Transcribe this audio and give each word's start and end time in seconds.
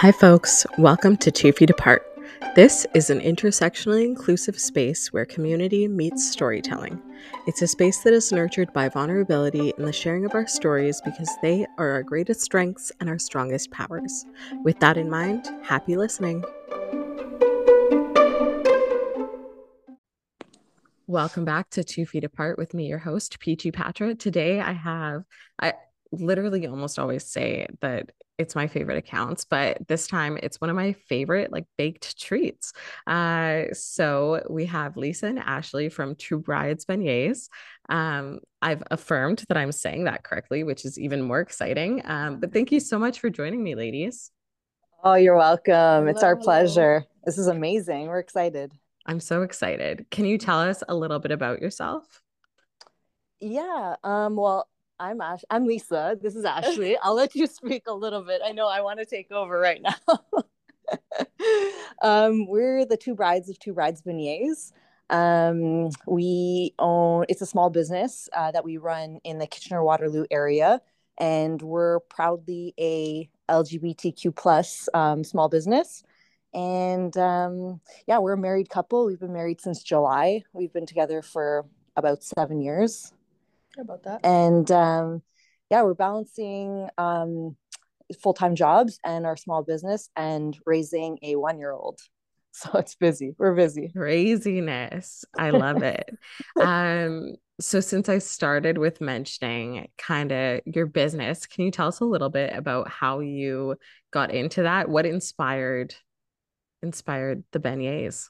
Hi, 0.00 0.12
folks. 0.12 0.64
Welcome 0.78 1.16
to 1.16 1.32
Two 1.32 1.50
Feet 1.50 1.70
Apart. 1.70 2.06
This 2.54 2.86
is 2.94 3.10
an 3.10 3.18
intersectionally 3.18 4.04
inclusive 4.04 4.56
space 4.56 5.12
where 5.12 5.24
community 5.24 5.88
meets 5.88 6.30
storytelling. 6.30 7.02
It's 7.48 7.62
a 7.62 7.66
space 7.66 7.98
that 8.04 8.12
is 8.12 8.30
nurtured 8.30 8.72
by 8.72 8.90
vulnerability 8.90 9.72
and 9.76 9.84
the 9.84 9.92
sharing 9.92 10.24
of 10.24 10.36
our 10.36 10.46
stories 10.46 11.02
because 11.04 11.28
they 11.42 11.66
are 11.78 11.90
our 11.90 12.04
greatest 12.04 12.42
strengths 12.42 12.92
and 13.00 13.08
our 13.08 13.18
strongest 13.18 13.72
powers. 13.72 14.24
With 14.62 14.78
that 14.78 14.96
in 14.96 15.10
mind, 15.10 15.48
happy 15.64 15.96
listening. 15.96 16.44
Welcome 21.08 21.44
back 21.44 21.70
to 21.70 21.82
Two 21.82 22.06
Feet 22.06 22.22
Apart 22.22 22.56
with 22.56 22.72
me, 22.72 22.86
your 22.86 22.98
host, 22.98 23.40
Peachy 23.40 23.72
Patra. 23.72 24.14
Today 24.14 24.60
I 24.60 24.74
have, 24.74 25.24
I 25.60 25.72
literally 26.12 26.66
almost 26.66 26.98
always 26.98 27.24
say 27.24 27.66
that 27.80 28.10
it's 28.38 28.54
my 28.54 28.68
favorite 28.68 28.96
accounts, 28.96 29.44
but 29.44 29.78
this 29.88 30.06
time 30.06 30.38
it's 30.42 30.60
one 30.60 30.70
of 30.70 30.76
my 30.76 30.92
favorite 30.92 31.50
like 31.50 31.64
baked 31.76 32.18
treats. 32.18 32.72
Uh, 33.06 33.64
so 33.72 34.44
we 34.48 34.66
have 34.66 34.96
Lisa 34.96 35.26
and 35.26 35.40
Ashley 35.40 35.88
from 35.88 36.14
Two 36.14 36.38
Brides 36.38 36.84
Beignets. 36.84 37.48
Um, 37.88 38.38
I've 38.62 38.82
affirmed 38.90 39.44
that 39.48 39.56
I'm 39.56 39.72
saying 39.72 40.04
that 40.04 40.22
correctly, 40.22 40.62
which 40.62 40.84
is 40.84 40.98
even 40.98 41.22
more 41.22 41.40
exciting. 41.40 42.02
Um, 42.04 42.38
but 42.38 42.52
thank 42.52 42.70
you 42.70 42.78
so 42.78 42.98
much 42.98 43.18
for 43.18 43.28
joining 43.28 43.62
me, 43.62 43.74
ladies. 43.74 44.30
Oh, 45.02 45.14
you're 45.14 45.36
welcome. 45.36 45.74
Hello, 45.74 46.06
it's 46.06 46.22
our 46.22 46.36
pleasure. 46.36 47.04
This 47.24 47.38
is 47.38 47.48
amazing. 47.48 48.06
We're 48.06 48.18
excited. 48.20 48.72
I'm 49.06 49.20
so 49.20 49.42
excited. 49.42 50.06
Can 50.10 50.26
you 50.26 50.38
tell 50.38 50.60
us 50.60 50.82
a 50.88 50.94
little 50.94 51.18
bit 51.18 51.30
about 51.30 51.60
yourself? 51.60 52.22
Yeah. 53.40 53.96
Um, 54.04 54.36
well, 54.36 54.68
I'm 55.00 55.20
Ash. 55.20 55.44
I'm 55.48 55.64
Lisa. 55.64 56.18
This 56.20 56.34
is 56.34 56.44
Ashley. 56.44 56.96
I'll 56.98 57.14
let 57.14 57.34
you 57.34 57.46
speak 57.46 57.84
a 57.86 57.92
little 57.92 58.22
bit. 58.22 58.40
I 58.44 58.52
know 58.52 58.66
I 58.66 58.80
want 58.80 58.98
to 58.98 59.06
take 59.06 59.30
over 59.30 59.58
right 59.58 59.80
now. 59.80 59.94
um, 62.02 62.46
we're 62.48 62.84
the 62.84 62.96
two 62.96 63.14
brides 63.14 63.48
of 63.48 63.58
Two 63.58 63.74
Brides 63.74 64.02
Beignets. 64.02 64.72
Um, 65.10 65.90
we 66.06 66.74
own. 66.78 67.26
It's 67.28 67.42
a 67.42 67.46
small 67.46 67.70
business 67.70 68.28
uh, 68.32 68.50
that 68.50 68.64
we 68.64 68.76
run 68.76 69.20
in 69.22 69.38
the 69.38 69.46
Kitchener 69.46 69.84
Waterloo 69.84 70.26
area, 70.30 70.80
and 71.16 71.62
we're 71.62 72.00
proudly 72.00 72.74
a 72.78 73.30
LGBTQ 73.48 74.34
plus 74.34 74.88
um, 74.94 75.22
small 75.22 75.48
business. 75.48 76.02
And 76.54 77.16
um, 77.16 77.80
yeah, 78.08 78.18
we're 78.18 78.32
a 78.32 78.38
married 78.38 78.68
couple. 78.68 79.06
We've 79.06 79.20
been 79.20 79.32
married 79.32 79.60
since 79.60 79.82
July. 79.82 80.42
We've 80.52 80.72
been 80.72 80.86
together 80.86 81.22
for 81.22 81.66
about 81.96 82.24
seven 82.24 82.60
years 82.60 83.12
about 83.78 84.04
that. 84.04 84.20
And 84.24 84.70
um, 84.70 85.22
yeah, 85.70 85.82
we're 85.82 85.94
balancing 85.94 86.88
um, 86.98 87.56
full 88.22 88.34
time 88.34 88.54
jobs 88.54 88.98
and 89.04 89.26
our 89.26 89.36
small 89.36 89.62
business 89.62 90.10
and 90.16 90.56
raising 90.66 91.18
a 91.22 91.36
one 91.36 91.58
year 91.58 91.72
old. 91.72 92.00
So 92.50 92.70
it's 92.78 92.96
busy. 92.96 93.36
We're 93.38 93.54
busy. 93.54 93.92
Craziness. 93.94 95.24
I 95.38 95.50
love 95.50 95.84
it. 95.84 96.10
um, 96.60 97.36
so 97.60 97.78
since 97.78 98.08
I 98.08 98.18
started 98.18 98.78
with 98.78 99.00
mentioning 99.00 99.86
kind 99.96 100.32
of 100.32 100.60
your 100.64 100.86
business, 100.86 101.46
can 101.46 101.66
you 101.66 101.70
tell 101.70 101.86
us 101.86 102.00
a 102.00 102.04
little 102.04 102.30
bit 102.30 102.52
about 102.52 102.88
how 102.88 103.20
you 103.20 103.76
got 104.10 104.32
into 104.32 104.62
that? 104.62 104.88
What 104.88 105.06
inspired 105.06 105.94
inspired 106.82 107.44
the 107.52 107.60
beignets? 107.60 108.28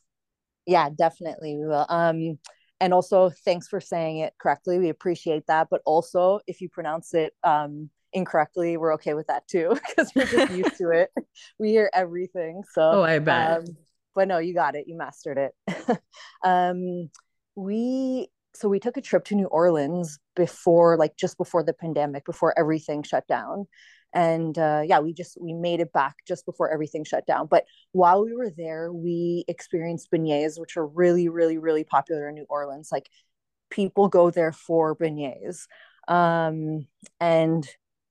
Yeah, 0.66 0.90
definitely. 0.90 1.56
We 1.56 1.66
will. 1.66 1.86
Um, 1.88 2.38
and 2.80 2.94
also 2.94 3.30
thanks 3.44 3.68
for 3.68 3.80
saying 3.80 4.18
it 4.18 4.32
correctly 4.38 4.78
we 4.78 4.88
appreciate 4.88 5.46
that 5.46 5.68
but 5.70 5.80
also 5.84 6.40
if 6.46 6.60
you 6.60 6.68
pronounce 6.68 7.14
it 7.14 7.32
um, 7.44 7.90
incorrectly 8.12 8.76
we're 8.76 8.94
okay 8.94 9.14
with 9.14 9.26
that 9.26 9.46
too 9.48 9.76
because 9.88 10.10
we're 10.14 10.26
just 10.26 10.52
used 10.52 10.76
to 10.78 10.90
it. 10.90 11.10
We 11.58 11.70
hear 11.70 11.90
everything 11.92 12.62
so 12.72 12.82
oh 12.82 13.02
i 13.02 13.18
bet. 13.18 13.58
um, 13.58 13.64
but 14.14 14.28
no 14.28 14.38
you 14.38 14.54
got 14.54 14.74
it 14.74 14.86
you 14.88 14.96
mastered 14.96 15.38
it. 15.38 15.98
Um, 16.44 17.10
we 17.56 18.28
so 18.54 18.68
we 18.68 18.78
took 18.78 18.96
a 18.96 19.00
trip 19.00 19.24
to 19.26 19.34
new 19.34 19.46
orleans 19.46 20.18
before 20.36 20.96
like 20.96 21.16
just 21.16 21.36
before 21.36 21.62
the 21.62 21.72
pandemic 21.72 22.24
before 22.24 22.56
everything 22.58 23.02
shut 23.02 23.26
down 23.26 23.66
and 24.14 24.58
uh, 24.58 24.82
yeah 24.84 25.00
we 25.00 25.12
just 25.12 25.38
we 25.40 25.52
made 25.52 25.80
it 25.80 25.92
back 25.92 26.16
just 26.26 26.46
before 26.46 26.70
everything 26.70 27.04
shut 27.04 27.26
down. 27.26 27.46
But 27.46 27.64
while 27.92 28.24
we 28.24 28.34
were 28.34 28.50
there 28.50 28.92
we 28.92 29.44
experienced 29.48 30.10
beignets 30.10 30.58
which 30.58 30.76
are 30.76 30.86
really 30.86 31.28
really 31.28 31.58
really 31.58 31.84
popular 31.84 32.28
in 32.28 32.34
new 32.34 32.46
orleans. 32.48 32.90
Like 32.92 33.08
people 33.70 34.08
go 34.08 34.30
there 34.30 34.52
for 34.52 34.96
beignets. 34.96 35.66
Um, 36.08 36.86
and 37.20 37.68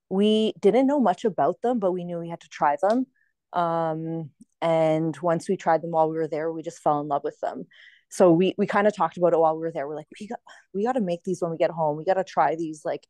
we 0.08 0.54
didn't 0.60 0.86
know 0.86 1.00
much 1.00 1.24
about 1.24 1.60
them 1.62 1.78
but 1.78 1.92
we 1.92 2.04
knew 2.04 2.18
we 2.18 2.28
had 2.28 2.40
to 2.40 2.48
try 2.48 2.76
them. 2.80 3.06
Um, 3.52 4.30
and 4.60 5.16
once 5.18 5.48
we 5.48 5.56
tried 5.56 5.82
them 5.82 5.92
while 5.92 6.10
we 6.10 6.16
were 6.16 6.28
there 6.28 6.52
we 6.52 6.62
just 6.62 6.80
fell 6.82 7.00
in 7.00 7.08
love 7.08 7.24
with 7.24 7.38
them. 7.40 7.66
So 8.10 8.32
we 8.32 8.54
we 8.56 8.66
kind 8.66 8.86
of 8.86 8.96
talked 8.96 9.16
about 9.18 9.32
it 9.34 9.38
while 9.38 9.54
we 9.54 9.60
were 9.60 9.72
there. 9.72 9.86
We're 9.86 9.96
like 9.96 10.06
we 10.20 10.26
got 10.28 10.40
we 10.72 10.84
got 10.84 10.92
to 10.92 11.00
make 11.00 11.24
these 11.24 11.42
when 11.42 11.50
we 11.50 11.58
get 11.58 11.70
home. 11.70 11.96
We 11.96 12.04
got 12.04 12.14
to 12.14 12.24
try 12.24 12.56
these 12.56 12.84
like 12.84 13.06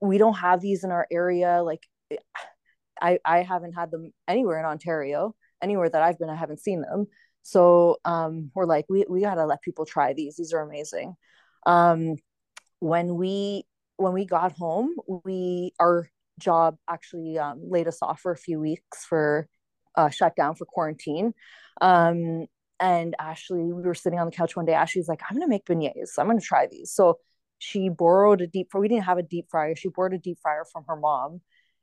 we 0.00 0.18
don't 0.18 0.34
have 0.34 0.60
these 0.60 0.84
in 0.84 0.90
our 0.90 1.06
area 1.10 1.62
like 1.62 1.86
i 3.00 3.18
i 3.24 3.42
haven't 3.42 3.72
had 3.72 3.90
them 3.90 4.12
anywhere 4.28 4.58
in 4.58 4.64
ontario 4.64 5.34
anywhere 5.62 5.88
that 5.88 6.02
i've 6.02 6.18
been 6.18 6.30
i 6.30 6.36
haven't 6.36 6.60
seen 6.60 6.82
them. 6.82 7.06
So 7.42 7.98
um 8.04 8.50
we're 8.54 8.66
like 8.66 8.86
we, 8.88 9.04
we 9.08 9.20
got 9.20 9.34
to 9.34 9.46
let 9.46 9.62
people 9.62 9.84
try 9.84 10.12
these 10.12 10.36
these 10.36 10.52
are 10.52 10.60
amazing. 10.60 11.14
Um 11.66 12.16
when 12.78 13.16
we 13.16 13.64
when 13.96 14.12
we 14.12 14.24
got 14.24 14.52
home 14.52 14.94
we 15.24 15.72
our 15.78 16.08
job 16.38 16.76
actually 16.88 17.38
um, 17.38 17.60
laid 17.62 17.86
us 17.86 17.98
off 18.02 18.20
for 18.20 18.32
a 18.32 18.36
few 18.36 18.58
weeks 18.58 19.04
for 19.04 19.46
uh, 19.96 20.08
shut 20.08 20.34
down 20.34 20.54
for 20.54 20.64
quarantine. 20.64 21.34
Um 21.80 22.46
and 22.80 23.14
ashley 23.18 23.72
we 23.72 23.82
were 23.82 23.94
sitting 23.94 24.18
on 24.18 24.26
the 24.26 24.32
couch 24.32 24.56
one 24.56 24.64
day 24.64 24.72
ashley's 24.72 25.06
like 25.06 25.22
i'm 25.28 25.36
gonna 25.36 25.48
make 25.48 25.64
beignets. 25.64 26.18
I'm 26.18 26.26
gonna 26.26 26.40
try 26.40 26.66
these. 26.66 26.92
So 26.92 27.18
she 27.62 27.88
borrowed 27.88 28.40
a 28.40 28.48
deep 28.48 28.72
fryer. 28.72 28.80
We 28.80 28.88
didn't 28.88 29.04
have 29.04 29.18
a 29.18 29.22
deep 29.22 29.46
fryer. 29.48 29.76
She 29.76 29.88
borrowed 29.88 30.14
a 30.14 30.18
deep 30.18 30.38
fryer 30.42 30.64
from 30.64 30.82
her 30.88 30.96
mom. 30.96 31.40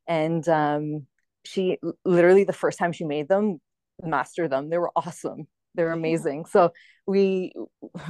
And 0.10 0.46
um, 0.50 1.08
she 1.46 1.78
literally, 2.04 2.44
the 2.44 2.52
first 2.52 2.78
time 2.78 2.92
she 2.92 3.06
made 3.06 3.30
them, 3.30 3.62
mastered 4.04 4.52
them. 4.52 4.70
They 4.70 4.78
were 4.78 4.92
awesome. 4.94 5.48
They 5.76 5.84
were 5.84 5.94
amazing. 5.94 6.48
So 6.48 6.74
we 7.08 7.54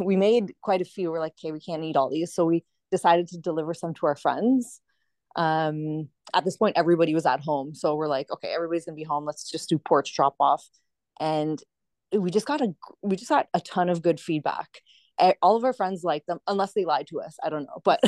we 0.04 0.16
made 0.16 0.54
quite 0.64 0.82
a 0.82 0.86
few. 0.86 1.12
We're 1.12 1.20
like, 1.20 1.34
okay, 1.40 1.52
we 1.52 1.60
can't 1.60 1.84
eat 1.84 1.96
all 1.96 2.10
these. 2.10 2.34
So 2.34 2.44
we 2.44 2.64
decided 2.90 3.28
to 3.28 3.38
deliver 3.38 3.76
some 3.76 3.94
to 3.96 4.08
our 4.08 4.16
friends. 4.16 4.82
Um, 5.36 6.10
at 6.34 6.46
this 6.46 6.58
point, 6.58 6.76
everybody 6.76 7.14
was 7.14 7.28
at 7.28 7.42
home. 7.42 7.76
So 7.76 7.94
we're 7.94 8.08
like, 8.08 8.32
okay, 8.32 8.52
everybody's 8.52 8.86
gonna 8.86 8.96
be 8.96 9.04
home. 9.04 9.26
Let's 9.26 9.48
just 9.48 9.70
do 9.70 9.78
porch 9.78 10.16
drop 10.16 10.36
off. 10.40 10.68
And 11.20 11.62
we 12.18 12.32
just 12.32 12.48
got 12.48 12.62
a 12.62 12.74
we 13.04 13.16
just 13.16 13.30
got 13.30 13.48
a 13.54 13.60
ton 13.60 13.90
of 13.90 14.02
good 14.02 14.20
feedback 14.20 14.82
all 15.42 15.56
of 15.56 15.64
our 15.64 15.74
friends 15.74 16.04
like 16.04 16.26
them 16.26 16.40
unless 16.48 16.74
they 16.74 16.86
lied 16.86 17.08
to 17.08 17.20
us 17.20 17.38
i 17.44 17.50
don't 17.50 17.66
know 17.66 17.82
but 17.84 18.00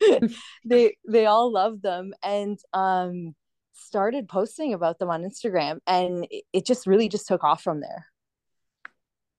they 0.64 0.96
they 1.08 1.26
all 1.26 1.52
love 1.52 1.80
them 1.82 2.12
and 2.22 2.58
um 2.72 3.34
started 3.72 4.28
posting 4.28 4.74
about 4.74 4.98
them 4.98 5.10
on 5.10 5.22
instagram 5.22 5.78
and 5.86 6.26
it, 6.30 6.44
it 6.52 6.66
just 6.66 6.86
really 6.86 7.08
just 7.08 7.26
took 7.26 7.44
off 7.44 7.62
from 7.62 7.80
there 7.80 8.06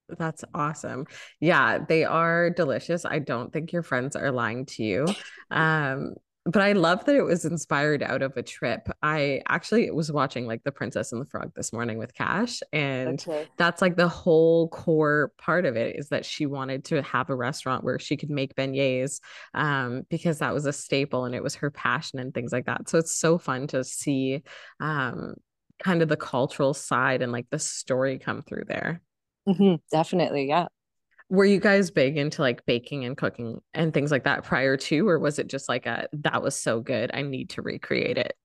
that's 0.08 0.44
awesome. 0.54 1.08
Yeah, 1.40 1.80
they 1.80 2.04
are 2.04 2.52
delicious. 2.52 3.06
I 3.06 3.20
don't 3.20 3.52
think 3.52 3.74
your 3.74 3.82
friends 3.82 4.16
are 4.16 4.32
lying 4.32 4.68
to 4.68 4.84
you. 4.84 5.08
Um, 5.50 6.16
but 6.46 6.62
I 6.62 6.74
love 6.74 7.06
that 7.06 7.16
it 7.16 7.24
was 7.24 7.44
inspired 7.44 8.04
out 8.04 8.22
of 8.22 8.38
a 8.38 8.44
trip. 8.44 8.88
I 9.02 9.42
actually 9.48 9.90
was 9.90 10.12
watching 10.12 10.46
like 10.46 10.64
The 10.64 10.72
Princess 10.72 11.12
and 11.12 11.20
the 11.20 11.26
Frog 11.26 11.52
this 11.56 11.74
morning 11.74 11.98
with 11.98 12.14
Cash, 12.14 12.62
and 12.72 13.20
okay. 13.20 13.48
that's 13.58 13.82
like 13.82 13.96
the 13.96 14.08
whole 14.08 14.70
core 14.70 15.32
part 15.40 15.66
of 15.66 15.76
it 15.76 15.96
is 15.96 16.10
that 16.10 16.24
she 16.24 16.46
wanted 16.46 16.86
to 16.86 17.02
have 17.02 17.32
a 17.32 17.36
restaurant 17.36 17.84
where 17.84 17.98
she 17.98 18.16
could 18.16 18.30
make 18.30 18.56
beignets 18.56 19.22
um, 19.56 20.04
because 20.10 20.38
that 20.38 20.54
was 20.54 20.68
a 20.68 20.74
staple 20.74 21.26
and 21.26 21.34
it 21.34 21.42
was 21.42 21.56
her 21.56 21.72
passion 21.72 22.20
and 22.20 22.32
things 22.34 22.52
like 22.52 22.68
that. 22.68 22.88
So 22.90 23.00
it's 23.00 23.18
so 23.18 23.40
fun 23.40 23.66
to 23.68 23.84
see 23.84 24.44
um, 24.80 25.34
kind 25.80 26.04
of 26.04 26.10
the 26.10 26.18
cultural 26.18 26.76
side 26.76 27.24
and 27.24 27.32
like 27.32 27.48
the 27.50 27.60
story 27.60 28.20
come 28.20 28.44
through 28.44 28.66
there. 28.68 29.02
Mm-hmm, 29.48 29.76
definitely, 29.92 30.48
yeah 30.48 30.68
were 31.30 31.46
you 31.46 31.60
guys 31.60 31.90
big 31.90 32.18
into 32.18 32.42
like 32.42 32.66
baking 32.66 33.06
and 33.06 33.18
cooking 33.18 33.60
and 33.74 33.94
things 33.94 34.12
like 34.12 34.26
that 34.26 34.44
prior 34.44 34.78
to 34.78 35.08
or 35.08 35.18
was 35.18 35.40
it 35.40 35.48
just 35.48 35.68
like 35.68 35.86
a 35.86 36.08
that 36.14 36.42
was 36.42 36.56
so 36.56 36.80
good 36.80 37.10
i 37.14 37.22
need 37.22 37.50
to 37.50 37.62
recreate 37.62 38.18
it 38.18 38.36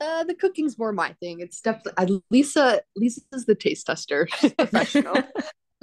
uh 0.00 0.24
the 0.24 0.34
cooking's 0.34 0.78
more 0.78 0.92
my 0.92 1.14
thing. 1.20 1.40
It's 1.40 1.60
definitely 1.60 2.22
lisa 2.30 2.82
lisa's 2.96 3.46
the 3.46 3.54
taste 3.54 3.86
tester. 3.86 4.28
Professional. 4.58 5.16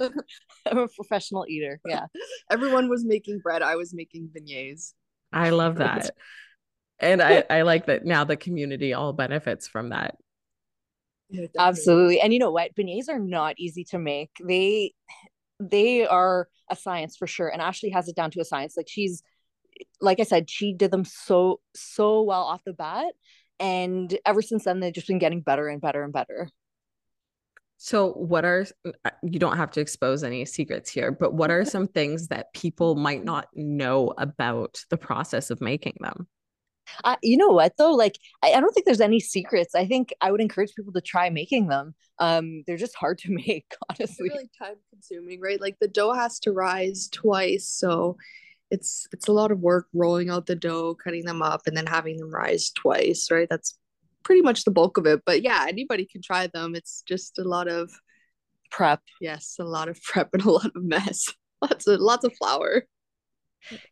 I'm 0.00 0.78
a 0.78 0.88
professional 0.88 1.46
eater 1.48 1.80
yeah. 1.86 2.06
Everyone 2.50 2.88
was 2.88 3.04
making 3.04 3.38
bread 3.38 3.62
i 3.62 3.76
was 3.76 3.94
making 3.94 4.30
beignets. 4.36 4.92
I 5.32 5.50
love 5.50 5.76
that. 5.76 6.10
And 6.98 7.22
i 7.22 7.44
i 7.48 7.62
like 7.62 7.86
that 7.86 8.04
now 8.04 8.24
the 8.24 8.36
community 8.36 8.92
all 8.92 9.12
benefits 9.12 9.68
from 9.68 9.90
that 9.90 10.16
yeah, 11.30 11.46
Absolutely. 11.58 12.20
And 12.20 12.32
you 12.32 12.38
know 12.38 12.50
what? 12.50 12.74
Beignets 12.74 13.08
are 13.08 13.18
not 13.18 13.56
easy 13.58 13.84
to 13.84 13.98
make. 13.98 14.30
They 14.42 14.92
they 15.60 16.06
are 16.06 16.48
a 16.70 16.76
science 16.76 17.16
for 17.16 17.26
sure. 17.26 17.48
And 17.48 17.62
Ashley 17.62 17.90
has 17.90 18.08
it 18.08 18.16
down 18.16 18.30
to 18.32 18.40
a 18.40 18.44
science. 18.44 18.76
Like 18.76 18.88
she's 18.88 19.22
like 20.00 20.20
I 20.20 20.24
said, 20.24 20.50
she 20.50 20.72
did 20.74 20.90
them 20.90 21.04
so 21.04 21.60
so 21.74 22.22
well 22.22 22.42
off 22.44 22.62
the 22.64 22.72
bat. 22.72 23.14
and 23.60 24.16
ever 24.26 24.42
since 24.42 24.64
then 24.64 24.80
they've 24.80 24.92
just 24.94 25.06
been 25.08 25.18
getting 25.18 25.40
better 25.40 25.68
and 25.68 25.80
better 25.80 26.02
and 26.04 26.12
better 26.12 26.48
so 27.76 28.12
what 28.12 28.44
are 28.44 28.66
uh, 29.04 29.10
you 29.22 29.38
don't 29.38 29.56
have 29.56 29.70
to 29.70 29.80
expose 29.80 30.22
any 30.24 30.44
secrets 30.44 30.90
here 30.90 31.10
but 31.12 31.34
what 31.34 31.50
are 31.50 31.64
some 31.74 31.86
things 31.86 32.28
that 32.28 32.52
people 32.54 32.94
might 32.96 33.24
not 33.24 33.46
know 33.54 34.12
about 34.18 34.84
the 34.90 34.96
process 34.96 35.50
of 35.50 35.60
making 35.60 35.94
them 36.00 36.26
uh, 37.04 37.16
you 37.22 37.36
know 37.36 37.48
what 37.48 37.76
though 37.76 37.92
like 37.92 38.18
I, 38.42 38.52
I, 38.52 38.60
don't 38.60 38.72
think 38.72 38.86
there's 38.86 39.00
any 39.00 39.20
secrets. 39.20 39.74
I 39.74 39.86
think 39.86 40.12
i 40.20 40.30
would 40.30 40.40
encourage 40.40 40.74
people 40.74 40.92
to 40.92 41.00
try 41.00 41.30
making 41.30 41.68
them. 41.68 41.94
Um 42.18 42.64
they're 42.66 42.76
just 42.76 42.94
hard 42.94 43.18
to 43.18 43.30
make 43.46 43.66
honestly. 43.88 44.28
really 44.28 44.50
time 44.58 44.76
consuming 44.90 45.40
right? 45.40 45.60
Like 45.60 45.76
the 45.80 45.88
dough 45.88 46.12
has 46.12 46.38
to 46.40 46.52
rise 46.52 47.08
twice 47.10 47.68
so 47.68 48.16
it's 48.70 49.06
it's 49.12 49.28
a 49.28 49.32
lot 49.32 49.52
of 49.52 49.60
work 49.60 49.86
rolling 49.92 50.30
out 50.30 50.46
the 50.46 50.56
dough 50.56 50.96
cutting 51.02 51.24
them 51.24 51.42
up 51.42 51.62
and 51.66 51.76
then 51.76 51.86
having 51.86 52.16
them 52.16 52.34
rise 52.34 52.70
twice 52.70 53.30
right? 53.30 53.48
That's 53.48 53.78
pretty 54.22 54.40
much 54.42 54.64
the 54.64 54.70
bulk 54.70 54.96
of 54.96 55.06
it 55.06 55.22
but 55.26 55.42
yeah 55.42 55.66
anybody 55.68 56.06
can 56.06 56.22
try 56.22 56.46
them. 56.48 56.74
It's 56.74 57.02
just 57.06 57.38
a 57.38 57.44
lot 57.44 57.68
of 57.68 57.90
prep. 58.70 59.00
Yes 59.20 59.56
a 59.58 59.64
lot 59.64 59.88
of 59.88 60.00
prep 60.02 60.30
and 60.34 60.44
a 60.44 60.50
lot 60.50 60.66
of 60.74 60.84
mess. 60.84 61.32
Lots 61.62 61.86
of 61.86 62.00
lots 62.00 62.24
of 62.24 62.32
flour 62.36 62.84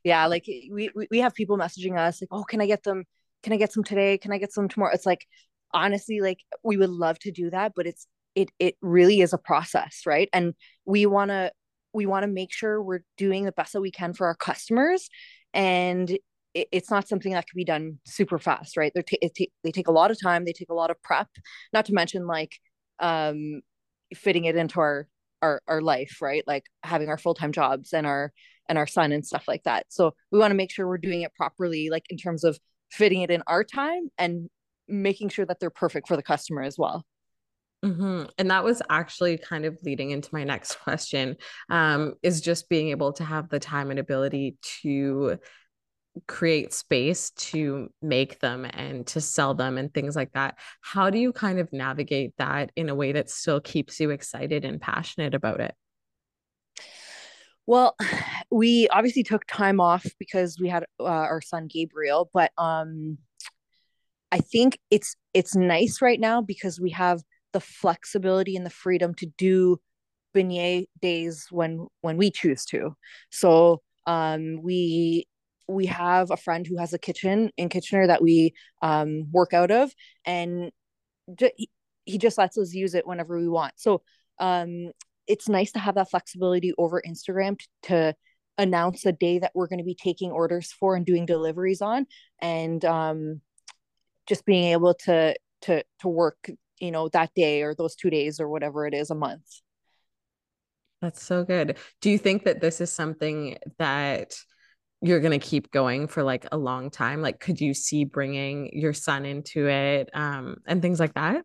yeah 0.05 0.27
like 0.27 0.45
we 0.47 0.91
we 1.11 1.19
have 1.19 1.35
people 1.35 1.57
messaging 1.59 1.99
us 1.99 2.21
like 2.21 2.29
oh 2.31 2.45
can 2.45 2.61
i 2.61 2.67
get 2.67 2.83
them 2.83 3.05
can 3.43 3.53
i 3.53 3.57
get 3.57 3.73
some 3.73 3.85
today? 3.85 4.19
Can 4.19 4.33
i 4.33 4.39
get 4.39 4.53
some 4.53 4.69
tomorrow? 4.69 4.95
It's 4.95 5.07
like 5.07 5.27
honestly 5.75 6.21
like 6.21 6.39
we 6.63 6.77
would 6.77 6.91
love 6.91 7.19
to 7.21 7.33
do 7.33 7.49
that 7.51 7.73
but 7.75 7.87
it's 7.87 8.07
it 8.35 8.51
it 8.59 8.77
really 8.83 9.21
is 9.21 9.33
a 9.33 9.39
process 9.39 10.03
right? 10.07 10.29
And 10.33 10.55
we 10.85 11.07
want 11.07 11.31
to 11.31 11.53
we 11.93 12.07
want 12.07 12.23
to 12.25 12.29
make 12.29 12.53
sure 12.53 12.83
we're 12.83 13.05
doing 13.19 13.45
the 13.45 13.53
best 13.53 13.73
that 13.75 13.81
we 13.81 13.91
can 13.91 14.13
for 14.15 14.27
our 14.27 14.35
customers 14.35 15.09
and 15.53 16.11
it, 16.55 16.69
it's 16.73 16.91
not 16.91 17.09
something 17.09 17.33
that 17.33 17.47
can 17.47 17.57
be 17.57 17.65
done 17.65 17.99
super 18.07 18.39
fast 18.39 18.77
right? 18.77 18.93
They 18.95 19.03
t- 19.03 19.53
they 19.65 19.71
take 19.71 19.89
a 19.89 19.93
lot 19.93 20.11
of 20.11 20.21
time 20.21 20.45
they 20.45 20.53
take 20.53 20.71
a 20.71 20.75
lot 20.75 20.91
of 20.91 21.01
prep 21.03 21.29
not 21.73 21.87
to 21.87 21.95
mention 21.95 22.27
like 22.27 22.53
um 23.01 23.61
fitting 24.15 24.45
it 24.45 24.57
into 24.57 24.81
our 24.81 25.09
our 25.43 25.61
our 25.67 25.81
life 25.83 26.19
right? 26.21 26.45
Like 26.47 26.65
having 26.83 27.09
our 27.09 27.19
full-time 27.19 27.53
jobs 27.53 27.93
and 27.93 28.07
our 28.07 28.33
and 28.69 28.79
our 28.79 28.87
son 28.87 29.13
and 29.13 29.27
stuff 29.27 29.45
like 29.49 29.63
that 29.65 29.87
so 29.89 30.15
we 30.31 30.39
want 30.39 30.51
to 30.51 30.57
make 30.57 30.71
sure 30.71 30.87
we're 30.87 30.99
doing 30.99 31.23
it 31.23 31.35
properly 31.35 31.91
like 31.91 32.05
in 32.11 32.17
terms 32.17 32.45
of 32.45 32.59
fitting 32.91 33.23
it 33.23 33.31
in 33.31 33.43
our 33.47 33.65
time 33.65 34.11
and 34.19 34.49
making 34.89 35.29
sure 35.29 35.47
that 35.47 35.59
they're 35.61 35.71
perfect 35.71 36.09
for 36.09 36.17
the 36.17 36.23
customer 36.23 36.63
as 36.63 36.77
well 36.79 37.05
Mm-hmm. 37.85 38.25
And 38.39 38.51
that 38.51 38.63
was 38.63 38.81
actually 38.89 39.39
kind 39.39 39.65
of 39.65 39.77
leading 39.83 40.11
into 40.11 40.29
my 40.33 40.45
next 40.45 40.77
question 40.77 41.37
um, 41.69 42.15
is 42.23 42.41
just 42.41 42.69
being 42.69 42.91
able 42.91 43.13
to 43.15 43.25
have 43.25 43.49
the 43.49 43.59
time 43.59 43.91
and 43.91 43.99
ability 43.99 44.57
to 44.83 45.39
create 46.29 46.73
space 46.73 47.31
to 47.31 47.89
make 48.03 48.39
them 48.41 48.67
and 48.67 49.07
to 49.07 49.21
sell 49.21 49.55
them 49.55 49.79
and 49.79 49.93
things 49.93 50.15
like 50.15 50.33
that. 50.33 50.59
How 50.81 51.11
do 51.11 51.19
you 51.19 51.33
kind 51.33 51.59
of 51.59 51.73
navigate 51.73 52.35
that 52.39 52.71
in 52.77 52.89
a 52.89 52.95
way 52.95 53.13
that 53.13 53.31
still 53.31 53.61
keeps 53.61 53.99
you 53.99 54.11
excited 54.11 54.65
and 54.65 54.81
passionate 54.81 55.35
about 55.35 55.61
it? 55.61 55.75
Well, 57.67 57.97
we 58.51 58.89
obviously 58.89 59.23
took 59.23 59.47
time 59.47 59.81
off 59.81 60.07
because 60.19 60.59
we 60.61 60.69
had 60.69 60.85
uh, 61.01 61.05
our 61.05 61.41
son 61.41 61.69
Gabriel, 61.69 62.31
but 62.33 62.53
um 62.59 63.19
I 64.31 64.39
think 64.39 64.79
it's 64.91 65.15
it's 65.35 65.55
nice 65.55 66.01
right 66.01 66.19
now 66.19 66.41
because 66.41 66.81
we 66.81 66.91
have 66.91 67.23
the 67.53 67.61
flexibility 67.61 68.57
and 68.57 68.65
the 68.65 68.71
freedom 68.71 69.15
to 69.17 69.27
do 69.37 69.79
beignet 70.35 70.87
days 71.01 71.47
when 71.51 71.87
when 72.01 72.17
we 72.17 72.31
choose 72.31 72.65
to. 72.67 72.97
So 73.31 73.83
um, 74.07 74.61
we 74.63 75.27
we 75.69 75.87
have 75.87 76.31
a 76.31 76.37
friend 76.37 76.67
who 76.67 76.79
has 76.79 76.93
a 76.95 76.99
kitchen 76.99 77.51
in 77.57 77.69
Kitchener 77.69 78.07
that 78.07 78.23
we 78.23 78.55
um, 78.83 79.31
work 79.33 79.53
out 79.53 79.71
of, 79.71 79.93
and 80.25 80.73
he, 81.57 81.71
he 82.05 82.19
just 82.19 82.39
lets 82.39 82.59
us 82.59 82.75
use 82.75 82.95
it 82.95 83.07
whenever 83.07 83.39
we 83.39 83.49
want. 83.49 83.75
So 83.77 84.03
um, 84.39 84.93
it's 85.33 85.49
nice 85.49 85.73
to 85.73 85.79
have 85.79 85.95
that 85.95 86.11
flexibility 86.11 86.75
over 86.77 87.03
Instagram 87.07 87.59
to, 87.59 87.67
to 87.85 88.15
announce 88.59 89.03
the 89.03 89.13
day 89.13 89.39
that 89.39 89.53
we're 89.55 89.67
going 89.67 89.79
to 89.79 89.85
be 89.85 89.95
taking 89.95 90.31
orders 90.31 90.71
for 90.71 90.95
and 90.95 91.07
doing 91.07 91.25
deliveries 91.25 91.81
on, 91.81 92.07
and 92.43 92.85
um, 92.85 93.41
just 94.29 94.45
being 94.45 94.73
able 94.73 94.93
to 94.93 95.35
to 95.63 95.83
to 96.01 96.09
work 96.09 96.51
you 96.81 96.91
know 96.91 97.09
that 97.09 97.31
day 97.35 97.63
or 97.63 97.75
those 97.75 97.95
two 97.95 98.11
days 98.11 98.41
or 98.41 98.49
whatever 98.49 98.87
it 98.87 98.93
is 98.93 99.09
a 99.11 99.15
month. 99.15 99.47
That's 101.01 101.25
so 101.25 101.45
good. 101.45 101.79
Do 102.03 102.11
you 102.11 102.19
think 102.19 102.45
that 102.45 102.61
this 102.61 102.83
is 102.83 102.93
something 102.93 103.57
that 103.79 104.37
you're 105.01 105.21
going 105.21 105.39
to 105.39 105.45
keep 105.45 105.73
going 105.73 106.09
for 106.09 106.23
like 106.23 106.47
a 106.53 106.59
long 106.59 106.91
time? 106.91 107.23
Like 107.23 107.41
could 107.41 107.59
you 107.59 107.73
see 107.73 108.05
bringing 108.05 108.79
your 108.79 108.93
son 108.93 109.25
into 109.25 109.67
it 109.67 110.11
um 110.13 110.59
and 110.67 110.83
things 110.83 111.01
like 111.01 111.15
that 111.15 111.43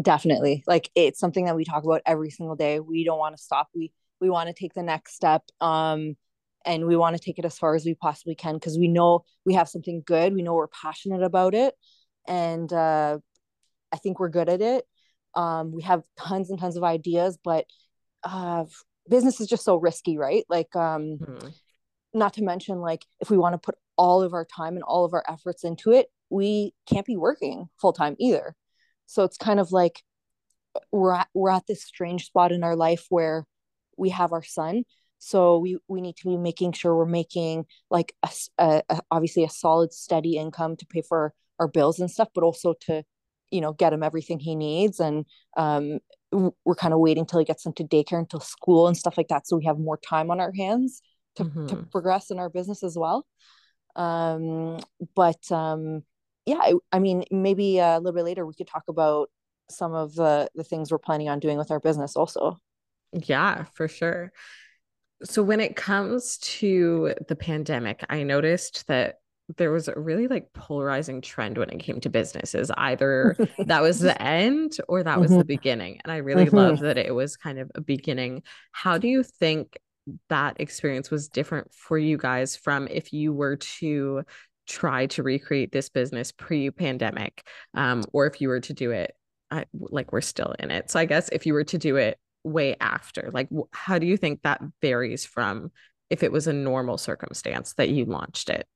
definitely 0.00 0.62
like 0.66 0.90
it's 0.94 1.18
something 1.18 1.46
that 1.46 1.56
we 1.56 1.64
talk 1.64 1.84
about 1.84 2.02
every 2.04 2.30
single 2.30 2.56
day 2.56 2.78
we 2.78 3.04
don't 3.04 3.18
want 3.18 3.36
to 3.36 3.42
stop 3.42 3.68
we 3.74 3.90
we 4.20 4.28
want 4.28 4.48
to 4.48 4.52
take 4.52 4.74
the 4.74 4.82
next 4.82 5.14
step 5.14 5.42
um 5.60 6.14
and 6.64 6.86
we 6.86 6.94
want 6.94 7.16
to 7.16 7.22
take 7.22 7.38
it 7.38 7.44
as 7.44 7.58
far 7.58 7.74
as 7.74 7.84
we 7.84 7.94
possibly 7.94 8.34
can 8.34 8.54
because 8.54 8.78
we 8.78 8.86
know 8.86 9.24
we 9.46 9.54
have 9.54 9.68
something 9.68 10.02
good 10.04 10.34
we 10.34 10.42
know 10.42 10.54
we're 10.54 10.66
passionate 10.68 11.22
about 11.22 11.54
it 11.54 11.74
and 12.28 12.72
uh 12.72 13.18
I 13.92 13.98
think 13.98 14.18
we're 14.18 14.30
good 14.30 14.48
at 14.48 14.60
it. 14.60 14.86
Um, 15.34 15.72
we 15.72 15.82
have 15.82 16.02
tons 16.18 16.50
and 16.50 16.58
tons 16.58 16.76
of 16.76 16.82
ideas, 16.82 17.38
but 17.42 17.66
uh, 18.24 18.64
business 19.08 19.40
is 19.40 19.46
just 19.46 19.64
so 19.64 19.76
risky, 19.76 20.18
right? 20.18 20.44
Like, 20.48 20.74
um, 20.74 21.18
mm-hmm. 21.18 21.48
not 22.14 22.34
to 22.34 22.42
mention, 22.42 22.80
like, 22.80 23.04
if 23.20 23.30
we 23.30 23.36
want 23.36 23.54
to 23.54 23.58
put 23.58 23.76
all 23.96 24.22
of 24.22 24.32
our 24.32 24.44
time 24.44 24.74
and 24.74 24.82
all 24.82 25.04
of 25.04 25.12
our 25.12 25.24
efforts 25.28 25.64
into 25.64 25.92
it, 25.92 26.06
we 26.30 26.74
can't 26.86 27.06
be 27.06 27.16
working 27.16 27.68
full 27.80 27.92
time 27.92 28.16
either. 28.18 28.54
So 29.12 29.24
it's 29.24 29.36
kind 29.36 29.60
of 29.60 29.72
like 29.72 30.02
we're 30.90 31.14
at, 31.14 31.28
we're 31.34 31.50
at 31.50 31.66
this 31.66 31.84
strange 31.84 32.24
spot 32.24 32.50
in 32.50 32.64
our 32.64 32.74
life 32.74 33.04
where 33.10 33.44
we 33.98 34.08
have 34.08 34.32
our 34.32 34.42
son. 34.42 34.84
So 35.18 35.58
we, 35.58 35.76
we 35.86 36.00
need 36.00 36.16
to 36.16 36.28
be 36.28 36.38
making 36.38 36.72
sure 36.72 36.96
we're 36.96 37.04
making 37.04 37.66
like 37.90 38.14
a, 38.22 38.30
a, 38.58 38.82
a 38.88 39.00
obviously 39.10 39.44
a 39.44 39.50
solid 39.50 39.92
steady 39.92 40.38
income 40.38 40.76
to 40.76 40.86
pay 40.86 41.02
for 41.06 41.34
our 41.60 41.68
bills 41.68 42.00
and 42.00 42.10
stuff, 42.10 42.28
but 42.34 42.42
also 42.42 42.74
to 42.86 43.04
you 43.50 43.60
know 43.60 43.74
get 43.74 43.92
him 43.92 44.02
everything 44.02 44.40
he 44.40 44.56
needs 44.56 44.98
and 44.98 45.26
um, 45.58 45.98
we're 46.64 46.74
kind 46.74 46.94
of 46.94 47.00
waiting 47.00 47.26
till 47.26 47.38
he 47.38 47.44
gets 47.44 47.66
into 47.66 47.84
daycare 47.84 48.18
until 48.18 48.40
school 48.40 48.88
and 48.88 48.96
stuff 48.96 49.18
like 49.18 49.28
that 49.28 49.46
so 49.46 49.58
we 49.58 49.66
have 49.66 49.78
more 49.78 49.98
time 49.98 50.30
on 50.30 50.40
our 50.40 50.52
hands 50.56 51.02
to, 51.36 51.44
mm-hmm. 51.44 51.66
to 51.66 51.76
progress 51.92 52.30
in 52.30 52.38
our 52.38 52.48
business 52.48 52.82
as 52.82 52.96
well 52.96 53.26
um, 53.94 54.80
but 55.14 55.52
um, 55.52 56.02
yeah 56.46 56.58
I, 56.60 56.74
I, 56.92 56.98
mean 56.98 57.24
maybe 57.30 57.78
a 57.78 57.98
little 57.98 58.12
bit 58.12 58.24
later 58.24 58.46
we 58.46 58.54
could 58.54 58.66
talk 58.66 58.84
about 58.88 59.30
some 59.70 59.94
of 59.94 60.14
the 60.14 60.48
the 60.54 60.64
things 60.64 60.90
we're 60.90 60.98
planning 60.98 61.28
on 61.28 61.38
doing 61.38 61.58
with 61.58 61.70
our 61.70 61.80
business 61.80 62.16
also 62.16 62.58
yeah 63.12 63.64
for 63.74 63.88
sure 63.88 64.32
so 65.24 65.42
when 65.42 65.60
it 65.60 65.76
comes 65.76 66.38
to 66.38 67.14
the 67.28 67.36
pandemic 67.36 68.04
i 68.10 68.22
noticed 68.22 68.86
that 68.88 69.16
there 69.56 69.70
was 69.70 69.88
a 69.88 69.98
really 69.98 70.28
like 70.28 70.52
polarizing 70.52 71.20
trend 71.20 71.58
when 71.58 71.70
it 71.70 71.78
came 71.78 72.00
to 72.00 72.08
businesses. 72.08 72.70
Either 72.76 73.36
that 73.66 73.82
was 73.82 74.00
the 74.00 74.20
end 74.20 74.76
or 74.88 75.02
that 75.02 75.20
was 75.20 75.30
mm-hmm. 75.30 75.38
the 75.38 75.44
beginning. 75.44 76.00
And 76.04 76.12
I 76.12 76.18
really 76.18 76.46
mm-hmm. 76.46 76.56
love 76.56 76.80
that 76.80 76.98
it 76.98 77.14
was 77.14 77.36
kind 77.36 77.58
of 77.58 77.70
a 77.74 77.80
beginning. 77.80 78.42
How 78.72 78.98
do 78.98 79.08
you 79.08 79.22
think 79.22 79.78
that 80.28 80.60
experience 80.60 81.10
was 81.10 81.28
different 81.28 81.72
for 81.72 81.96
you 81.96 82.16
guys 82.16 82.56
from 82.56 82.88
if 82.88 83.12
you 83.12 83.32
were 83.32 83.56
to 83.56 84.24
try 84.66 85.06
to 85.06 85.22
recreate 85.22 85.72
this 85.72 85.88
business 85.88 86.32
pre-pandemic 86.32 87.46
um, 87.74 88.02
or 88.12 88.26
if 88.26 88.40
you 88.40 88.48
were 88.48 88.60
to 88.60 88.72
do 88.72 88.90
it 88.90 89.14
I, 89.50 89.66
like 89.74 90.12
we're 90.12 90.20
still 90.20 90.54
in 90.58 90.70
it 90.70 90.90
so 90.90 90.98
i 90.98 91.04
guess 91.04 91.28
if 91.30 91.46
you 91.46 91.54
were 91.54 91.64
to 91.64 91.78
do 91.78 91.96
it 91.96 92.18
way 92.44 92.76
after 92.80 93.30
like 93.32 93.48
how 93.72 93.98
do 93.98 94.06
you 94.06 94.16
think 94.16 94.42
that 94.42 94.60
varies 94.80 95.24
from 95.24 95.70
if 96.10 96.22
it 96.22 96.32
was 96.32 96.46
a 96.46 96.52
normal 96.52 96.98
circumstance 96.98 97.74
that 97.74 97.88
you 97.90 98.04
launched 98.04 98.48
it 98.48 98.66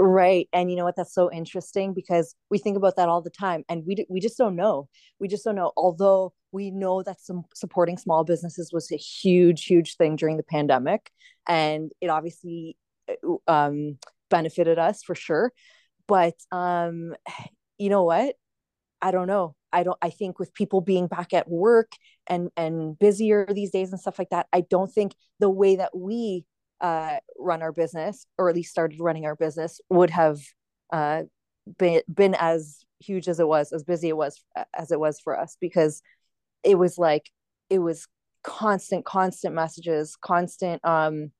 Right. 0.00 0.48
And 0.52 0.70
you 0.70 0.76
know 0.76 0.84
what? 0.84 0.94
That's 0.94 1.12
so 1.12 1.30
interesting 1.32 1.92
because 1.92 2.36
we 2.50 2.58
think 2.58 2.76
about 2.76 2.94
that 2.96 3.08
all 3.08 3.20
the 3.20 3.30
time 3.30 3.64
and 3.68 3.82
we, 3.84 4.06
we 4.08 4.20
just 4.20 4.38
don't 4.38 4.54
know. 4.54 4.88
We 5.18 5.26
just 5.26 5.44
don't 5.44 5.56
know. 5.56 5.72
Although 5.76 6.34
we 6.52 6.70
know 6.70 7.02
that 7.02 7.20
some 7.20 7.42
supporting 7.52 7.98
small 7.98 8.22
businesses 8.22 8.72
was 8.72 8.92
a 8.92 8.96
huge, 8.96 9.64
huge 9.64 9.96
thing 9.96 10.14
during 10.14 10.36
the 10.36 10.44
pandemic. 10.44 11.10
And 11.48 11.90
it 12.00 12.10
obviously 12.10 12.76
uh, 13.08 13.52
um, 13.52 13.98
benefited 14.30 14.78
us 14.78 15.02
for 15.02 15.14
sure. 15.14 15.52
But 16.06 16.34
um, 16.52 17.14
you 17.78 17.90
know 17.90 18.04
what? 18.04 18.34
I 19.00 19.10
don't 19.12 19.28
know. 19.28 19.54
I 19.72 19.82
don't 19.82 19.98
I 20.02 20.10
think 20.10 20.38
with 20.38 20.54
people 20.54 20.80
being 20.80 21.06
back 21.06 21.32
at 21.32 21.48
work 21.48 21.92
and 22.26 22.50
and 22.56 22.98
busier 22.98 23.46
these 23.52 23.70
days 23.70 23.90
and 23.90 24.00
stuff 24.00 24.18
like 24.18 24.30
that, 24.30 24.46
I 24.52 24.62
don't 24.62 24.90
think 24.90 25.14
the 25.38 25.50
way 25.50 25.76
that 25.76 25.96
we 25.96 26.44
uh, 26.80 27.18
run 27.38 27.62
our 27.62 27.72
business 27.72 28.26
or 28.38 28.48
at 28.48 28.54
least 28.54 28.70
started 28.70 29.00
running 29.00 29.26
our 29.26 29.36
business 29.36 29.80
would 29.90 30.10
have 30.10 30.40
uh, 30.92 31.24
been 31.78 32.02
been 32.12 32.34
as 32.38 32.84
huge 33.00 33.28
as 33.28 33.38
it 33.38 33.46
was 33.46 33.72
as 33.72 33.84
busy 33.84 34.08
it 34.08 34.16
was 34.16 34.42
as 34.76 34.90
it 34.90 34.98
was 34.98 35.20
for 35.20 35.38
us 35.38 35.56
because 35.60 36.02
it 36.64 36.76
was 36.76 36.98
like 36.98 37.30
it 37.70 37.78
was 37.78 38.08
constant 38.42 39.04
constant 39.04 39.54
messages 39.54 40.16
constant 40.20 40.84
um 40.84 41.30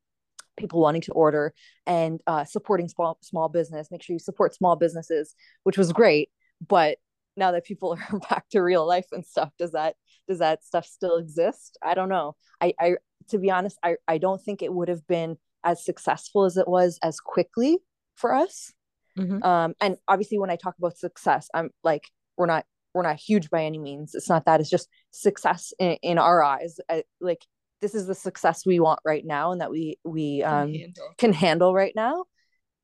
people 0.59 0.81
wanting 0.81 1.03
to 1.03 1.13
order 1.13 1.55
and 1.87 2.21
uh, 2.27 2.45
supporting 2.45 2.89
small 2.89 3.19
small 3.23 3.49
business 3.49 3.91
make 3.91 4.03
sure 4.03 4.15
you 4.15 4.19
support 4.19 4.55
small 4.55 4.77
businesses 4.77 5.35
which 5.63 5.79
was 5.79 5.93
great. 5.93 6.31
But 6.67 6.99
now 7.37 7.53
that 7.53 7.65
people 7.65 7.97
are 8.13 8.19
back 8.31 8.49
to 8.51 8.61
real 8.61 8.87
life 8.87 9.07
and 9.13 9.25
stuff 9.25 9.51
does 9.59 9.73
that 9.73 9.95
does 10.29 10.41
that 10.41 10.65
stuff 10.65 10.87
still 10.87 11.17
exist? 11.17 11.79
I 11.83 11.95
don't 11.95 12.09
know. 12.09 12.37
I 12.61 12.75
i 12.79 12.97
to 13.29 13.39
be 13.39 13.51
honest 13.51 13.79
i 13.83 13.97
i 14.07 14.17
don't 14.17 14.41
think 14.41 14.63
it 14.63 14.73
would 14.73 14.89
have 14.89 15.07
been 15.07 15.37
as 15.63 15.85
successful 15.85 16.45
as 16.45 16.57
it 16.57 16.67
was 16.67 16.99
as 17.03 17.21
quickly 17.21 17.79
for 18.15 18.35
us. 18.35 18.73
Mm-hmm. 19.19 19.43
um 19.43 19.75
and 19.81 19.97
obviously 20.07 20.39
when 20.39 20.49
i 20.49 20.55
talk 20.55 20.77
about 20.79 20.97
success 20.97 21.49
i'm 21.53 21.71
like 21.83 22.05
we're 22.37 22.47
not 22.47 22.65
we're 22.95 23.03
not 23.03 23.17
huge 23.17 23.51
by 23.51 23.65
any 23.65 23.79
means. 23.79 24.15
It's 24.15 24.29
not 24.29 24.45
that 24.47 24.61
it's 24.61 24.71
just 24.71 24.89
success 25.11 25.73
in, 25.79 25.97
in 26.03 26.19
our 26.19 26.43
eyes. 26.43 26.81
I, 26.89 27.05
like 27.21 27.45
this 27.81 27.95
is 27.95 28.07
the 28.07 28.15
success 28.15 28.67
we 28.67 28.81
want 28.81 29.01
right 29.05 29.25
now 29.25 29.53
and 29.53 29.61
that 29.61 29.71
we 29.71 29.99
we 30.05 30.43
um, 30.43 30.73
can, 30.73 30.81
handle. 30.81 31.15
can 31.19 31.33
handle 31.33 31.75
right 31.75 31.93
now 31.95 32.25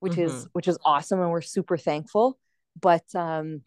which 0.01 0.13
mm-hmm. 0.15 0.23
is 0.23 0.49
which 0.53 0.69
is 0.69 0.79
awesome 0.85 1.21
and 1.21 1.31
we're 1.31 1.41
super 1.41 1.77
thankful 1.77 2.39
but 2.81 3.05
um 3.15 3.63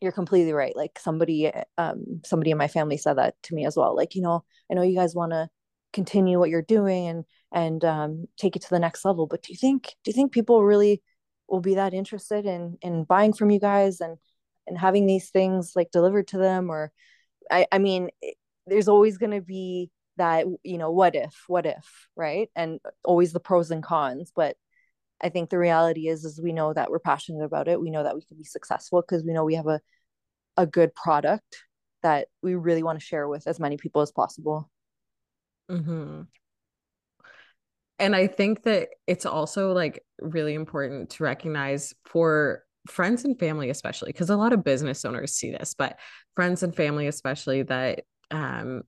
you're 0.00 0.12
completely 0.12 0.52
right 0.52 0.76
like 0.76 0.98
somebody 0.98 1.50
um 1.78 2.20
somebody 2.24 2.50
in 2.50 2.58
my 2.58 2.68
family 2.68 2.96
said 2.96 3.18
that 3.18 3.34
to 3.42 3.54
me 3.54 3.66
as 3.66 3.76
well 3.76 3.94
like 3.94 4.14
you 4.14 4.22
know 4.22 4.44
i 4.70 4.74
know 4.74 4.82
you 4.82 4.96
guys 4.96 5.14
want 5.14 5.32
to 5.32 5.48
continue 5.92 6.38
what 6.38 6.50
you're 6.50 6.62
doing 6.62 7.06
and 7.06 7.24
and 7.52 7.84
um 7.84 8.24
take 8.38 8.56
it 8.56 8.62
to 8.62 8.70
the 8.70 8.78
next 8.78 9.04
level 9.04 9.26
but 9.26 9.42
do 9.42 9.52
you 9.52 9.58
think 9.58 9.94
do 10.04 10.10
you 10.10 10.12
think 10.12 10.32
people 10.32 10.64
really 10.64 11.02
will 11.48 11.60
be 11.60 11.74
that 11.74 11.92
interested 11.92 12.46
in 12.46 12.78
in 12.80 13.04
buying 13.04 13.32
from 13.32 13.50
you 13.50 13.60
guys 13.60 14.00
and 14.00 14.16
and 14.66 14.78
having 14.78 15.06
these 15.06 15.30
things 15.30 15.72
like 15.76 15.90
delivered 15.90 16.26
to 16.26 16.38
them 16.38 16.70
or 16.70 16.90
i 17.50 17.66
i 17.70 17.78
mean 17.78 18.08
there's 18.66 18.88
always 18.88 19.18
going 19.18 19.32
to 19.32 19.40
be 19.40 19.90
that 20.16 20.46
you 20.62 20.78
know 20.78 20.90
what 20.90 21.14
if 21.14 21.44
what 21.46 21.66
if 21.66 22.08
right? 22.16 22.48
And 22.54 22.80
always 23.04 23.32
the 23.32 23.40
pros 23.40 23.70
and 23.70 23.82
cons 23.82 24.32
but 24.34 24.56
i 25.22 25.28
think 25.28 25.50
the 25.50 25.58
reality 25.58 26.08
is 26.08 26.24
is 26.24 26.40
we 26.40 26.52
know 26.52 26.72
that 26.72 26.90
we're 26.90 26.98
passionate 26.98 27.44
about 27.44 27.68
it. 27.68 27.80
We 27.80 27.90
know 27.90 28.02
that 28.02 28.14
we 28.14 28.22
can 28.22 28.36
be 28.36 28.44
successful 28.44 29.02
because 29.02 29.24
we 29.24 29.32
know 29.32 29.44
we 29.44 29.54
have 29.54 29.68
a 29.68 29.80
a 30.56 30.66
good 30.66 30.94
product 30.94 31.64
that 32.02 32.28
we 32.42 32.54
really 32.56 32.82
want 32.82 32.98
to 32.98 33.04
share 33.04 33.28
with 33.28 33.46
as 33.46 33.60
many 33.60 33.76
people 33.76 34.02
as 34.02 34.10
possible. 34.12 34.68
Mm-hmm. 35.70 36.22
and 37.98 38.16
i 38.16 38.26
think 38.26 38.64
that 38.64 38.88
it's 39.06 39.24
also 39.24 39.72
like 39.72 40.04
really 40.20 40.54
important 40.54 41.08
to 41.10 41.22
recognize 41.22 41.94
for 42.04 42.64
friends 42.88 43.24
and 43.24 43.38
family 43.38 43.70
especially 43.70 44.12
because 44.12 44.28
a 44.28 44.36
lot 44.36 44.52
of 44.52 44.64
business 44.64 45.04
owners 45.04 45.32
see 45.32 45.52
this 45.52 45.74
but 45.78 45.98
friends 46.34 46.62
and 46.64 46.74
family 46.74 47.06
especially 47.06 47.62
that 47.62 48.00
um 48.32 48.82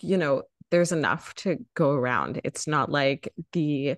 you 0.00 0.16
know 0.16 0.42
there's 0.74 0.90
enough 0.90 1.32
to 1.36 1.64
go 1.74 1.92
around. 1.92 2.40
It's 2.42 2.66
not 2.66 2.90
like 2.90 3.32
the 3.52 3.94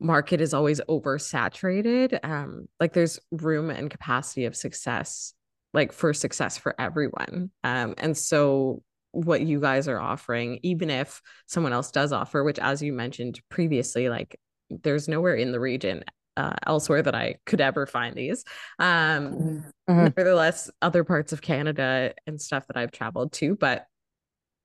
market 0.00 0.40
is 0.40 0.52
always 0.52 0.80
oversaturated. 0.88 2.18
Um, 2.24 2.66
like 2.80 2.92
there's 2.92 3.20
room 3.30 3.70
and 3.70 3.88
capacity 3.88 4.46
of 4.46 4.56
success, 4.56 5.32
like 5.72 5.92
for 5.92 6.12
success 6.12 6.58
for 6.58 6.74
everyone. 6.76 7.52
Um, 7.62 7.94
and 7.98 8.18
so 8.18 8.82
what 9.12 9.42
you 9.42 9.60
guys 9.60 9.86
are 9.86 10.00
offering, 10.00 10.58
even 10.64 10.90
if 10.90 11.22
someone 11.46 11.72
else 11.72 11.92
does 11.92 12.12
offer, 12.12 12.42
which 12.42 12.58
as 12.58 12.82
you 12.82 12.92
mentioned 12.92 13.40
previously, 13.48 14.08
like 14.08 14.40
there's 14.70 15.06
nowhere 15.06 15.36
in 15.36 15.52
the 15.52 15.60
region 15.60 16.02
uh, 16.36 16.54
elsewhere 16.66 17.02
that 17.02 17.14
I 17.14 17.36
could 17.46 17.60
ever 17.60 17.86
find 17.86 18.16
these. 18.16 18.42
Um, 18.80 18.88
mm-hmm. 18.88 19.56
mm-hmm. 19.88 20.02
Nevertheless, 20.02 20.68
other 20.80 21.04
parts 21.04 21.32
of 21.32 21.42
Canada 21.42 22.14
and 22.26 22.42
stuff 22.42 22.66
that 22.66 22.76
I've 22.76 22.90
traveled 22.90 23.34
to, 23.34 23.54
but 23.54 23.86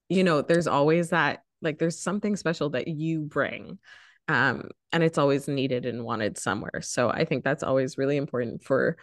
you 0.10 0.24
know, 0.24 0.42
there's 0.42 0.68
always 0.68 1.10
that 1.10 1.44
like 1.62 1.80
there's 1.80 2.00
something 2.00 2.36
special 2.36 2.70
that 2.72 2.88
you 2.88 3.22
bring. 3.22 3.80
Um, 4.28 4.70
and 4.92 5.04
it's 5.04 5.18
always 5.18 5.48
needed 5.48 5.86
and 5.86 6.04
wanted 6.04 6.38
somewhere. 6.38 6.82
So 6.82 7.10
I 7.10 7.26
think 7.26 7.44
that's 7.44 7.64
always 7.64 7.98
really 7.98 8.18
important 8.18 8.64
for 8.64 8.98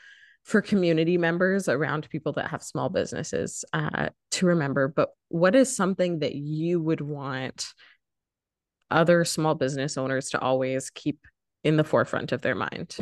for 0.44 0.60
community 0.60 1.16
members 1.16 1.70
around 1.70 2.08
people 2.10 2.32
that 2.32 2.50
have 2.50 2.62
small 2.62 2.90
businesses 2.90 3.64
uh, 3.72 4.10
to 4.30 4.46
remember. 4.46 4.88
But 4.88 5.08
what 5.28 5.54
is 5.54 5.74
something 5.74 6.18
that 6.18 6.34
you 6.34 6.82
would 6.82 7.00
want 7.00 7.72
other 8.90 9.24
small 9.24 9.54
business 9.54 9.96
owners 9.96 10.30
to 10.30 10.40
always 10.40 10.90
keep 10.90 11.18
in 11.62 11.78
the 11.78 11.84
forefront 11.84 12.32
of 12.32 12.42
their 12.42 12.54
mind? 12.54 12.94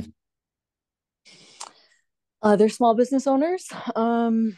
Other 2.42 2.68
small 2.68 2.94
business 2.94 3.26
owners, 3.26 3.68
um, 3.96 4.56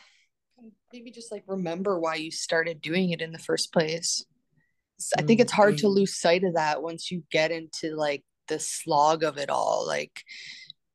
maybe 0.95 1.11
just 1.11 1.33
like 1.33 1.43
remember 1.49 1.99
why 1.99 2.15
you 2.15 2.31
started 2.31 2.81
doing 2.81 3.11
it 3.11 3.21
in 3.21 3.33
the 3.33 3.39
first 3.39 3.73
place. 3.73 4.25
I 5.19 5.23
think 5.23 5.41
it's 5.41 5.51
hard 5.51 5.77
to 5.79 5.87
mm-hmm. 5.87 5.97
lose 5.97 6.17
sight 6.17 6.45
of 6.45 6.55
that 6.55 6.83
once 6.83 7.11
you 7.11 7.25
get 7.33 7.51
into 7.51 7.97
like 7.97 8.23
the 8.47 8.61
slog 8.61 9.25
of 9.25 9.37
it 9.37 9.51
all, 9.51 9.85
like 9.89 10.23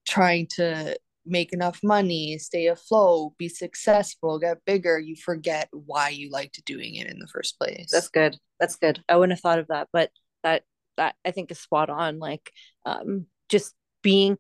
trying 0.08 0.48
to 0.56 0.98
make 1.26 1.52
enough 1.52 1.82
money, 1.84 2.38
stay 2.38 2.68
afloat, 2.68 3.34
be 3.38 3.50
successful, 3.50 4.40
get 4.40 4.64
bigger. 4.66 4.98
You 4.98 5.18
forget 5.18 5.68
why 5.74 6.10
you 6.10 6.32
liked 6.32 6.64
doing 6.64 6.96
it 6.96 7.08
in 7.08 7.20
the 7.20 7.28
first 7.28 7.60
place. 7.60 7.90
That's 7.92 8.08
good. 8.08 8.38
That's 8.58 8.78
good. 8.78 9.04
I 9.10 9.18
wouldn't 9.18 9.38
have 9.38 9.42
thought 9.42 9.60
of 9.60 9.68
that, 9.68 9.90
but 9.92 10.12
that 10.44 10.64
that 10.96 11.16
I 11.26 11.32
think 11.32 11.52
is 11.52 11.60
spot 11.60 11.90
on. 11.90 12.20
Like, 12.20 12.54
um, 12.86 13.26
just 13.50 13.76
being. 14.02 14.38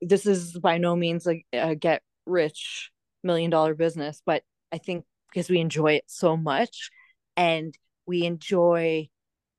This 0.00 0.26
is 0.26 0.58
by 0.58 0.78
no 0.78 0.96
means 0.96 1.26
like 1.26 1.46
a 1.52 1.76
get 1.76 2.02
rich 2.26 2.90
million 3.22 3.50
dollar 3.50 3.74
business, 3.74 4.20
but 4.26 4.42
I 4.72 4.78
think 4.78 5.04
because 5.32 5.48
we 5.50 5.58
enjoy 5.58 5.92
it 5.92 6.04
so 6.06 6.36
much 6.36 6.90
and 7.36 7.76
we 8.06 8.24
enjoy 8.24 9.08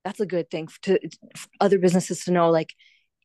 that's 0.04 0.20
a 0.20 0.26
good 0.26 0.50
thing 0.50 0.70
to 0.84 1.00
other 1.60 1.78
businesses 1.78 2.24
to 2.24 2.32
know 2.32 2.50
like 2.50 2.74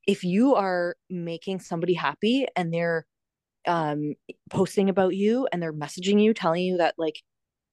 if 0.06 0.24
you 0.24 0.56
are 0.56 0.96
making 1.08 1.60
somebody 1.60 1.94
happy 1.94 2.46
and 2.56 2.72
they're 2.72 3.06
um 3.66 4.14
posting 4.50 4.88
about 4.88 5.14
you 5.14 5.48
and 5.52 5.62
they're 5.62 5.72
messaging 5.72 6.20
you 6.20 6.34
telling 6.34 6.64
you 6.64 6.78
that 6.78 6.94
like 6.98 7.20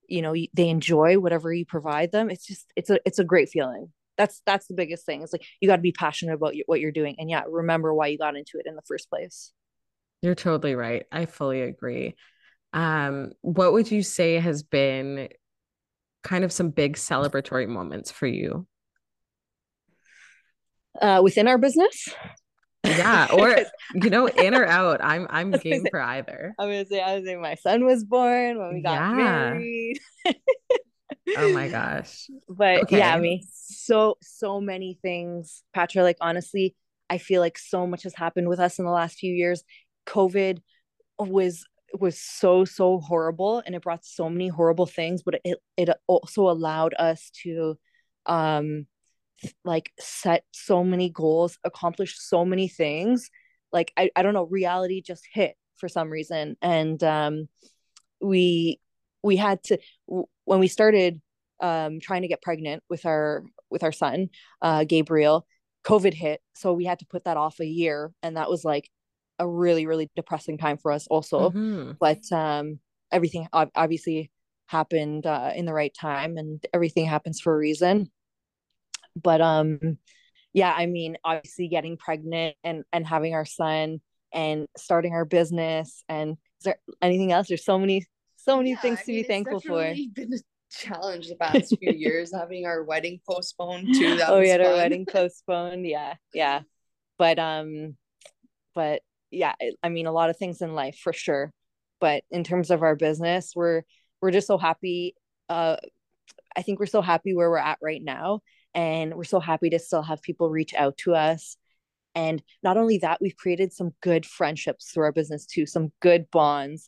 you 0.08 0.22
know 0.22 0.36
they 0.54 0.70
enjoy 0.70 1.18
whatever 1.18 1.52
you 1.52 1.66
provide 1.66 2.12
them 2.12 2.30
it's 2.30 2.46
just 2.46 2.72
it's 2.76 2.90
a 2.90 3.00
it's 3.06 3.20
a 3.20 3.24
great 3.24 3.50
feeling. 3.50 3.92
That's 4.18 4.42
that's 4.46 4.68
the 4.68 4.74
biggest 4.74 5.06
thing. 5.06 5.22
It's 5.22 5.32
like 5.32 5.46
you 5.62 5.70
got 5.70 5.78
to 5.78 5.82
be 5.82 5.94
passionate 5.94 6.34
about 6.34 6.54
what 6.66 6.82
you're 6.82 6.92
doing 6.92 7.16
and 7.20 7.30
yeah 7.30 7.44
remember 7.48 7.94
why 7.94 8.08
you 8.08 8.18
got 8.18 8.36
into 8.36 8.58
it 8.60 8.66
in 8.66 8.76
the 8.76 8.82
first 8.84 9.10
place. 9.10 9.54
You're 10.22 10.36
totally 10.36 10.76
right. 10.76 11.06
I 11.12 11.26
fully 11.26 11.62
agree 11.62 12.16
um, 12.74 13.32
what 13.42 13.74
would 13.74 13.92
you 13.92 14.04
say 14.04 14.36
has 14.36 14.64
been 14.64 15.30
kind 16.24 16.44
of 16.44 16.52
some 16.52 16.70
big 16.70 16.96
celebratory 16.96 17.68
moments 17.68 18.12
for 18.12 18.28
you? 18.28 18.68
Uh, 21.02 21.22
within 21.24 21.48
our 21.48 21.58
business? 21.58 22.10
Yeah, 22.84 23.28
or 23.34 23.56
you 23.96 24.10
know, 24.10 24.28
in 24.28 24.54
or 24.54 24.66
out. 24.66 25.00
I'm 25.04 25.28
I'm 25.32 25.52
game 25.52 25.84
say, 25.84 25.90
for 25.90 26.02
either. 26.02 26.54
I'm 26.60 26.68
gonna 26.68 26.86
say 26.86 27.02
I 27.02 27.16
was 27.16 27.26
say 27.26 27.36
my 27.36 27.56
son 27.56 27.86
was 27.86 28.04
born 28.04 28.60
when 28.60 28.74
we 28.76 28.82
got 28.82 28.96
yeah. 28.96 29.14
married. 29.14 30.00
oh 31.38 31.54
my 31.54 31.68
gosh. 31.70 32.28
But 32.48 32.84
okay. 32.84 33.00
yeah, 33.00 33.16
I 33.16 33.20
mean, 33.20 33.42
so 33.52 34.18
so 34.22 34.62
many 34.62 35.00
things, 35.02 35.64
Patra. 35.74 36.04
Like 36.04 36.18
honestly, 36.22 36.76
I 37.10 37.18
feel 37.18 37.42
like 37.42 37.58
so 37.58 37.88
much 37.88 38.04
has 38.04 38.16
happened 38.16 38.48
with 38.48 38.60
us 38.60 38.80
in 38.80 38.86
the 38.86 38.92
last 38.92 39.18
few 39.18 39.34
years. 39.34 39.64
COVID 40.06 40.60
was 41.18 41.66
was 42.00 42.20
so 42.20 42.66
so 42.66 43.00
horrible 43.00 43.64
and 43.66 43.76
it 43.76 43.82
brought 43.82 44.06
so 44.06 44.30
many 44.30 44.48
horrible 44.48 44.86
things 44.86 45.24
but 45.24 45.40
it 45.44 45.58
it 45.78 45.90
also 46.08 46.50
allowed 46.50 46.94
us 47.00 47.32
to 47.44 47.78
um 48.26 48.86
like 49.64 49.92
set 50.00 50.44
so 50.52 50.84
many 50.84 51.10
goals 51.10 51.58
accomplish 51.64 52.20
so 52.20 52.46
many 52.46 52.68
things. 52.68 53.30
Like 53.72 53.92
I, 53.98 54.10
I 54.16 54.24
don't 54.24 54.34
know 54.34 54.46
reality 54.46 55.02
just 55.02 55.28
hit 55.32 55.56
for 55.78 55.88
some 55.88 56.10
reason 56.10 56.58
and 56.62 57.02
um 57.04 57.48
we 58.22 58.82
we 59.24 59.38
had 59.38 59.64
to 59.64 59.78
when 60.44 60.60
we 60.60 60.68
started 60.68 61.22
um 61.62 62.00
trying 62.02 62.24
to 62.24 62.28
get 62.28 62.42
pregnant 62.42 62.84
with 62.90 63.06
our 63.06 63.44
with 63.70 63.84
our 63.84 63.94
son 63.94 64.28
uh 64.62 64.84
Gabriel 64.84 65.48
covid 65.86 66.14
hit 66.14 66.42
so 66.54 66.74
we 66.74 66.84
had 66.84 67.00
to 67.00 67.06
put 67.06 67.24
that 67.24 67.38
off 67.38 67.62
a 67.62 67.66
year 67.66 68.12
and 68.22 68.36
that 68.36 68.50
was 68.50 68.66
like 68.66 68.90
a 69.40 69.48
really 69.48 69.86
really 69.88 70.10
depressing 70.16 70.58
time 70.58 70.78
for 70.78 70.92
us 70.92 71.08
also. 71.08 71.50
Mm-hmm. 71.50 71.92
but 72.00 72.20
um 72.32 72.80
everything 73.12 73.48
obviously 73.54 74.30
happened 74.68 75.26
uh, 75.26 75.52
in 75.56 75.66
the 75.66 75.74
right 75.74 75.94
time 76.00 76.38
and 76.38 76.64
everything 76.74 77.06
happens 77.08 77.42
for 77.42 77.54
a 77.56 77.58
reason. 77.58 78.12
But 79.16 79.42
um 79.42 79.98
yeah 80.52 80.74
i 80.76 80.88
mean 80.88 81.16
obviously 81.24 81.68
getting 81.68 81.96
pregnant 81.96 82.56
and 82.64 82.84
and 82.92 83.06
having 83.06 83.36
our 83.36 83.46
son 83.46 84.02
and 84.34 84.68
starting 84.78 85.14
our 85.14 85.26
business 85.26 86.04
and 86.10 86.32
is 86.60 86.66
there 86.66 86.80
anything 87.02 87.32
else? 87.32 87.48
There's 87.48 87.64
so 87.64 87.80
many 87.80 88.06
so 88.36 88.58
many 88.58 88.72
yeah, 88.72 88.80
things 88.82 89.00
I 89.00 89.04
to 89.04 89.12
mean, 89.12 89.22
be 89.22 89.28
thankful 89.28 89.60
for. 89.62 89.94
been 90.14 90.34
a 90.34 90.38
challenge 90.72 91.30
the 91.30 91.36
past 91.36 91.76
few 91.80 91.92
years 91.92 92.32
having 92.34 92.66
our 92.66 92.84
wedding 92.84 93.20
postponed 93.28 93.88
too 93.94 94.16
that 94.18 94.30
oh 94.30 94.40
we 94.40 94.50
had 94.50 94.62
fun. 94.62 94.70
our 94.72 94.76
wedding 94.78 95.06
postponed. 95.06 95.86
Yeah 95.86 96.16
yeah. 96.34 96.62
But 97.18 97.40
um 97.40 97.96
but 98.76 99.02
yeah, 99.32 99.54
I 99.84 99.90
mean, 99.90 100.08
a 100.08 100.12
lot 100.12 100.30
of 100.30 100.38
things 100.38 100.62
in 100.62 100.74
life 100.74 100.98
for 100.98 101.14
sure. 101.14 101.52
But 102.00 102.24
in 102.32 102.44
terms 102.44 102.72
of 102.72 102.82
our 102.82 102.96
business, 102.96 103.54
we're 103.56 103.84
we're 104.22 104.32
just 104.32 104.48
so 104.48 104.58
happy. 104.58 105.16
Uh, 105.50 105.78
I 106.56 106.62
think 106.62 106.80
we're 106.80 106.86
so 106.86 107.02
happy 107.02 107.34
where 107.36 107.50
we're 107.50 107.58
at 107.58 107.80
right 107.82 108.02
now, 108.04 108.42
and 108.74 109.14
we're 109.16 109.24
so 109.24 109.40
happy 109.40 109.70
to 109.72 109.80
still 109.80 110.02
have 110.02 110.22
people 110.22 110.50
reach 110.50 110.74
out 110.74 110.98
to 111.00 111.16
us 111.16 111.58
and 112.16 112.42
not 112.64 112.78
only 112.78 112.98
that 112.98 113.20
we've 113.22 113.38
created 113.38 113.72
some 113.72 113.92
good 114.02 114.26
friendships 114.26 114.92
through 114.92 115.06
our 115.06 115.12
business 115.12 115.46
too 115.46 115.66
some 115.66 115.92
good 116.02 116.30
bonds 116.32 116.88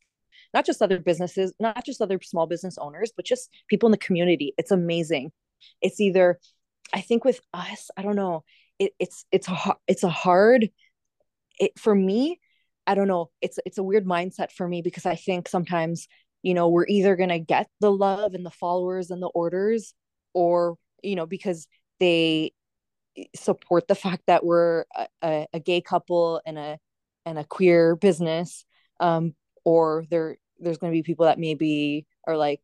not 0.53 0.65
just 0.65 0.81
other 0.81 0.99
businesses 0.99 1.53
not 1.59 1.85
just 1.85 2.01
other 2.01 2.19
small 2.21 2.47
business 2.47 2.77
owners 2.77 3.11
but 3.15 3.25
just 3.25 3.49
people 3.67 3.87
in 3.87 3.91
the 3.91 3.97
community 3.97 4.53
it's 4.57 4.71
amazing 4.71 5.31
it's 5.81 5.99
either 5.99 6.39
i 6.93 7.01
think 7.01 7.23
with 7.23 7.39
us 7.53 7.89
i 7.97 8.01
don't 8.01 8.15
know 8.15 8.43
it, 8.79 8.93
it's 8.99 9.25
it's 9.31 9.47
a 9.47 9.75
it's 9.87 10.03
a 10.03 10.09
hard 10.09 10.69
it 11.61 11.77
for 11.79 11.95
me 11.95 12.39
i 12.87 12.95
don't 12.95 13.07
know 13.07 13.29
it's 13.39 13.59
it's 13.65 13.77
a 13.77 13.83
weird 13.83 14.05
mindset 14.05 14.51
for 14.51 14.67
me 14.67 14.81
because 14.81 15.05
i 15.05 15.15
think 15.15 15.47
sometimes 15.47 16.07
you 16.43 16.53
know 16.53 16.67
we're 16.67 16.87
either 16.87 17.15
going 17.15 17.29
to 17.29 17.39
get 17.39 17.67
the 17.79 17.91
love 17.91 18.33
and 18.33 18.45
the 18.45 18.51
followers 18.51 19.11
and 19.11 19.21
the 19.21 19.27
orders 19.27 19.93
or 20.33 20.75
you 21.03 21.15
know 21.15 21.25
because 21.25 21.67
they 21.99 22.51
support 23.35 23.87
the 23.87 23.95
fact 23.95 24.23
that 24.27 24.43
we're 24.43 24.85
a, 25.21 25.45
a 25.53 25.59
gay 25.59 25.81
couple 25.81 26.41
and 26.45 26.57
a 26.57 26.79
and 27.25 27.37
a 27.37 27.43
queer 27.43 27.95
business 27.95 28.65
um 28.99 29.33
or 29.63 30.05
there 30.09 30.37
there's 30.59 30.77
going 30.77 30.91
to 30.91 30.97
be 30.97 31.03
people 31.03 31.25
that 31.25 31.39
maybe 31.39 32.05
are 32.25 32.37
like 32.37 32.61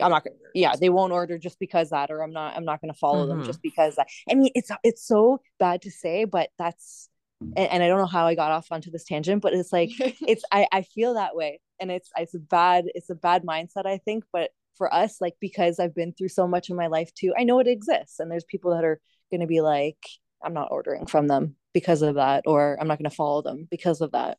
I'm 0.00 0.10
not 0.10 0.24
gonna 0.24 0.36
yeah 0.54 0.74
they 0.78 0.88
won't 0.88 1.12
order 1.12 1.38
just 1.38 1.58
because 1.58 1.90
that 1.90 2.10
or 2.10 2.22
I'm 2.22 2.32
not 2.32 2.56
I'm 2.56 2.64
not 2.64 2.80
gonna 2.80 2.94
follow 2.94 3.26
mm-hmm. 3.26 3.38
them 3.38 3.46
just 3.46 3.62
because 3.62 3.96
that 3.96 4.08
I 4.28 4.34
mean 4.34 4.50
it's 4.54 4.70
it's 4.82 5.06
so 5.06 5.40
bad 5.58 5.82
to 5.82 5.90
say 5.90 6.24
but 6.24 6.50
that's 6.58 7.08
and, 7.40 7.58
and, 7.58 7.82
I 7.82 7.88
don't 7.88 7.98
know 7.98 8.06
how 8.06 8.26
I 8.26 8.34
got 8.34 8.52
off 8.52 8.68
onto 8.70 8.90
this 8.90 9.04
tangent 9.04 9.42
but 9.42 9.52
it's 9.52 9.72
like 9.72 9.90
it's 9.98 10.44
I, 10.52 10.66
I 10.72 10.82
feel 10.82 11.14
that 11.14 11.36
way. 11.36 11.60
And 11.80 11.90
it's 11.90 12.10
it's 12.16 12.34
a 12.34 12.38
bad 12.38 12.86
it's 12.94 13.10
a 13.10 13.14
bad 13.14 13.44
mindset 13.44 13.86
I 13.86 13.98
think 13.98 14.24
but 14.32 14.50
for 14.78 14.92
us 14.92 15.20
like 15.20 15.34
because 15.40 15.78
I've 15.78 15.94
been 15.94 16.12
through 16.12 16.28
so 16.28 16.46
much 16.46 16.70
in 16.70 16.76
my 16.76 16.86
life 16.86 17.12
too 17.14 17.32
I 17.38 17.44
know 17.44 17.60
it 17.60 17.66
exists. 17.66 18.20
And 18.20 18.30
there's 18.30 18.44
people 18.44 18.74
that 18.74 18.84
are 18.84 19.00
gonna 19.30 19.46
be 19.46 19.60
like 19.60 19.98
I'm 20.42 20.54
not 20.54 20.68
ordering 20.70 21.06
from 21.06 21.28
them 21.28 21.56
because 21.72 22.02
of 22.02 22.14
that 22.16 22.44
or 22.46 22.78
I'm 22.80 22.88
not 22.88 22.98
gonna 22.98 23.10
follow 23.10 23.42
them 23.42 23.66
because 23.70 24.00
of 24.00 24.12
that. 24.12 24.38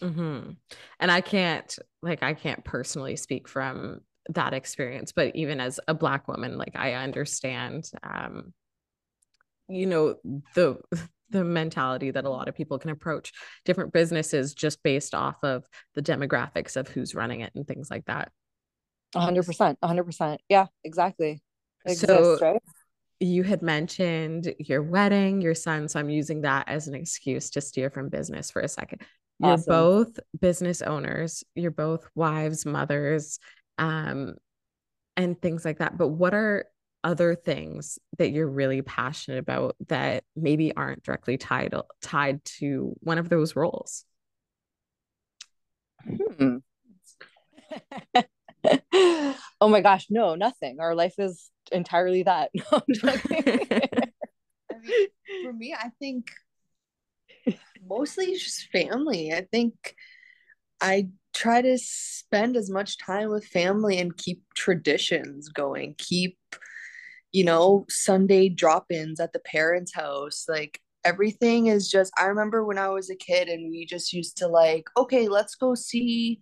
Mm-hmm. 0.00 0.50
And 1.00 1.10
I 1.10 1.20
can't, 1.20 1.78
like, 2.02 2.22
I 2.22 2.34
can't 2.34 2.64
personally 2.64 3.16
speak 3.16 3.48
from 3.48 4.00
that 4.30 4.54
experience, 4.54 5.12
but 5.12 5.34
even 5.34 5.60
as 5.60 5.80
a 5.88 5.94
Black 5.94 6.28
woman, 6.28 6.58
like, 6.58 6.74
I 6.74 6.94
understand, 6.94 7.90
um, 8.02 8.52
you 9.68 9.86
know, 9.86 10.16
the, 10.54 10.78
the 11.30 11.44
mentality 11.44 12.10
that 12.10 12.24
a 12.24 12.30
lot 12.30 12.48
of 12.48 12.54
people 12.54 12.78
can 12.78 12.90
approach 12.90 13.32
different 13.64 13.92
businesses 13.92 14.54
just 14.54 14.82
based 14.82 15.14
off 15.14 15.42
of 15.42 15.66
the 15.94 16.02
demographics 16.02 16.76
of 16.76 16.88
who's 16.88 17.14
running 17.14 17.40
it 17.40 17.52
and 17.54 17.66
things 17.66 17.90
like 17.90 18.04
that. 18.06 18.30
100%. 19.14 19.76
100%. 19.82 20.38
Yeah, 20.48 20.66
exactly. 20.84 21.42
Exists, 21.84 22.06
so, 22.06 22.38
right? 22.40 22.62
you 23.20 23.42
had 23.42 23.62
mentioned 23.62 24.54
your 24.58 24.82
wedding, 24.82 25.40
your 25.40 25.54
son. 25.54 25.88
So 25.88 25.98
I'm 25.98 26.10
using 26.10 26.42
that 26.42 26.68
as 26.68 26.88
an 26.88 26.94
excuse 26.94 27.50
to 27.50 27.60
steer 27.60 27.90
from 27.90 28.08
business 28.08 28.50
for 28.50 28.60
a 28.60 28.68
second. 28.68 29.02
You're 29.38 29.52
awesome. 29.52 29.72
both 29.72 30.20
business 30.40 30.82
owners, 30.82 31.44
you're 31.54 31.70
both 31.70 32.08
wives, 32.14 32.64
mothers, 32.64 33.38
um, 33.78 34.34
and 35.16 35.40
things 35.40 35.64
like 35.64 35.78
that. 35.78 35.98
But 35.98 36.08
what 36.08 36.34
are 36.34 36.66
other 37.06 37.36
things 37.36 38.00
that 38.18 38.32
you're 38.32 38.50
really 38.50 38.82
passionate 38.82 39.38
about 39.38 39.76
that 39.86 40.24
maybe 40.34 40.74
aren't 40.74 41.04
directly 41.04 41.38
tied 41.38 41.72
tied 42.02 42.44
to 42.44 42.96
one 42.98 43.18
of 43.18 43.28
those 43.28 43.54
roles? 43.54 44.04
Hmm. 46.04 46.56
oh 49.60 49.68
my 49.68 49.80
gosh, 49.82 50.06
no, 50.10 50.34
nothing. 50.34 50.80
Our 50.80 50.96
life 50.96 51.14
is 51.18 51.48
entirely 51.70 52.24
that. 52.24 52.50
No, 52.72 52.82
I 53.04 54.88
mean, 54.88 55.08
for 55.42 55.52
me, 55.52 55.74
I 55.78 55.90
think 56.00 56.30
mostly 57.88 58.34
just 58.34 58.68
family. 58.72 59.32
I 59.32 59.46
think 59.52 59.94
I 60.80 61.08
try 61.32 61.62
to 61.62 61.78
spend 61.78 62.56
as 62.56 62.70
much 62.70 62.98
time 62.98 63.30
with 63.30 63.46
family 63.46 63.98
and 63.98 64.16
keep 64.16 64.42
traditions 64.54 65.48
going, 65.48 65.94
keep, 65.98 66.38
you 67.32 67.44
know, 67.44 67.84
Sunday 67.88 68.48
drop 68.48 68.86
ins 68.90 69.20
at 69.20 69.32
the 69.32 69.40
parents' 69.40 69.94
house. 69.94 70.46
Like 70.48 70.80
everything 71.04 71.66
is 71.66 71.90
just, 71.90 72.12
I 72.18 72.24
remember 72.24 72.64
when 72.64 72.78
I 72.78 72.88
was 72.88 73.10
a 73.10 73.16
kid 73.16 73.48
and 73.48 73.70
we 73.70 73.86
just 73.86 74.12
used 74.12 74.38
to 74.38 74.48
like, 74.48 74.84
okay, 74.96 75.28
let's 75.28 75.54
go 75.54 75.74
see 75.74 76.40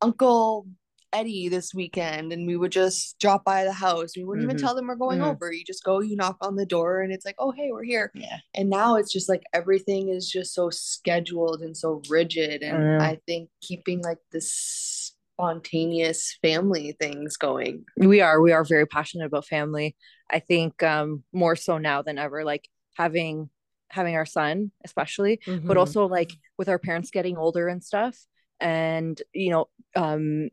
Uncle 0.00 0.66
Eddie 1.12 1.48
this 1.48 1.74
weekend 1.74 2.32
and 2.32 2.46
we 2.46 2.56
would 2.56 2.72
just 2.72 3.18
drop 3.20 3.44
by 3.44 3.64
the 3.64 3.72
house. 3.72 4.16
We 4.16 4.24
wouldn't 4.24 4.46
mm-hmm. 4.46 4.56
even 4.56 4.64
tell 4.64 4.74
them 4.74 4.86
we're 4.86 4.96
going 4.96 5.20
mm-hmm. 5.20 5.28
over. 5.28 5.52
You 5.52 5.62
just 5.64 5.84
go, 5.84 6.00
you 6.00 6.16
knock 6.16 6.38
on 6.40 6.56
the 6.56 6.66
door 6.66 7.02
and 7.02 7.12
it's 7.12 7.26
like, 7.26 7.36
oh, 7.38 7.50
hey, 7.50 7.68
we're 7.70 7.84
here. 7.84 8.10
Yeah. 8.14 8.38
And 8.54 8.70
now 8.70 8.96
it's 8.96 9.12
just 9.12 9.28
like 9.28 9.42
everything 9.52 10.08
is 10.08 10.28
just 10.28 10.54
so 10.54 10.70
scheduled 10.70 11.60
and 11.60 11.76
so 11.76 12.00
rigid. 12.08 12.62
And 12.62 12.78
mm-hmm. 12.78 13.02
I 13.02 13.18
think 13.26 13.50
keeping 13.60 14.02
like 14.02 14.18
this 14.30 15.01
spontaneous 15.34 16.38
family 16.42 16.96
things 17.00 17.36
going. 17.36 17.84
We 17.96 18.20
are, 18.20 18.40
we 18.40 18.52
are 18.52 18.64
very 18.64 18.86
passionate 18.86 19.26
about 19.26 19.46
family. 19.46 19.96
I 20.30 20.38
think 20.38 20.82
um 20.82 21.24
more 21.32 21.56
so 21.56 21.78
now 21.78 22.02
than 22.02 22.18
ever, 22.18 22.44
like 22.44 22.68
having 22.96 23.50
having 23.92 24.16
our 24.16 24.24
son 24.24 24.72
especially 24.84 25.38
but 25.44 25.52
mm-hmm. 25.52 25.78
also 25.78 26.06
like 26.06 26.32
with 26.56 26.68
our 26.68 26.78
parents 26.78 27.10
getting 27.10 27.36
older 27.36 27.68
and 27.68 27.84
stuff 27.84 28.16
and 28.58 29.20
you 29.34 29.50
know 29.50 29.66
um 29.96 30.48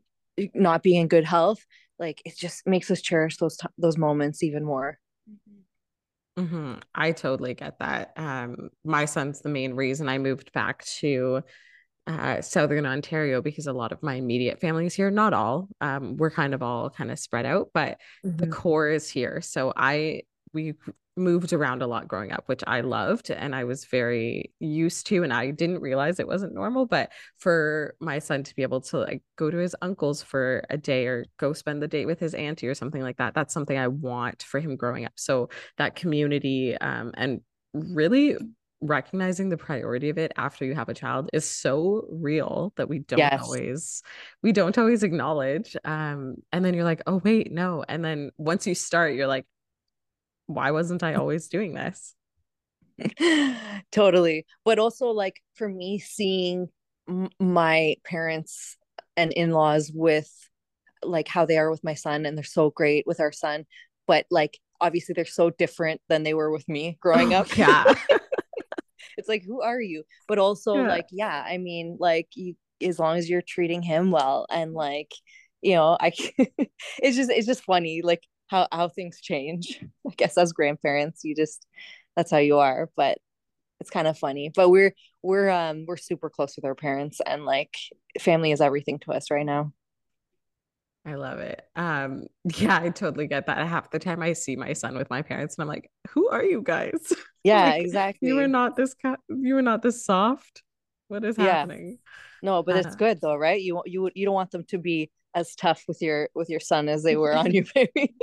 not 0.54 0.82
being 0.82 1.00
in 1.00 1.08
good 1.08 1.24
health 1.24 1.64
like 1.98 2.20
it 2.26 2.36
just 2.36 2.66
makes 2.66 2.90
us 2.90 3.00
cherish 3.00 3.38
those 3.38 3.56
t- 3.56 3.66
those 3.78 3.96
moments 3.96 4.42
even 4.42 4.62
more 4.62 4.98
mm-hmm. 5.30 6.42
mm-hmm. 6.42 6.74
i 6.94 7.12
totally 7.12 7.54
get 7.54 7.78
that 7.78 8.12
um 8.16 8.68
my 8.84 9.06
son's 9.06 9.40
the 9.40 9.48
main 9.48 9.72
reason 9.72 10.06
i 10.06 10.18
moved 10.18 10.52
back 10.52 10.84
to 10.84 11.42
uh, 12.06 12.40
southern 12.40 12.86
ontario 12.86 13.40
because 13.40 13.66
a 13.66 13.72
lot 13.72 13.92
of 13.92 14.02
my 14.02 14.14
immediate 14.14 14.60
family 14.60 14.86
is 14.86 14.94
here 14.94 15.10
not 15.10 15.32
all 15.32 15.68
um 15.80 16.16
we're 16.16 16.30
kind 16.30 16.54
of 16.54 16.62
all 16.62 16.90
kind 16.90 17.10
of 17.10 17.18
spread 17.18 17.46
out 17.46 17.68
but 17.72 17.98
mm-hmm. 18.24 18.36
the 18.36 18.46
core 18.46 18.88
is 18.88 19.08
here 19.08 19.40
so 19.40 19.72
i 19.76 20.22
we 20.52 20.74
moved 21.16 21.52
around 21.52 21.82
a 21.82 21.86
lot 21.86 22.08
growing 22.08 22.32
up, 22.32 22.44
which 22.46 22.62
I 22.66 22.80
loved 22.80 23.30
and 23.30 23.54
I 23.54 23.64
was 23.64 23.84
very 23.84 24.52
used 24.58 25.06
to. 25.08 25.22
And 25.22 25.32
I 25.32 25.50
didn't 25.50 25.80
realize 25.80 26.18
it 26.18 26.26
wasn't 26.26 26.54
normal. 26.54 26.86
But 26.86 27.10
for 27.38 27.94
my 28.00 28.18
son 28.18 28.42
to 28.44 28.56
be 28.56 28.62
able 28.62 28.80
to 28.82 28.98
like 28.98 29.22
go 29.36 29.50
to 29.50 29.56
his 29.56 29.76
uncle's 29.82 30.22
for 30.22 30.64
a 30.70 30.76
day 30.76 31.06
or 31.06 31.26
go 31.38 31.52
spend 31.52 31.82
the 31.82 31.88
day 31.88 32.06
with 32.06 32.18
his 32.18 32.34
auntie 32.34 32.66
or 32.66 32.74
something 32.74 33.02
like 33.02 33.18
that, 33.18 33.34
that's 33.34 33.54
something 33.54 33.78
I 33.78 33.88
want 33.88 34.42
for 34.42 34.58
him 34.58 34.76
growing 34.76 35.04
up. 35.04 35.12
So 35.16 35.50
that 35.78 35.94
community 35.94 36.76
um, 36.78 37.12
and 37.14 37.40
really 37.72 38.36
recognizing 38.82 39.50
the 39.50 39.56
priority 39.56 40.08
of 40.08 40.16
it 40.18 40.32
after 40.36 40.64
you 40.64 40.74
have 40.74 40.88
a 40.88 40.94
child 40.94 41.28
is 41.32 41.44
so 41.44 42.06
real 42.10 42.72
that 42.76 42.88
we 42.88 43.00
don't 43.00 43.18
yes. 43.18 43.42
always 43.42 44.02
we 44.42 44.52
don't 44.52 44.78
always 44.78 45.02
acknowledge 45.02 45.76
um 45.84 46.36
and 46.50 46.64
then 46.64 46.72
you're 46.72 46.84
like 46.84 47.02
oh 47.06 47.20
wait 47.22 47.52
no 47.52 47.84
and 47.88 48.02
then 48.02 48.30
once 48.38 48.66
you 48.66 48.74
start 48.74 49.14
you're 49.14 49.26
like 49.26 49.44
why 50.50 50.72
wasn't 50.72 51.02
I 51.02 51.14
always 51.14 51.48
doing 51.48 51.74
this? 51.74 52.14
totally. 53.92 54.46
But 54.64 54.78
also, 54.78 55.06
like, 55.06 55.40
for 55.54 55.68
me, 55.68 55.98
seeing 55.98 56.68
m- 57.08 57.30
my 57.38 57.96
parents 58.04 58.76
and 59.16 59.32
in 59.32 59.52
laws 59.52 59.90
with 59.94 60.30
like 61.02 61.28
how 61.28 61.46
they 61.46 61.56
are 61.56 61.70
with 61.70 61.84
my 61.84 61.94
son, 61.94 62.26
and 62.26 62.36
they're 62.36 62.44
so 62.44 62.70
great 62.70 63.06
with 63.06 63.20
our 63.20 63.32
son, 63.32 63.64
but 64.06 64.26
like, 64.30 64.58
obviously, 64.80 65.12
they're 65.14 65.24
so 65.24 65.50
different 65.50 66.00
than 66.08 66.24
they 66.24 66.34
were 66.34 66.50
with 66.50 66.68
me 66.68 66.98
growing 67.00 67.32
oh, 67.32 67.38
up. 67.38 67.56
Yeah. 67.56 67.94
it's 69.20 69.28
like, 69.28 69.44
who 69.44 69.62
are 69.62 69.80
you? 69.80 70.02
But 70.26 70.38
also, 70.38 70.74
yeah. 70.74 70.88
like, 70.88 71.06
yeah, 71.12 71.44
I 71.46 71.58
mean, 71.58 71.96
like, 72.00 72.28
you, 72.34 72.56
as 72.82 72.98
long 72.98 73.16
as 73.16 73.30
you're 73.30 73.42
treating 73.42 73.82
him 73.82 74.10
well 74.10 74.46
and 74.50 74.72
like, 74.74 75.12
you 75.62 75.74
know, 75.74 75.96
I, 76.00 76.12
it's 76.98 77.16
just, 77.16 77.30
it's 77.30 77.46
just 77.46 77.64
funny. 77.64 78.02
Like, 78.02 78.22
how 78.50 78.66
how 78.72 78.88
things 78.88 79.20
change. 79.20 79.82
I 80.08 80.14
guess 80.16 80.36
as 80.36 80.52
grandparents, 80.52 81.22
you 81.24 81.34
just 81.34 81.66
that's 82.16 82.30
how 82.30 82.38
you 82.38 82.58
are. 82.58 82.90
But 82.96 83.18
it's 83.80 83.90
kind 83.90 84.08
of 84.08 84.18
funny. 84.18 84.50
But 84.54 84.70
we're 84.70 84.94
we're 85.22 85.48
um 85.48 85.84
we're 85.86 85.96
super 85.96 86.28
close 86.28 86.56
with 86.56 86.64
our 86.64 86.74
parents 86.74 87.20
and 87.24 87.44
like 87.44 87.74
family 88.20 88.52
is 88.52 88.60
everything 88.60 88.98
to 89.00 89.12
us 89.12 89.30
right 89.30 89.46
now. 89.46 89.72
I 91.06 91.14
love 91.14 91.38
it. 91.38 91.62
Um, 91.76 92.26
yeah, 92.56 92.78
I 92.80 92.90
totally 92.90 93.26
get 93.26 93.46
that. 93.46 93.66
Half 93.66 93.90
the 93.90 93.98
time 93.98 94.22
I 94.22 94.34
see 94.34 94.56
my 94.56 94.72
son 94.72 94.96
with 94.96 95.10
my 95.10 95.22
parents 95.22 95.56
and 95.56 95.62
I'm 95.62 95.68
like, 95.68 95.90
who 96.10 96.28
are 96.28 96.44
you 96.44 96.62
guys? 96.62 97.12
Yeah, 97.42 97.70
like, 97.70 97.80
exactly. 97.80 98.28
You 98.28 98.34
were 98.34 98.48
not 98.48 98.76
this 98.76 98.94
you 99.30 99.54
were 99.54 99.62
not 99.62 99.80
this 99.80 100.04
soft. 100.04 100.62
What 101.08 101.24
is 101.24 101.38
yeah. 101.38 101.44
happening? 101.44 101.96
No, 102.42 102.62
but 102.62 102.76
uh, 102.76 102.80
it's 102.80 102.96
good 102.96 103.18
though, 103.22 103.34
right? 103.34 103.58
You 103.58 103.80
you 103.86 104.10
you 104.14 104.26
don't 104.26 104.34
want 104.34 104.50
them 104.50 104.64
to 104.64 104.76
be 104.76 105.10
as 105.34 105.54
tough 105.54 105.84
with 105.86 106.02
your 106.02 106.28
with 106.34 106.48
your 106.48 106.60
son 106.60 106.88
as 106.88 107.02
they 107.02 107.16
were 107.16 107.32
on 107.36 107.52
you 107.52 107.64
baby 107.74 108.14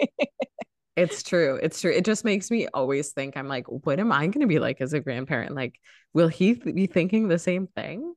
it's 0.96 1.24
true 1.24 1.60
it's 1.62 1.80
true 1.80 1.92
it 1.92 2.04
just 2.04 2.26
makes 2.26 2.50
me 2.50 2.68
always 2.74 3.12
think 3.12 3.38
i'm 3.38 3.48
like 3.48 3.66
what 3.68 4.00
am 4.00 4.12
i 4.12 4.28
going 4.28 4.42
to 4.42 4.48
be 4.48 4.60
like 4.60 4.82
as 4.82 4.94
a 4.94 5.00
grandparent 5.00 5.56
like 5.56 5.80
will 6.14 6.28
he 6.28 6.56
th- 6.56 6.76
be 6.76 6.88
thinking 6.88 7.28
the 7.28 7.40
same 7.40 7.68
thing 7.68 8.14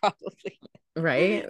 probably 0.00 0.58
right 0.96 1.46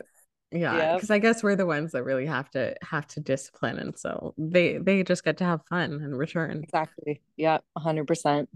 Yeah, 0.51 0.95
because 0.95 1.11
I 1.11 1.19
guess 1.19 1.43
we're 1.43 1.57
the 1.57 1.67
ones 1.67 1.93
that 1.93 2.05
really 2.05 2.27
have 2.27 2.51
to 2.51 2.75
have 2.83 3.07
to 3.09 3.21
discipline, 3.21 3.79
and 3.79 3.99
so 3.99 4.35
they 4.39 4.79
they 4.79 5.03
just 5.03 5.25
get 5.25 5.37
to 5.39 5.45
have 5.45 5.61
fun 5.69 5.93
and 5.93 6.17
return. 6.17 6.63
Exactly. 6.63 7.21
Yeah, 7.37 7.59
hundred 7.77 8.07
percent. 8.07 8.49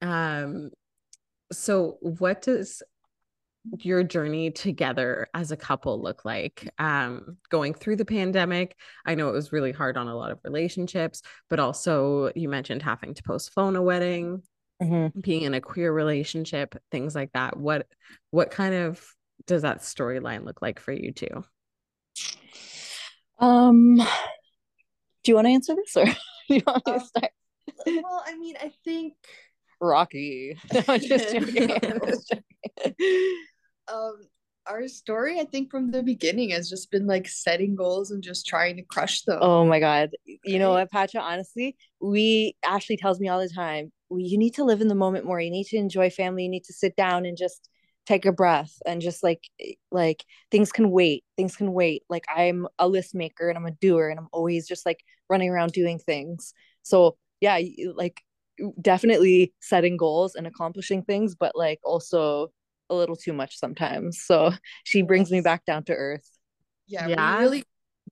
Um, 0.00 0.70
so 1.52 1.98
what 2.00 2.42
does 2.42 2.82
your 3.80 4.02
journey 4.02 4.50
together 4.50 5.28
as 5.34 5.50
a 5.50 5.56
couple 5.56 6.00
look 6.00 6.24
like 6.24 6.72
um 6.78 7.36
going 7.48 7.74
through 7.74 7.96
the 7.96 8.04
pandemic 8.04 8.76
i 9.06 9.14
know 9.16 9.28
it 9.28 9.32
was 9.32 9.50
really 9.50 9.72
hard 9.72 9.96
on 9.96 10.06
a 10.06 10.14
lot 10.14 10.30
of 10.30 10.38
relationships 10.44 11.20
but 11.50 11.58
also 11.58 12.30
you 12.36 12.48
mentioned 12.48 12.80
having 12.80 13.12
to 13.12 13.24
postpone 13.24 13.74
a 13.74 13.82
wedding 13.82 14.40
mm-hmm. 14.80 15.18
being 15.20 15.42
in 15.42 15.54
a 15.54 15.60
queer 15.60 15.92
relationship 15.92 16.76
things 16.92 17.14
like 17.14 17.32
that 17.32 17.56
what 17.56 17.88
what 18.30 18.52
kind 18.52 18.74
of 18.74 19.04
does 19.46 19.62
that 19.62 19.80
storyline 19.80 20.44
look 20.44 20.62
like 20.62 20.80
for 20.80 20.92
you 20.92 21.12
too? 21.12 21.44
um 23.38 23.96
do 23.96 25.32
you 25.32 25.34
want 25.34 25.46
to 25.46 25.52
answer 25.52 25.74
this 25.74 25.96
or 25.96 26.04
do 26.48 26.54
you 26.54 26.62
want 26.66 26.86
me 26.86 26.92
to 26.92 26.98
um, 27.00 27.06
start? 27.06 27.32
well 27.86 28.22
i 28.26 28.36
mean 28.36 28.54
i 28.60 28.72
think 28.84 29.14
rocky. 29.80 30.56
No, 30.72 30.80
just 30.98 31.32
joking. 31.32 31.70
um 33.88 34.16
our 34.66 34.88
story 34.88 35.38
i 35.38 35.44
think 35.44 35.70
from 35.70 35.90
the 35.90 36.02
beginning 36.02 36.50
has 36.50 36.70
just 36.70 36.90
been 36.90 37.06
like 37.06 37.28
setting 37.28 37.76
goals 37.76 38.10
and 38.10 38.22
just 38.22 38.46
trying 38.46 38.76
to 38.76 38.82
crush 38.82 39.22
them. 39.22 39.38
Oh 39.42 39.66
my 39.66 39.78
god. 39.78 40.10
You 40.44 40.58
know 40.58 40.70
what 40.70 40.90
Patcha 40.90 41.20
honestly 41.20 41.76
we 42.00 42.56
ashley 42.64 42.96
tells 42.96 43.20
me 43.20 43.28
all 43.28 43.40
the 43.40 43.50
time 43.50 43.92
you 44.10 44.38
need 44.38 44.54
to 44.54 44.64
live 44.64 44.80
in 44.80 44.88
the 44.88 44.94
moment 44.94 45.24
more. 45.24 45.40
You 45.40 45.50
need 45.50 45.66
to 45.66 45.76
enjoy 45.76 46.10
family. 46.10 46.44
You 46.44 46.48
need 46.48 46.64
to 46.64 46.72
sit 46.72 46.96
down 46.96 47.26
and 47.26 47.36
just 47.36 47.68
take 48.06 48.24
a 48.24 48.32
breath 48.32 48.72
and 48.86 49.00
just 49.00 49.22
like 49.22 49.42
eh, 49.60 49.72
like 49.90 50.24
things 50.50 50.72
can 50.72 50.90
wait 50.90 51.24
things 51.36 51.56
can 51.56 51.72
wait 51.72 52.02
like 52.08 52.24
i'm 52.34 52.66
a 52.78 52.86
list 52.86 53.14
maker 53.14 53.48
and 53.48 53.58
i'm 53.58 53.66
a 53.66 53.72
doer 53.72 54.08
and 54.08 54.18
i'm 54.18 54.28
always 54.32 54.66
just 54.66 54.86
like 54.86 55.00
running 55.28 55.50
around 55.50 55.72
doing 55.72 55.98
things 55.98 56.54
so 56.82 57.16
yeah 57.40 57.58
like 57.94 58.22
definitely 58.80 59.52
setting 59.60 59.96
goals 59.96 60.34
and 60.34 60.46
accomplishing 60.46 61.02
things 61.02 61.34
but 61.34 61.52
like 61.54 61.80
also 61.84 62.50
a 62.90 62.94
little 62.94 63.16
too 63.16 63.32
much 63.32 63.58
sometimes. 63.58 64.22
So 64.22 64.52
she 64.84 65.02
brings 65.02 65.30
me 65.30 65.40
back 65.40 65.64
down 65.64 65.84
to 65.84 65.94
earth. 65.94 66.28
Yeah, 66.86 67.08
yeah. 67.08 67.38
we 67.38 67.44
really 67.44 67.64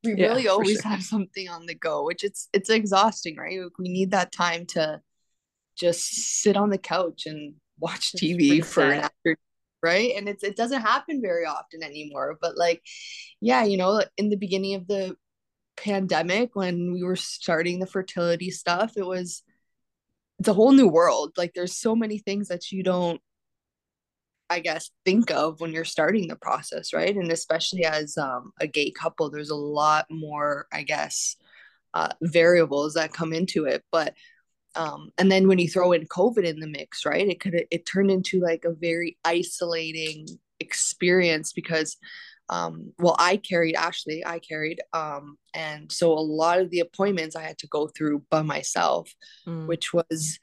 we 0.03 0.15
yeah, 0.17 0.27
really 0.27 0.49
always 0.49 0.81
sure. 0.81 0.91
have 0.91 1.03
something 1.03 1.49
on 1.49 1.67
the 1.67 1.75
go, 1.75 2.05
which 2.05 2.25
it's 2.25 2.49
it's 2.53 2.71
exhausting, 2.71 3.37
right? 3.37 3.61
We 3.79 3.89
need 3.89 4.11
that 4.11 4.33
time 4.33 4.67
to 4.67 5.01
just 5.77 6.05
sit 6.43 6.57
on 6.57 6.71
the 6.71 6.79
couch 6.79 7.27
and 7.27 7.55
watch 7.79 8.13
TV 8.13 8.65
for 8.65 8.83
an 8.83 9.01
after 9.01 9.37
right 9.85 10.13
and 10.17 10.29
it's 10.29 10.43
it 10.43 10.57
doesn't 10.57 10.81
happen 10.81 11.21
very 11.21 11.45
often 11.45 11.83
anymore 11.83 12.37
but 12.41 12.57
like 12.57 12.83
yeah 13.41 13.65
you 13.65 13.77
know 13.77 14.03
in 14.17 14.31
the 14.31 14.37
beginning 14.37 14.75
of 14.75 14.87
the 14.89 15.15
pandemic 15.77 16.57
when 16.57 16.93
we 16.93 17.03
were 17.03 17.17
starting 17.17 17.79
the 17.79 17.87
fertility 17.87 18.51
stuff 18.51 18.93
it 18.97 19.07
was 19.07 19.43
it's 20.39 20.49
a 20.49 20.55
whole 20.55 20.73
new 20.73 20.89
world 20.89 21.33
like 21.37 21.53
there's 21.55 21.77
so 21.77 21.95
many 21.95 22.19
things 22.19 22.49
that 22.49 22.73
you 22.73 22.83
don't 22.83 23.21
I 24.51 24.61
guess, 24.61 24.91
think 25.05 25.31
of 25.31 25.61
when 25.61 25.73
you're 25.73 25.85
starting 25.85 26.29
the 26.29 26.37
process, 26.37 26.93
right? 26.93 27.15
And 27.17 27.33
especially 27.33 27.85
as 27.85 28.19
um, 28.19 28.53
a 28.61 28.67
gay 28.67 28.91
couple, 28.91 29.31
there's 29.31 29.51
a 29.51 29.57
lot 29.57 30.07
more, 30.11 30.67
I 30.73 30.83
guess, 30.83 31.37
uh, 31.95 32.11
variables 32.21 32.95
that 32.95 33.13
come 33.13 33.33
into 33.33 33.65
it. 33.65 33.83
But 33.91 34.15
um, 34.77 35.11
and 35.19 35.31
then 35.31 35.49
when 35.49 35.59
you 35.59 35.69
throw 35.69 35.93
in 35.93 36.07
COVID 36.07 36.45
in 36.45 36.61
the 36.61 36.67
mix, 36.67 37.05
right? 37.05 37.29
It 37.29 37.41
could 37.41 37.67
it 37.71 37.87
turned 37.87 38.11
into 38.11 38.41
like 38.41 38.65
a 38.65 38.73
very 38.73 39.19
isolating 39.25 40.27
experience 40.61 41.53
because 41.53 41.97
um 42.51 42.93
well 42.99 43.17
i 43.19 43.37
carried 43.37 43.75
ashley 43.75 44.25
i 44.25 44.39
carried 44.39 44.81
um 44.93 45.37
and 45.55 45.91
so 45.91 46.13
a 46.13 46.21
lot 46.21 46.61
of 46.61 46.71
the 46.71 46.81
appointments 46.81 47.35
i 47.35 47.43
had 47.43 47.59
to 47.59 47.67
go 47.69 47.89
through 47.89 48.23
by 48.31 48.43
myself 48.43 49.13
mm. 49.47 49.67
which 49.67 49.93
was 49.93 50.39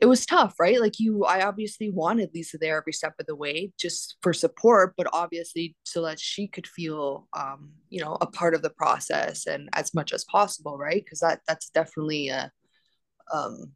it 0.00 0.06
was 0.06 0.24
tough, 0.24 0.54
right? 0.58 0.80
Like 0.80 0.98
you, 0.98 1.24
I 1.24 1.46
obviously 1.46 1.90
wanted 1.90 2.30
Lisa 2.34 2.56
there 2.56 2.78
every 2.78 2.92
step 2.92 3.14
of 3.20 3.26
the 3.26 3.36
way 3.36 3.70
just 3.78 4.16
for 4.22 4.32
support, 4.32 4.94
but 4.96 5.06
obviously 5.12 5.76
so 5.84 6.02
that 6.02 6.18
she 6.18 6.48
could 6.48 6.66
feel, 6.66 7.28
um, 7.36 7.70
you 7.90 8.02
know, 8.02 8.16
a 8.20 8.26
part 8.26 8.54
of 8.54 8.62
the 8.62 8.70
process 8.70 9.46
and 9.46 9.68
as 9.74 9.92
much 9.92 10.14
as 10.14 10.24
possible, 10.24 10.78
right? 10.78 11.04
Because 11.04 11.20
that 11.20 11.40
that's 11.46 11.68
definitely 11.68 12.30
a, 12.30 12.50
um, 13.32 13.72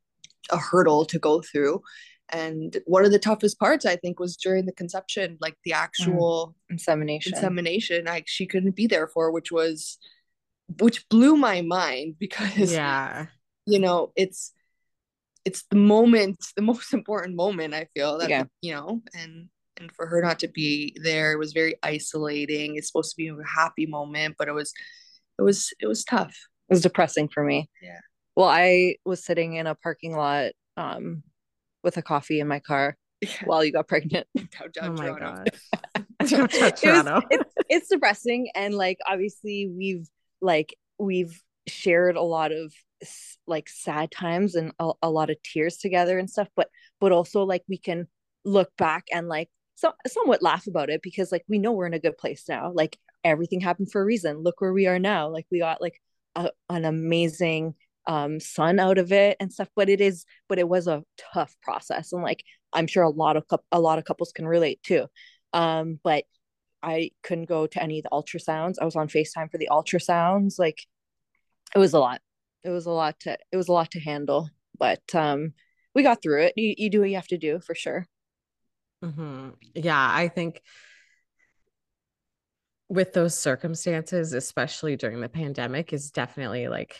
a 0.50 0.56
hurdle 0.56 1.04
to 1.06 1.18
go 1.18 1.42
through. 1.42 1.82
And 2.30 2.76
one 2.86 3.04
of 3.04 3.12
the 3.12 3.18
toughest 3.18 3.58
parts, 3.58 3.84
I 3.84 3.96
think, 3.96 4.18
was 4.18 4.36
during 4.36 4.66
the 4.66 4.72
conception, 4.72 5.36
like 5.40 5.56
the 5.64 5.74
actual 5.74 6.54
mm. 6.56 6.72
insemination. 6.72 7.34
Insemination, 7.34 8.06
like 8.06 8.24
she 8.26 8.46
couldn't 8.46 8.76
be 8.76 8.86
there 8.86 9.08
for, 9.08 9.30
which 9.30 9.52
was, 9.52 9.98
which 10.80 11.06
blew 11.08 11.36
my 11.36 11.60
mind 11.60 12.16
because, 12.20 12.72
yeah, 12.72 13.26
you 13.66 13.78
know, 13.78 14.12
it's 14.16 14.52
it's 15.44 15.64
the 15.70 15.76
moment 15.76 16.38
the 16.56 16.62
most 16.62 16.92
important 16.92 17.36
moment 17.36 17.74
i 17.74 17.86
feel 17.94 18.18
that 18.18 18.30
yeah. 18.30 18.44
you 18.62 18.72
know 18.72 19.02
and 19.14 19.48
and 19.76 19.92
for 19.92 20.06
her 20.06 20.22
not 20.22 20.38
to 20.38 20.48
be 20.48 20.96
there 21.02 21.32
it 21.32 21.38
was 21.38 21.52
very 21.52 21.74
isolating 21.82 22.76
it's 22.76 22.88
supposed 22.88 23.10
to 23.10 23.16
be 23.16 23.28
a 23.28 23.36
happy 23.46 23.86
moment 23.86 24.34
but 24.38 24.48
it 24.48 24.52
was 24.52 24.72
it 25.38 25.42
was 25.42 25.72
it 25.80 25.86
was 25.86 26.04
tough 26.04 26.34
it 26.68 26.72
was 26.72 26.82
depressing 26.82 27.28
for 27.28 27.44
me 27.44 27.68
yeah 27.82 28.00
well 28.36 28.48
i 28.48 28.94
was 29.04 29.24
sitting 29.24 29.54
in 29.54 29.66
a 29.66 29.74
parking 29.74 30.16
lot 30.16 30.52
um 30.76 31.22
with 31.82 31.96
a 31.96 32.02
coffee 32.02 32.40
in 32.40 32.48
my 32.48 32.60
car 32.60 32.96
yeah. 33.20 33.30
while 33.44 33.64
you 33.64 33.72
got 33.72 33.86
pregnant. 33.86 34.26
Oh 34.80 34.92
my 34.92 35.08
god 35.18 35.50
it 36.20 36.30
was, 36.30 37.24
it's, 37.30 37.54
it's 37.68 37.88
depressing 37.88 38.48
and 38.54 38.74
like 38.74 38.98
obviously 39.06 39.70
we've 39.76 40.08
like 40.40 40.74
we've 40.98 41.42
shared 41.66 42.16
a 42.16 42.22
lot 42.22 42.52
of 42.52 42.72
like 43.46 43.68
sad 43.68 44.10
times 44.10 44.54
and 44.54 44.72
a, 44.78 44.92
a 45.02 45.10
lot 45.10 45.28
of 45.28 45.36
tears 45.42 45.76
together 45.76 46.18
and 46.18 46.30
stuff 46.30 46.48
but 46.56 46.68
but 47.00 47.12
also 47.12 47.42
like 47.42 47.62
we 47.68 47.76
can 47.76 48.06
look 48.44 48.70
back 48.78 49.04
and 49.12 49.28
like 49.28 49.50
so, 49.74 49.92
somewhat 50.06 50.42
laugh 50.42 50.66
about 50.66 50.90
it 50.90 51.02
because 51.02 51.32
like 51.32 51.44
we 51.48 51.58
know 51.58 51.72
we're 51.72 51.86
in 51.86 51.94
a 51.94 51.98
good 51.98 52.16
place 52.16 52.44
now. 52.48 52.72
Like 52.72 52.96
everything 53.24 53.60
happened 53.60 53.90
for 53.90 54.00
a 54.00 54.04
reason. 54.04 54.38
Look 54.38 54.60
where 54.60 54.72
we 54.72 54.86
are 54.86 54.98
now. 54.98 55.28
Like 55.28 55.46
we 55.50 55.58
got 55.58 55.80
like 55.80 56.00
a, 56.36 56.50
an 56.70 56.84
amazing 56.84 57.74
um 58.06 58.38
son 58.40 58.78
out 58.78 58.98
of 58.98 59.12
it 59.12 59.36
and 59.40 59.52
stuff 59.52 59.68
but 59.74 59.88
it 59.88 60.00
is 60.00 60.26
but 60.48 60.58
it 60.58 60.68
was 60.68 60.86
a 60.86 61.02
tough 61.32 61.56
process 61.62 62.12
and 62.12 62.22
like 62.22 62.44
i'm 62.72 62.86
sure 62.86 63.02
a 63.02 63.10
lot 63.10 63.36
of 63.36 63.44
a 63.72 63.80
lot 63.80 63.98
of 63.98 64.04
couples 64.04 64.32
can 64.32 64.46
relate 64.46 64.82
too. 64.82 65.06
Um 65.52 66.00
but 66.02 66.24
i 66.82 67.10
couldn't 67.22 67.48
go 67.48 67.66
to 67.66 67.82
any 67.82 67.98
of 67.98 68.02
the 68.04 68.10
ultrasounds. 68.10 68.74
I 68.80 68.84
was 68.84 68.96
on 68.96 69.08
facetime 69.08 69.50
for 69.50 69.58
the 69.58 69.68
ultrasounds 69.70 70.58
like 70.58 70.82
it 71.74 71.78
was 71.78 71.92
a 71.94 71.98
lot. 71.98 72.20
It 72.62 72.70
was 72.70 72.86
a 72.86 72.90
lot 72.90 73.20
to 73.20 73.38
it 73.52 73.56
was 73.56 73.68
a 73.68 73.72
lot 73.72 73.90
to 73.92 74.00
handle 74.00 74.50
but 74.78 75.02
um 75.14 75.54
we 75.94 76.02
got 76.02 76.20
through 76.22 76.42
it. 76.42 76.54
You, 76.56 76.74
you 76.76 76.90
do 76.90 77.00
what 77.00 77.08
you 77.10 77.16
have 77.16 77.28
to 77.28 77.38
do 77.38 77.60
for 77.60 77.74
sure. 77.74 78.06
Mm-hmm. 79.04 79.50
yeah 79.74 80.08
i 80.10 80.28
think 80.28 80.62
with 82.88 83.12
those 83.12 83.38
circumstances 83.38 84.32
especially 84.32 84.96
during 84.96 85.20
the 85.20 85.28
pandemic 85.28 85.92
is 85.92 86.10
definitely 86.10 86.68
like 86.68 86.98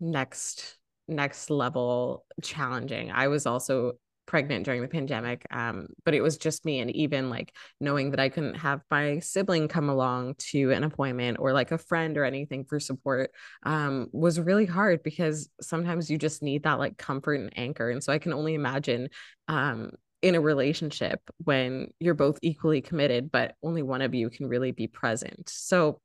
next 0.00 0.76
next 1.06 1.50
level 1.50 2.24
challenging. 2.42 3.10
I 3.10 3.28
was 3.28 3.46
also 3.46 3.94
pregnant 4.28 4.66
during 4.66 4.82
the 4.82 4.88
pandemic 4.88 5.46
um, 5.50 5.86
but 6.04 6.12
it 6.12 6.20
was 6.20 6.36
just 6.36 6.66
me 6.66 6.80
and 6.80 6.94
even 6.94 7.30
like 7.30 7.50
knowing 7.80 8.10
that 8.10 8.20
i 8.20 8.28
couldn't 8.28 8.56
have 8.56 8.82
my 8.90 9.18
sibling 9.20 9.66
come 9.68 9.88
along 9.88 10.34
to 10.36 10.70
an 10.70 10.84
appointment 10.84 11.38
or 11.40 11.54
like 11.54 11.72
a 11.72 11.78
friend 11.78 12.18
or 12.18 12.24
anything 12.24 12.62
for 12.62 12.78
support 12.78 13.30
um, 13.62 14.06
was 14.12 14.38
really 14.38 14.66
hard 14.66 15.02
because 15.02 15.48
sometimes 15.62 16.10
you 16.10 16.18
just 16.18 16.42
need 16.42 16.62
that 16.64 16.78
like 16.78 16.98
comfort 16.98 17.40
and 17.40 17.56
anchor. 17.56 17.88
And 17.88 18.04
so 18.04 18.12
i 18.12 18.18
can 18.18 18.34
only 18.34 18.52
imagine 18.52 19.08
um, 19.48 19.92
in 20.20 20.34
a 20.34 20.40
relationship 20.42 21.20
when 21.44 21.90
you're 21.98 22.12
both 22.12 22.38
equally 22.42 22.82
committed 22.82 23.32
but 23.32 23.54
only 23.62 23.82
one 23.82 24.02
of 24.02 24.14
you 24.14 24.28
can 24.28 24.46
really 24.46 24.72
be 24.72 24.88
present. 24.88 25.48
So 25.48 26.02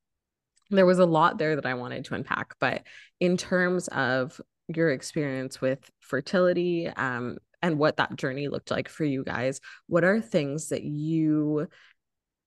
there 0.78 0.86
was 0.86 1.00
a 1.00 1.06
lot 1.06 1.38
there 1.38 1.56
that 1.56 1.66
I 1.66 1.74
wanted 1.74 2.06
to 2.06 2.16
unpack, 2.16 2.56
but 2.60 2.84
in 3.20 3.38
terms 3.38 3.88
of 3.90 4.40
your 4.68 4.92
experience 4.92 5.62
with 5.62 5.90
fertility 6.00 6.88
um, 6.88 7.38
and 7.62 7.78
what 7.78 7.98
that 7.98 8.16
journey 8.16 8.48
looked 8.48 8.72
like 8.72 8.88
for 8.88 9.04
you 9.04 9.24
guys 9.24 9.60
what 9.88 10.06
are 10.06 10.22
things 10.22 10.70
that 10.70 10.84
you 10.84 11.68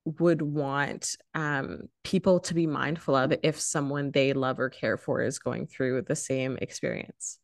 would 0.07 0.41
want 0.41 1.17
um, 1.35 1.83
people 2.05 2.39
to 2.39 2.55
be 2.55 2.67
mindful 2.67 3.17
of 3.17 3.35
if 3.43 3.59
someone 3.59 4.13
they 4.13 4.33
love 4.33 4.61
or 4.61 4.71
care 4.71 4.97
for 4.97 5.21
is 5.21 5.41
going 5.41 5.67
through 5.67 6.03
the 6.03 6.15
same 6.15 6.57
experience? 6.63 7.39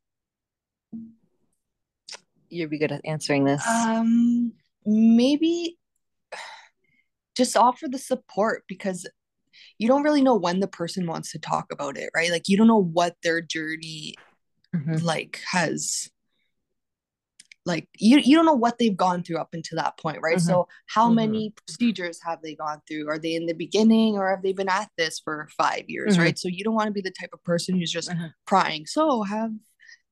You'd 2.49 2.71
be 2.71 2.79
good 2.79 2.93
at 2.93 3.01
answering 3.05 3.45
this. 3.45 3.67
Um 3.67 4.53
maybe 4.85 5.77
just 7.37 7.57
offer 7.57 7.89
the 7.89 7.99
support 7.99 8.63
because 8.69 9.07
you 9.79 9.89
don't 9.89 10.03
really 10.03 10.23
know 10.23 10.37
when 10.37 10.61
the 10.61 10.69
person 10.69 11.07
wants 11.07 11.33
to 11.33 11.39
talk 11.39 11.67
about 11.73 11.97
it 11.97 12.11
right 12.15 12.31
like 12.31 12.49
you 12.49 12.57
don't 12.57 12.67
know 12.67 12.83
what 12.83 13.17
their 13.23 13.41
journey 13.41 14.15
mm-hmm. 14.75 14.97
like 15.05 15.41
has 15.51 16.11
like 17.65 17.89
you 17.99 18.19
you 18.19 18.37
don't 18.37 18.47
know 18.47 18.55
what 18.55 18.79
they've 18.79 18.97
gone 18.97 19.23
through 19.23 19.39
up 19.39 19.51
until 19.53 19.77
that 19.77 19.97
point 19.99 20.19
right 20.23 20.39
mm-hmm. 20.39 20.47
so 20.47 20.69
how 20.87 21.07
mm-hmm. 21.07 21.17
many 21.17 21.55
procedures 21.67 22.19
have 22.25 22.41
they 22.43 22.55
gone 22.55 22.81
through 22.89 23.09
are 23.09 23.19
they 23.19 23.35
in 23.35 23.47
the 23.47 23.55
beginning 23.55 24.17
or 24.17 24.31
have 24.31 24.43
they 24.43 24.53
been 24.53 24.69
at 24.69 24.89
this 24.99 25.21
for 25.21 25.49
five 25.57 25.85
years 25.87 26.15
mm-hmm. 26.15 26.23
right 26.23 26.39
so 26.39 26.49
you 26.49 26.65
don't 26.65 26.75
want 26.75 26.89
to 26.89 26.93
be 26.93 27.01
the 27.01 27.13
type 27.21 27.31
of 27.33 27.43
person 27.45 27.79
who's 27.79 27.93
just 27.93 28.11
mm-hmm. 28.11 28.27
prying 28.47 28.87
so 28.87 29.23
have 29.23 29.53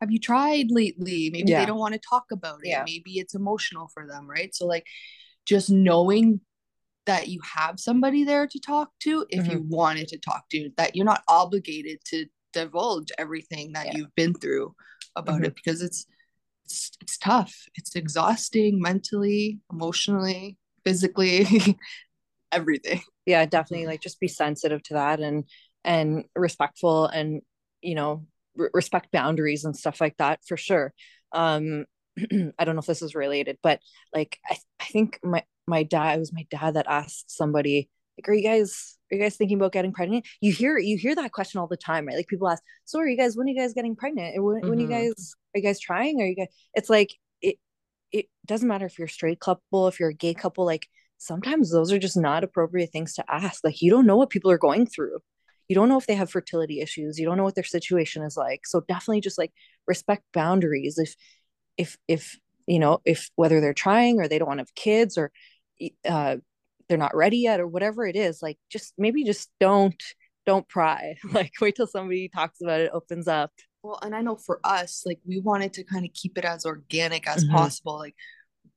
have 0.01 0.11
you 0.11 0.19
tried 0.19 0.67
lately 0.71 1.31
maybe 1.33 1.51
yeah. 1.51 1.61
they 1.61 1.67
don't 1.67 1.79
want 1.79 1.95
to 1.95 2.01
talk 2.09 2.25
about 2.31 2.61
it 2.63 2.69
yeah. 2.69 2.85
maybe 2.87 3.19
it's 3.19 3.35
emotional 3.35 3.89
for 3.93 4.07
them 4.07 4.29
right 4.29 4.55
so 4.55 4.67
like 4.67 4.87
just 5.47 5.71
knowing 5.71 6.41
that 7.07 7.29
you 7.29 7.41
have 7.43 7.81
somebody 7.81 8.25
there 8.25 8.47
to 8.47 8.61
talk 8.61 8.91
to 9.01 9.27
if 9.31 9.47
you 9.47 9.59
mm-hmm. 9.59 9.75
wanted 9.75 10.09
to 10.09 10.19
talk 10.19 10.45
to 10.51 10.71
that 10.77 10.95
you're 10.95 11.05
not 11.05 11.23
obligated 11.29 11.99
to 12.05 12.27
divulge 12.53 13.11
everything 13.19 13.73
that 13.73 13.87
yeah. 13.87 13.97
you've 13.97 14.15
been 14.15 14.35
through 14.35 14.75
about 15.17 15.37
mm-hmm. 15.37 15.45
it 15.47 15.55
because 15.55 15.83
it's 15.83 16.07
it's 16.71 16.93
it's 17.01 17.19
tough. 17.19 17.55
It's 17.75 17.97
exhausting 17.97 18.81
mentally, 18.81 19.61
emotionally, 19.73 20.57
physically, 20.85 21.47
everything. 22.53 23.03
Yeah, 23.27 23.45
definitely 23.47 23.87
like 23.87 24.01
just 24.01 24.21
be 24.21 24.29
sensitive 24.29 24.83
to 24.85 24.95
that 24.95 25.21
and 25.21 25.45
and 25.85 26.25
respectful 26.37 27.07
and 27.07 27.43
you 27.83 27.95
know 27.95 28.27
r- 28.59 28.71
respect 28.73 29.11
boundaries 29.11 29.65
and 29.65 29.77
stuff 29.77 30.01
like 30.01 30.17
that 30.19 30.41
for 30.47 30.57
sure. 30.57 30.93
Um 31.33 31.87
I 32.59 32.65
don't 32.65 32.75
know 32.75 32.81
if 32.81 32.87
this 32.87 33.03
is 33.03 33.15
related, 33.15 33.59
but 33.63 33.81
like 34.15 34.39
I, 34.49 34.57
I 34.81 34.85
think 34.85 35.19
my 35.23 35.43
my 35.67 35.83
dad 35.83 36.17
it 36.17 36.19
was 36.21 36.33
my 36.33 36.47
dad 36.51 36.75
that 36.75 36.87
asked 36.89 37.31
somebody 37.31 37.89
like 38.19 38.29
are 38.29 38.35
you 38.35 38.43
guys 38.43 38.99
are 39.11 39.17
you 39.17 39.23
guys 39.23 39.37
thinking 39.37 39.57
about 39.57 39.73
getting 39.73 39.93
pregnant? 39.93 40.27
You 40.41 40.53
hear 40.53 40.79
you 40.79 40.97
hear 40.97 41.15
that 41.15 41.33
question 41.33 41.61
all 41.61 41.67
the 41.67 41.77
time 41.77 42.07
right? 42.07 42.17
Like 42.17 42.29
people 42.29 42.49
ask 42.49 42.63
so 42.85 42.99
are 42.99 43.09
you 43.09 43.17
guys 43.17 43.37
when 43.37 43.47
are 43.47 43.51
you 43.51 43.59
guys 43.59 43.73
getting 43.73 43.97
pregnant? 43.97 44.43
When, 44.43 44.61
mm-hmm. 44.61 44.69
when 44.69 44.81
you 44.81 44.89
guys 44.89 45.35
are 45.55 45.59
you 45.59 45.63
guys 45.63 45.81
trying? 45.81 46.21
Are 46.21 46.27
you 46.27 46.37
guys 46.37 46.49
it's 46.75 46.91
like 46.91 47.15
it 47.41 47.59
it 48.13 48.27
doesn't 48.47 48.69
matter 48.69 48.87
if 48.87 48.99
you're 48.99 49.07
a 49.07 49.11
straight 49.11 49.41
couple 49.41 49.89
if 49.89 49.99
you're 49.99 50.11
a 50.11 50.15
gay 50.15 50.35
couple 50.35 50.65
like 50.65 50.87
sometimes 51.19 51.71
those 51.71 51.93
are 51.93 51.99
just 51.99 52.17
not 52.17 52.45
appropriate 52.45 52.91
things 52.91 53.15
to 53.15 53.25
ask. 53.29 53.63
Like 53.65 53.83
you 53.83 53.91
don't 53.91 54.07
know 54.07 54.17
what 54.17 54.31
people 54.31 54.51
are 54.51 54.59
going 54.59 54.87
through. 54.87 55.19
You 55.69 55.77
don't 55.77 55.89
know 55.89 55.99
if 55.99 56.07
they 56.07 56.15
have 56.15 56.31
fertility 56.31 56.81
issues. 56.81 57.19
You 57.19 57.27
don't 57.27 57.37
know 57.37 57.45
what 57.45 57.55
their 57.55 57.65
situation 57.65 58.23
is 58.23 58.37
like. 58.37 58.67
So 58.67 58.83
definitely 58.89 59.21
just 59.21 59.39
like 59.39 59.53
respect 59.87 60.25
boundaries. 60.33 60.99
If 60.99 61.15
if 61.77 61.97
if 62.09 62.39
you 62.71 62.79
know 62.79 63.01
if 63.05 63.31
whether 63.35 63.61
they're 63.61 63.75
trying 63.75 64.21
or 64.21 64.29
they 64.29 64.39
don't 64.39 64.49
want 64.49 64.59
to 64.59 64.63
have 64.63 64.75
kids 64.75 65.19
or 65.19 65.33
uh, 66.09 66.37
they're 66.89 66.99
not 66.99 67.17
ready 67.17 67.39
yet 67.39 67.61
or 67.61 67.67
whatever 67.67 68.07
it 68.07 68.15
is 68.15 68.41
like 68.43 68.59
just 68.71 68.95
maybe 68.97 69.25
just 69.25 69.51
don't 69.59 70.03
don't 70.47 70.69
pry 70.69 71.17
like 71.33 71.53
wait 71.61 71.75
till 71.75 71.87
somebody 71.87 72.29
talks 72.29 72.61
about 72.63 72.81
it 72.81 72.91
opens 72.93 73.27
up 73.27 73.51
well 73.83 73.99
and 74.03 74.15
i 74.15 74.23
know 74.23 74.37
for 74.37 74.61
us 74.63 75.03
like 75.05 75.19
we 75.27 75.41
wanted 75.41 75.73
to 75.73 75.85
kind 75.85 76.05
of 76.05 76.13
keep 76.13 76.39
it 76.39 76.45
as 76.45 76.65
organic 76.65 77.27
as 77.29 77.45
mm-hmm. 77.45 77.57
possible 77.57 77.99
like 77.99 78.15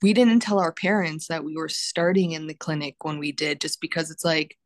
we 0.01 0.11
didn't 0.11 0.41
tell 0.41 0.59
our 0.59 0.73
parents 0.73 1.27
that 1.27 1.43
we 1.43 1.55
were 1.55 1.69
starting 1.69 2.31
in 2.31 2.47
the 2.47 2.53
clinic 2.53 2.95
when 3.03 3.19
we 3.19 3.31
did 3.31 3.61
just 3.61 3.79
because 3.79 4.09
it's 4.09 4.25
like 4.25 4.57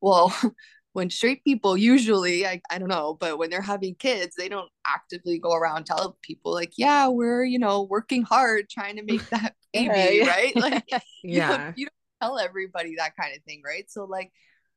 well 0.00 0.34
when 0.98 1.10
straight 1.10 1.42
people 1.44 1.76
usually 1.76 2.44
I, 2.44 2.60
I 2.70 2.78
don't 2.78 2.88
know 2.88 3.16
but 3.18 3.38
when 3.38 3.50
they're 3.50 3.62
having 3.62 3.94
kids 3.94 4.34
they 4.36 4.48
don't 4.48 4.68
actively 4.86 5.38
go 5.38 5.54
around 5.54 5.86
tell 5.86 6.18
people 6.22 6.52
like 6.52 6.72
yeah 6.76 7.06
we're 7.06 7.44
you 7.44 7.58
know 7.58 7.82
working 7.82 8.22
hard 8.22 8.68
trying 8.68 8.96
to 8.96 9.04
make 9.04 9.26
that 9.30 9.54
baby 9.72 10.26
right? 10.26 10.52
Like 10.56 10.84
yeah 10.90 11.00
you 11.22 11.40
don't, 11.40 11.78
you 11.78 11.86
don't 11.86 11.92
tell 12.20 12.38
everybody 12.38 12.96
that 12.96 13.16
kind 13.16 13.36
of 13.36 13.42
thing, 13.44 13.62
right? 13.64 13.90
So 13.90 14.04
like 14.04 14.32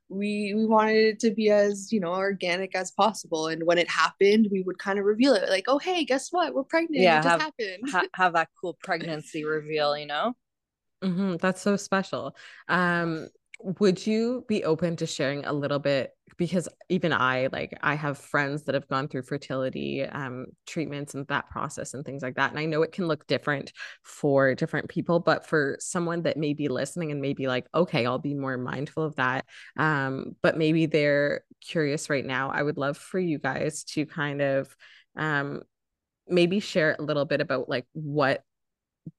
we 0.10 0.54
we 0.56 0.66
wanted 0.66 0.98
it 0.98 1.20
to 1.22 1.32
be 1.32 1.50
as 1.50 1.92
you 1.92 2.00
know 2.00 2.14
organic 2.14 2.76
as 2.76 2.92
possible 2.92 3.48
and 3.48 3.66
when 3.66 3.78
it 3.78 3.90
happened 3.90 4.50
we 4.52 4.62
would 4.62 4.78
kind 4.78 5.00
of 5.00 5.06
reveal 5.06 5.34
it 5.34 5.50
like 5.50 5.66
oh 5.68 5.80
hey 5.80 6.04
guess 6.06 6.30
what? 6.32 6.54
We're 6.54 6.64
pregnant. 6.64 7.02
Yeah 7.02 7.20
it 7.20 7.26
have, 7.26 7.42
happened. 7.42 7.90
ha- 7.90 8.08
have 8.14 8.34
that 8.34 8.50
cool 8.60 8.78
pregnancy 8.84 9.46
reveal 9.46 9.98
you 9.98 10.06
know? 10.06 10.34
Mm-hmm. 11.04 11.38
that's 11.38 11.62
so 11.62 11.78
special. 11.78 12.36
Um 12.68 13.28
would 13.80 14.06
you 14.06 14.46
be 14.48 14.64
open 14.64 14.96
to 14.98 15.06
sharing 15.06 15.46
a 15.46 15.54
little 15.54 15.80
bit 15.80 16.12
because 16.38 16.68
even 16.90 17.14
i 17.14 17.48
like 17.52 17.78
i 17.82 17.94
have 17.94 18.18
friends 18.18 18.64
that 18.64 18.76
have 18.76 18.88
gone 18.88 19.08
through 19.08 19.22
fertility 19.22 20.04
um, 20.04 20.46
treatments 20.66 21.14
and 21.14 21.28
that 21.28 21.50
process 21.50 21.94
and 21.94 22.06
things 22.06 22.22
like 22.22 22.36
that 22.36 22.50
and 22.50 22.60
i 22.60 22.66
know 22.66 22.82
it 22.82 22.92
can 22.92 23.08
look 23.08 23.28
different 23.28 23.72
for 24.04 24.56
different 24.56 24.90
people 24.90 25.20
but 25.20 25.46
for 25.46 25.78
someone 25.80 26.24
that 26.24 26.38
may 26.38 26.54
be 26.54 26.68
listening 26.68 27.12
and 27.12 27.22
maybe 27.22 27.48
like 27.48 27.68
okay 27.74 28.06
i'll 28.06 28.20
be 28.20 28.34
more 28.34 28.58
mindful 28.58 29.04
of 29.04 29.16
that 29.16 29.46
um, 29.78 30.36
but 30.42 30.58
maybe 30.58 30.86
they're 30.86 31.42
curious 31.62 32.10
right 32.10 32.26
now 32.26 32.50
i 32.50 32.62
would 32.62 32.78
love 32.78 32.98
for 32.98 33.20
you 33.20 33.38
guys 33.38 33.84
to 33.84 34.06
kind 34.06 34.42
of 34.42 34.76
um, 35.18 35.62
maybe 36.28 36.60
share 36.60 36.96
a 36.98 37.02
little 37.02 37.26
bit 37.26 37.42
about 37.42 37.68
like 37.70 37.86
what 37.94 38.44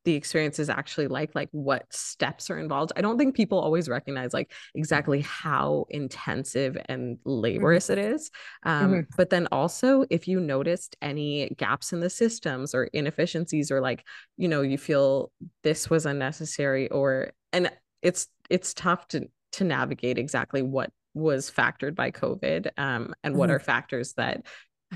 the 0.05 0.15
experience 0.15 0.59
is 0.59 0.71
actually 0.71 1.09
like 1.09 1.35
like 1.35 1.49
what 1.53 1.85
steps 1.93 2.51
are 2.51 2.59
involved 2.59 2.93
i 2.97 3.01
don't 3.01 3.19
think 3.19 3.35
people 3.35 3.59
always 3.59 3.89
recognize 3.89 4.33
like 4.33 4.53
exactly 4.75 5.21
how 5.23 5.87
intensive 5.91 6.77
and 6.87 7.19
laborious 7.25 7.89
mm-hmm. 7.89 7.99
it 7.99 8.15
is 8.15 8.31
um, 8.65 8.93
mm-hmm. 8.93 9.01
but 9.17 9.31
then 9.31 9.49
also 9.51 10.05
if 10.11 10.29
you 10.29 10.41
noticed 10.41 10.97
any 11.03 11.49
gaps 11.57 11.93
in 11.93 12.01
the 12.01 12.11
systems 12.11 12.75
or 12.75 12.85
inefficiencies 12.85 13.71
or 13.71 13.81
like 13.81 14.05
you 14.37 14.49
know 14.49 14.63
you 14.63 14.79
feel 14.79 15.31
this 15.63 15.91
was 15.91 16.07
unnecessary 16.07 16.89
or 16.91 17.33
and 17.53 17.71
it's 18.03 18.29
it's 18.51 18.75
tough 18.75 19.07
to 19.09 19.29
to 19.53 19.65
navigate 19.65 20.19
exactly 20.19 20.63
what 20.63 20.91
was 21.15 21.51
factored 21.51 21.95
by 21.95 22.11
covid 22.11 22.69
um, 22.79 23.15
and 23.23 23.33
mm-hmm. 23.33 23.39
what 23.39 23.51
are 23.51 23.59
factors 23.59 24.15
that 24.15 24.45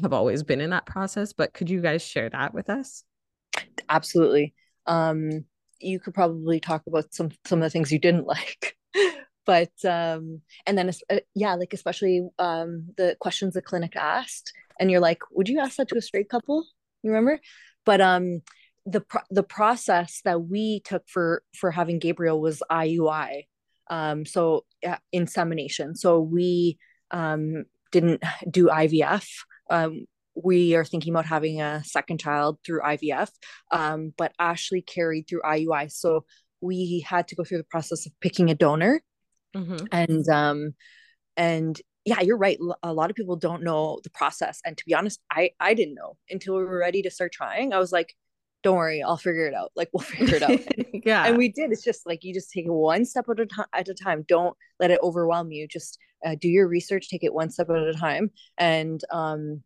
have 0.00 0.12
always 0.12 0.42
been 0.42 0.60
in 0.60 0.70
that 0.70 0.86
process 0.86 1.32
but 1.32 1.52
could 1.52 1.70
you 1.70 1.80
guys 1.80 2.02
share 2.02 2.30
that 2.30 2.54
with 2.54 2.70
us 2.70 3.02
absolutely 3.88 4.54
um, 4.86 5.44
you 5.80 6.00
could 6.00 6.14
probably 6.14 6.60
talk 6.60 6.82
about 6.86 7.12
some 7.12 7.30
some 7.44 7.58
of 7.60 7.64
the 7.64 7.70
things 7.70 7.92
you 7.92 7.98
didn't 7.98 8.26
like. 8.36 8.76
But 9.44 9.72
um 9.84 10.40
and 10.66 10.76
then 10.76 10.90
uh, 11.10 11.20
yeah 11.34 11.54
like 11.54 11.72
especially 11.72 12.28
um 12.38 12.88
the 12.96 13.16
questions 13.20 13.54
the 13.54 13.62
clinic 13.62 13.94
asked 13.94 14.52
and 14.80 14.90
you're 14.90 15.00
like 15.00 15.20
would 15.30 15.48
you 15.48 15.60
ask 15.60 15.76
that 15.76 15.88
to 15.88 15.96
a 15.98 16.02
straight 16.02 16.28
couple? 16.28 16.66
You 17.02 17.10
remember? 17.10 17.40
But 17.84 18.00
um 18.00 18.42
the 18.86 19.00
pro- 19.00 19.22
the 19.30 19.42
process 19.44 20.20
that 20.24 20.42
we 20.42 20.80
took 20.80 21.08
for 21.08 21.42
for 21.54 21.70
having 21.70 21.98
gabriel 21.98 22.40
was 22.40 22.62
iui 22.70 23.46
um 23.88 24.24
so 24.26 24.64
uh, 24.86 24.96
insemination. 25.12 25.94
So 25.94 26.20
we 26.20 26.78
um 27.12 27.66
didn't 27.92 28.22
do 28.50 28.66
ivf 28.66 29.28
um 29.70 30.06
we 30.36 30.74
are 30.74 30.84
thinking 30.84 31.12
about 31.12 31.26
having 31.26 31.60
a 31.60 31.82
second 31.84 32.20
child 32.20 32.58
through 32.64 32.80
IVF, 32.82 33.30
um, 33.70 34.12
but 34.16 34.32
Ashley 34.38 34.82
carried 34.82 35.26
through 35.28 35.42
IUI. 35.42 35.90
So 35.90 36.24
we 36.60 37.00
had 37.00 37.28
to 37.28 37.34
go 37.34 37.44
through 37.44 37.58
the 37.58 37.64
process 37.64 38.06
of 38.06 38.12
picking 38.20 38.50
a 38.50 38.54
donor. 38.54 39.00
Mm-hmm. 39.56 39.86
And 39.92 40.28
um, 40.28 40.74
and 41.36 41.80
yeah, 42.04 42.20
you're 42.20 42.36
right. 42.36 42.58
A 42.82 42.92
lot 42.92 43.10
of 43.10 43.16
people 43.16 43.36
don't 43.36 43.62
know 43.62 44.00
the 44.04 44.10
process. 44.10 44.60
And 44.64 44.76
to 44.76 44.84
be 44.86 44.94
honest, 44.94 45.20
I 45.30 45.50
I 45.58 45.74
didn't 45.74 45.94
know 45.94 46.16
until 46.30 46.56
we 46.56 46.64
were 46.64 46.78
ready 46.78 47.02
to 47.02 47.10
start 47.10 47.32
trying. 47.32 47.72
I 47.72 47.78
was 47.78 47.92
like, 47.92 48.14
don't 48.62 48.76
worry, 48.76 49.02
I'll 49.02 49.16
figure 49.16 49.46
it 49.46 49.54
out. 49.54 49.72
Like 49.74 49.88
we'll 49.92 50.02
figure 50.04 50.36
it 50.36 50.42
out. 50.42 50.60
yeah. 51.06 51.24
And 51.26 51.38
we 51.38 51.48
did. 51.48 51.72
It's 51.72 51.84
just 51.84 52.06
like 52.06 52.24
you 52.24 52.34
just 52.34 52.50
take 52.50 52.66
one 52.66 53.04
step 53.04 53.26
at 53.30 53.40
a 53.40 53.46
time 53.46 53.66
at 53.72 53.88
a 53.88 53.94
time. 53.94 54.24
Don't 54.28 54.56
let 54.78 54.90
it 54.90 55.00
overwhelm 55.02 55.50
you. 55.50 55.66
Just 55.66 55.98
uh, 56.24 56.34
do 56.38 56.48
your 56.48 56.68
research, 56.68 57.08
take 57.08 57.24
it 57.24 57.32
one 57.32 57.50
step 57.50 57.70
at 57.70 57.76
a 57.76 57.94
time. 57.94 58.30
And 58.58 59.00
um 59.10 59.62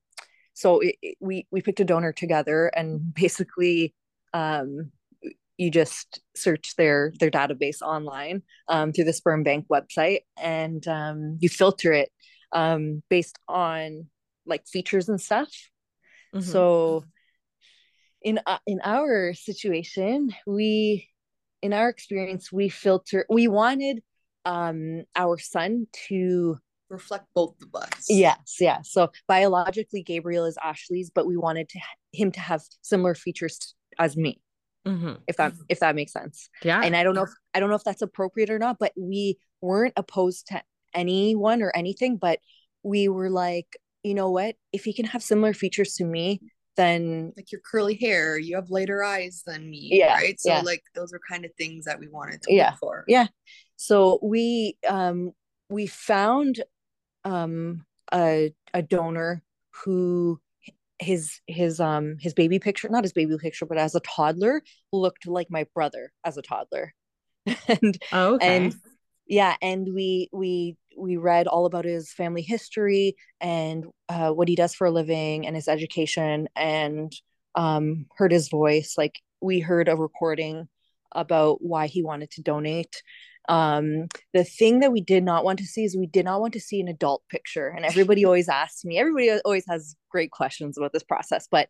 so 0.55 0.81
it, 0.81 0.97
it, 1.03 1.17
we 1.21 1.47
we 1.51 1.63
picked 1.63 1.81
a 1.81 1.85
donor 1.85 2.13
together 2.13 2.69
and 2.69 3.15
basically 3.15 3.95
um, 4.33 4.91
you 5.61 5.71
just 5.71 6.21
search 6.35 6.75
their 6.77 7.13
their 7.21 7.31
database 7.31 7.83
online 7.83 8.43
um, 8.69 8.93
through 8.93 9.05
the 9.05 9.13
sperm 9.13 9.43
bank 9.43 9.67
website 9.71 10.21
and 10.41 10.87
um, 10.89 11.37
you 11.41 11.49
filter 11.49 11.93
it 11.93 12.11
um, 12.53 13.03
based 13.11 13.39
on 13.49 14.07
like 14.47 14.67
features 14.67 15.09
and 15.09 15.21
stuff 15.21 15.51
mm-hmm. 16.35 16.41
so 16.41 17.05
in 18.23 18.41
uh, 18.47 18.59
in 18.67 18.81
our 18.85 19.35
situation 19.35 20.31
we 20.47 21.09
in 21.63 21.73
our 21.73 21.89
experience 21.89 22.51
we 22.51 22.69
filter 22.69 23.27
we 23.29 23.47
wanted 23.47 24.03
um 24.47 25.03
our 25.15 25.39
son 25.39 25.87
to 26.09 26.57
reflect 26.90 27.26
both 27.35 27.55
of 27.62 27.81
us. 27.81 28.07
Yes, 28.09 28.57
yeah. 28.61 28.79
So 28.83 29.11
biologically, 29.29 30.03
Gabriel 30.03 30.44
is 30.44 30.59
Ashley's, 30.62 31.11
but 31.14 31.26
we 31.26 31.37
wanted 31.37 31.68
to 31.70 31.81
him 32.12 32.33
to 32.33 32.40
have 32.40 32.62
similar 32.83 33.14
features 33.14 33.74
as 33.98 34.16
me. 34.16 34.40
Mm-hmm. 34.87 35.14
If 35.26 35.37
that 35.37 35.53
if 35.68 35.81
that 35.81 35.94
makes 35.94 36.12
sense. 36.12 36.48
Yeah. 36.62 36.81
And 36.83 36.96
I 36.96 37.03
don't 37.03 37.14
know 37.14 37.24
if 37.24 37.31
I 37.55 37.61
don't 37.61 37.70
know 37.70 37.76
if 37.76 37.85
that's 37.85 38.03
appropriate 38.03 38.50
or 38.50 38.59
not, 38.59 38.79
but 38.79 38.92
we 38.96 39.38
weren't 39.61 39.94
opposed 39.96 40.48
to 40.48 40.62
anyone 40.94 41.62
or 41.62 41.70
anything, 41.74 42.16
but 42.16 42.38
we 42.83 43.09
were 43.09 43.31
like, 43.31 43.66
you 44.03 44.14
know 44.14 44.31
what? 44.31 44.57
If 44.72 44.85
he 44.85 44.92
can 44.92 45.05
have 45.07 45.22
similar 45.22 45.53
features 45.53 45.94
to 45.94 46.05
me, 46.05 46.40
then 46.76 47.33
like 47.37 47.53
your 47.53 47.61
curly 47.70 47.94
hair, 47.94 48.38
you 48.38 48.57
have 48.57 48.70
lighter 48.70 49.05
eyes 49.05 49.42
than 49.46 49.68
me, 49.68 49.90
yeah, 49.92 50.14
right? 50.14 50.40
So 50.40 50.50
yeah. 50.50 50.61
like 50.62 50.83
those 50.94 51.12
are 51.12 51.20
kind 51.31 51.44
of 51.44 51.50
things 51.59 51.85
that 51.85 52.00
we 52.00 52.09
wanted 52.09 52.40
to 52.42 52.55
yeah. 52.55 52.74
for. 52.81 53.05
Yeah. 53.07 53.26
So 53.76 54.18
we 54.22 54.79
um 54.88 55.33
we 55.68 55.87
found 55.87 56.62
um, 57.24 57.85
a, 58.12 58.52
a 58.74 58.83
donor 58.83 59.42
who 59.85 60.40
his 60.98 61.40
his 61.46 61.80
um 61.80 62.16
his 62.20 62.35
baby 62.35 62.59
picture 62.59 62.88
not 62.90 63.04
his 63.04 63.12
baby 63.14 63.35
picture 63.38 63.64
but 63.64 63.78
as 63.78 63.94
a 63.94 64.00
toddler 64.00 64.62
looked 64.92 65.26
like 65.26 65.50
my 65.50 65.66
brother 65.74 66.12
as 66.24 66.37
a 66.37 66.42
toddler. 66.42 66.94
And 67.68 67.98
Oh, 68.12 68.35
okay. 68.35 68.56
and 68.56 68.74
yeah 69.26 69.56
and 69.62 69.88
we 69.94 70.28
we 70.33 70.76
we 70.98 71.16
read 71.16 71.46
all 71.46 71.66
about 71.66 71.85
his 71.85 72.12
family 72.12 72.42
history 72.42 73.16
and 73.40 73.87
uh, 74.09 74.30
what 74.30 74.48
he 74.48 74.56
does 74.56 74.74
for 74.74 74.88
a 74.88 74.90
living 74.90 75.46
and 75.46 75.56
his 75.56 75.68
education 75.68 76.48
and 76.56 77.12
um 77.54 78.06
heard 78.16 78.33
his 78.33 78.48
voice. 78.48 78.94
Like 78.98 79.20
we 79.40 79.61
heard 79.61 79.88
a 79.88 79.96
recording 79.96 80.68
about 81.12 81.62
why 81.62 81.87
he 81.87 82.02
wanted 82.02 82.30
to 82.33 82.42
donate 82.42 83.02
um 83.51 84.07
the 84.33 84.45
thing 84.45 84.79
that 84.79 84.93
we 84.93 85.01
did 85.01 85.25
not 85.25 85.45
want 85.45 85.59
to 85.59 85.65
see 85.65 85.85
is 85.85 85.97
we 85.97 86.07
did 86.07 86.25
not 86.25 86.41
want 86.41 86.53
to 86.53 86.61
see 86.61 86.81
an 86.81 86.89
adult 86.89 87.23
picture 87.29 87.67
and 87.67 87.85
everybody 87.85 88.25
always 88.27 88.49
asks 88.49 88.85
me 88.85 88.97
everybody 88.97 89.31
always 89.45 89.65
has 89.69 89.97
great 90.11 90.31
questions 90.31 90.79
about 90.79 90.93
this 90.93 91.03
process 91.03 91.49
but 91.51 91.69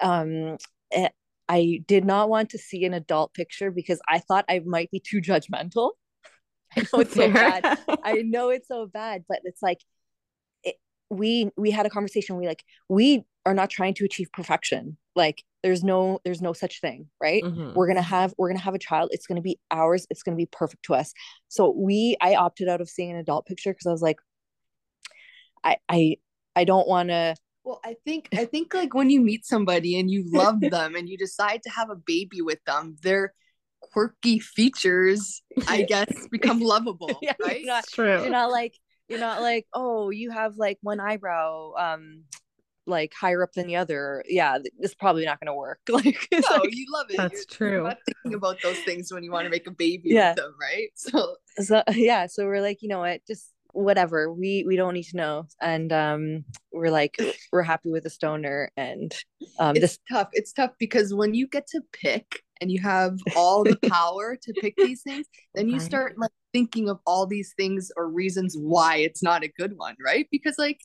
um 0.00 0.56
eh, 0.92 1.08
i 1.48 1.80
did 1.86 2.04
not 2.04 2.28
want 2.28 2.50
to 2.50 2.58
see 2.58 2.84
an 2.84 2.92
adult 2.92 3.32
picture 3.32 3.70
because 3.70 4.00
i 4.08 4.18
thought 4.18 4.44
i 4.48 4.60
might 4.64 4.90
be 4.90 5.00
too 5.00 5.20
judgmental. 5.20 5.92
I 6.76 6.86
know 6.92 7.00
it's 7.00 7.14
so 7.14 7.30
bad. 7.30 7.78
I 8.02 8.12
know 8.24 8.48
it's 8.48 8.68
so 8.68 8.86
bad 8.86 9.24
but 9.28 9.40
it's 9.44 9.62
like 9.62 9.78
it, 10.64 10.76
we 11.10 11.50
we 11.56 11.70
had 11.70 11.86
a 11.86 11.90
conversation 11.90 12.36
we 12.36 12.46
like 12.46 12.64
we 12.88 13.24
are 13.44 13.54
not 13.54 13.70
trying 13.70 13.94
to 13.94 14.04
achieve 14.04 14.30
perfection. 14.32 14.96
Like 15.14 15.44
there's 15.62 15.82
no 15.84 16.18
there's 16.24 16.42
no 16.42 16.52
such 16.52 16.80
thing 16.80 17.08
right 17.20 17.44
Mhm. 17.44 17.74
we're 17.74 17.86
gonna 17.86 18.02
have 18.02 18.34
we're 18.38 18.48
gonna 18.48 18.60
have 18.60 18.74
a 18.74 18.78
child 18.78 19.10
it's 19.12 19.26
gonna 19.26 19.40
be 19.40 19.58
ours 19.70 20.06
it's 20.10 20.22
gonna 20.22 20.36
be 20.36 20.46
perfect 20.46 20.82
to 20.84 20.94
us 20.94 21.12
so 21.48 21.70
we 21.76 22.16
i 22.20 22.34
opted 22.34 22.68
out 22.68 22.80
of 22.80 22.88
seeing 22.88 23.10
an 23.12 23.16
adult 23.16 23.46
picture 23.46 23.72
because 23.72 23.86
i 23.86 23.92
was 23.92 24.02
like 24.02 24.18
i 25.64 25.76
i 25.88 26.16
i 26.56 26.64
don't 26.64 26.88
want 26.88 27.08
to 27.10 27.34
Well, 27.64 27.80
I 27.84 27.94
think 28.04 28.28
I 28.34 28.44
think 28.44 28.74
like 28.74 28.92
when 28.92 29.08
you 29.08 29.20
meet 29.20 29.46
somebody 29.46 29.98
and 29.98 30.10
you 30.10 30.24
love 30.26 30.58
them 30.76 30.96
and 30.96 31.08
you 31.08 31.16
decide 31.16 31.62
to 31.62 31.70
have 31.70 31.90
a 31.90 31.94
baby 31.96 32.42
with 32.42 32.58
them, 32.66 32.96
their 33.02 33.32
quirky 33.80 34.40
features, 34.40 35.42
I 35.68 35.82
guess, 35.82 36.10
become 36.30 36.58
lovable, 36.60 37.18
Yeah, 37.22 37.34
you're 37.38 37.48
right? 37.48 37.62
not- 37.64 37.84
It's 37.84 37.92
true. 37.92 38.20
you're 38.22 38.30
not 38.30 38.50
like 38.50 38.74
you're 39.08 39.20
not 39.20 39.42
like 39.42 39.66
oh 39.74 40.10
you 40.10 40.30
have 40.30 40.56
like 40.56 40.78
one 40.82 40.98
eyebrow 40.98 41.74
um 41.78 42.24
like 42.86 43.12
higher 43.14 43.42
up 43.42 43.52
than 43.52 43.66
the 43.66 43.76
other 43.76 44.24
yeah 44.28 44.58
it's 44.80 44.94
probably 44.94 45.24
not 45.24 45.38
gonna 45.40 45.54
work 45.54 45.78
like 45.88 46.26
it's 46.32 46.50
No, 46.50 46.56
like- 46.56 46.74
you 46.74 46.86
love 46.92 47.06
it. 47.10 47.16
That's 47.16 47.46
you're, 47.50 47.56
true. 47.70 47.72
You're 47.78 47.82
not 47.84 47.98
thinking 48.06 48.34
about 48.34 48.56
those 48.62 48.78
things 48.80 49.12
when 49.12 49.22
you 49.22 49.30
want 49.30 49.44
to 49.44 49.50
make 49.50 49.66
a 49.66 49.70
baby 49.70 50.10
Yeah. 50.10 50.30
with 50.30 50.36
them, 50.38 50.54
right? 50.60 50.88
So 50.96 51.36
so 51.60 51.82
yeah 51.94 52.26
so 52.26 52.44
we're 52.46 52.60
like 52.60 52.82
you 52.82 52.88
know 52.88 53.00
what 53.00 53.20
just 53.26 53.52
whatever 53.74 54.30
we 54.32 54.64
we 54.66 54.76
don't 54.76 54.92
need 54.94 55.04
to 55.04 55.16
know 55.16 55.46
and 55.60 55.92
um 55.94 56.44
we're 56.72 56.90
like 56.90 57.16
we're 57.52 57.62
happy 57.62 57.90
with 57.90 58.02
the 58.04 58.10
stoner 58.10 58.70
and 58.76 59.14
um 59.58 59.76
it's 59.76 59.80
this 59.80 59.98
tough. 60.10 60.28
It's 60.32 60.52
tough 60.52 60.72
because 60.78 61.14
when 61.14 61.32
you 61.34 61.46
get 61.46 61.66
to 61.68 61.80
pick 61.92 62.42
and 62.60 62.70
you 62.70 62.80
have 62.82 63.18
all 63.34 63.64
the 63.64 63.76
power 63.88 64.36
to 64.40 64.52
pick 64.60 64.74
these 64.76 65.02
things, 65.02 65.26
then 65.54 65.68
you 65.68 65.80
start 65.80 66.16
like 66.16 66.30
thinking 66.52 66.88
of 66.88 67.00
all 67.06 67.26
these 67.26 67.54
things 67.56 67.90
or 67.96 68.08
reasons 68.08 68.54
why 68.56 68.96
it's 68.98 69.20
not 69.22 69.42
a 69.42 69.48
good 69.58 69.76
one, 69.76 69.96
right? 70.04 70.28
Because 70.30 70.56
like 70.58 70.78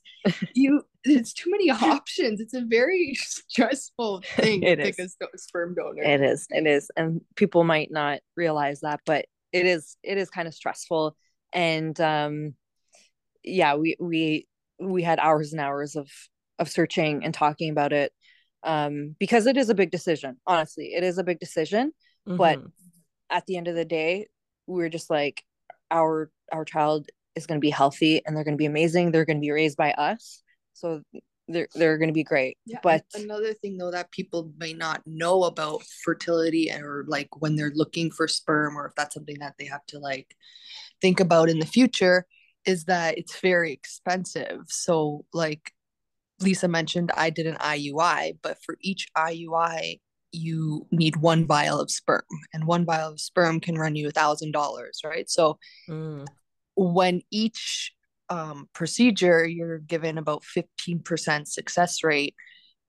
you, 0.56 0.82
it's 1.10 1.34
too 1.34 1.50
many 1.52 1.70
options. 1.70 2.40
It's 2.42 2.54
a 2.54 2.62
very 2.62 3.14
stressful 3.16 4.22
thing 4.36 4.64
It 4.64 4.78
to 4.78 4.84
pick 4.84 5.00
a 5.00 5.04
is. 5.04 5.18
sperm 5.38 5.76
donor. 5.76 6.04
it 6.04 6.22
is 6.22 6.48
it 6.50 6.68
is 6.68 6.90
and 6.96 7.22
people 7.36 7.64
might 7.64 7.92
not 7.92 8.20
realize 8.36 8.82
that 8.82 9.00
but 9.06 9.26
it 9.52 9.66
is 9.66 9.98
it 10.04 10.18
is 10.18 10.30
kind 10.30 10.48
of 10.48 10.54
stressful 10.54 11.16
and 11.54 12.00
um 12.02 12.54
yeah 13.44 13.76
we 13.76 13.96
we 14.00 14.48
we 14.80 15.04
had 15.04 15.20
hours 15.20 15.54
and 15.54 15.62
hours 15.62 15.96
of 15.96 16.10
of 16.60 16.70
searching 16.70 17.24
and 17.24 17.34
talking 17.34 17.70
about 17.70 17.94
it 17.94 18.12
um 18.64 19.16
because 19.20 19.46
it 19.48 19.56
is 19.58 19.70
a 19.70 19.76
big 19.76 19.92
decision 19.92 20.38
honestly 20.46 20.94
it 20.94 21.04
is 21.04 21.18
a 21.18 21.24
big 21.24 21.40
decision 21.40 21.94
but 22.26 22.60
Mhm. 22.60 22.72
at 23.30 23.46
the 23.46 23.56
end 23.58 23.68
of 23.68 23.76
the 23.76 23.86
day 23.86 24.28
we 24.66 24.84
are 24.84 24.90
just 24.90 25.10
like 25.10 25.44
our 25.92 26.30
our 26.52 26.66
child 26.66 27.08
is 27.36 27.46
going 27.46 27.58
to 27.60 27.66
be 27.66 27.70
healthy 27.70 28.22
and 28.26 28.36
they're 28.36 28.44
going 28.44 28.58
to 28.58 28.62
be 28.62 28.66
amazing 28.66 29.12
they're 29.12 29.26
going 29.26 29.38
to 29.38 29.42
be 29.42 29.52
raised 29.52 29.78
by 29.78 29.92
us 29.94 30.42
so 30.78 31.02
they're 31.48 31.68
they're 31.76 31.98
going 31.98 32.10
to 32.10 32.14
be 32.14 32.24
great 32.24 32.58
Yeah, 32.66 32.80
but 32.84 33.04
another 33.16 33.54
thing 33.54 33.78
though 33.78 33.92
that 33.92 34.12
people 34.12 34.52
may 34.58 34.74
not 34.74 35.02
know 35.06 35.44
about 35.44 35.82
fertility 36.04 36.72
or 36.72 37.06
like 37.08 37.30
when 37.42 37.56
they're 37.56 37.72
looking 37.74 38.12
for 38.12 38.28
sperm 38.28 38.78
or 38.78 38.86
if 38.88 38.96
that's 38.96 39.16
something 39.16 39.40
that 39.40 39.56
they 39.58 39.66
have 39.66 39.86
to 39.88 40.00
like 40.00 40.36
think 41.02 41.20
about 41.20 41.50
in 41.50 41.60
the 41.60 41.66
future 41.66 42.26
is 42.66 42.84
that 42.86 43.18
it's 43.18 43.40
very 43.40 43.72
expensive. 43.72 44.60
So 44.68 45.26
like 45.34 45.72
Lisa 46.42 46.68
mentioned 46.68 47.12
I 47.16 47.30
did 47.30 47.48
an 47.48 47.56
IUI, 47.56 48.38
but 48.42 48.58
for 48.64 48.78
each 48.82 49.08
IUI 49.18 50.02
you 50.34 50.86
need 50.92 51.16
one 51.16 51.46
vial 51.46 51.80
of 51.80 51.90
sperm 51.90 52.24
and 52.54 52.68
one 52.68 52.86
vial 52.86 53.14
of 53.14 53.22
sperm 53.22 53.62
can 53.62 53.78
run 53.78 53.96
you 53.96 54.10
a 54.10 54.12
thousand 54.12 54.52
dollars, 54.52 55.02
right? 55.04 55.30
So 55.30 55.58
Mm. 55.90 56.26
when 56.76 57.22
each 57.32 57.94
um, 58.30 58.68
procedure 58.74 59.46
you're 59.46 59.80
given 59.80 60.18
about 60.18 60.44
15% 60.44 61.48
success 61.48 62.04
rate 62.04 62.36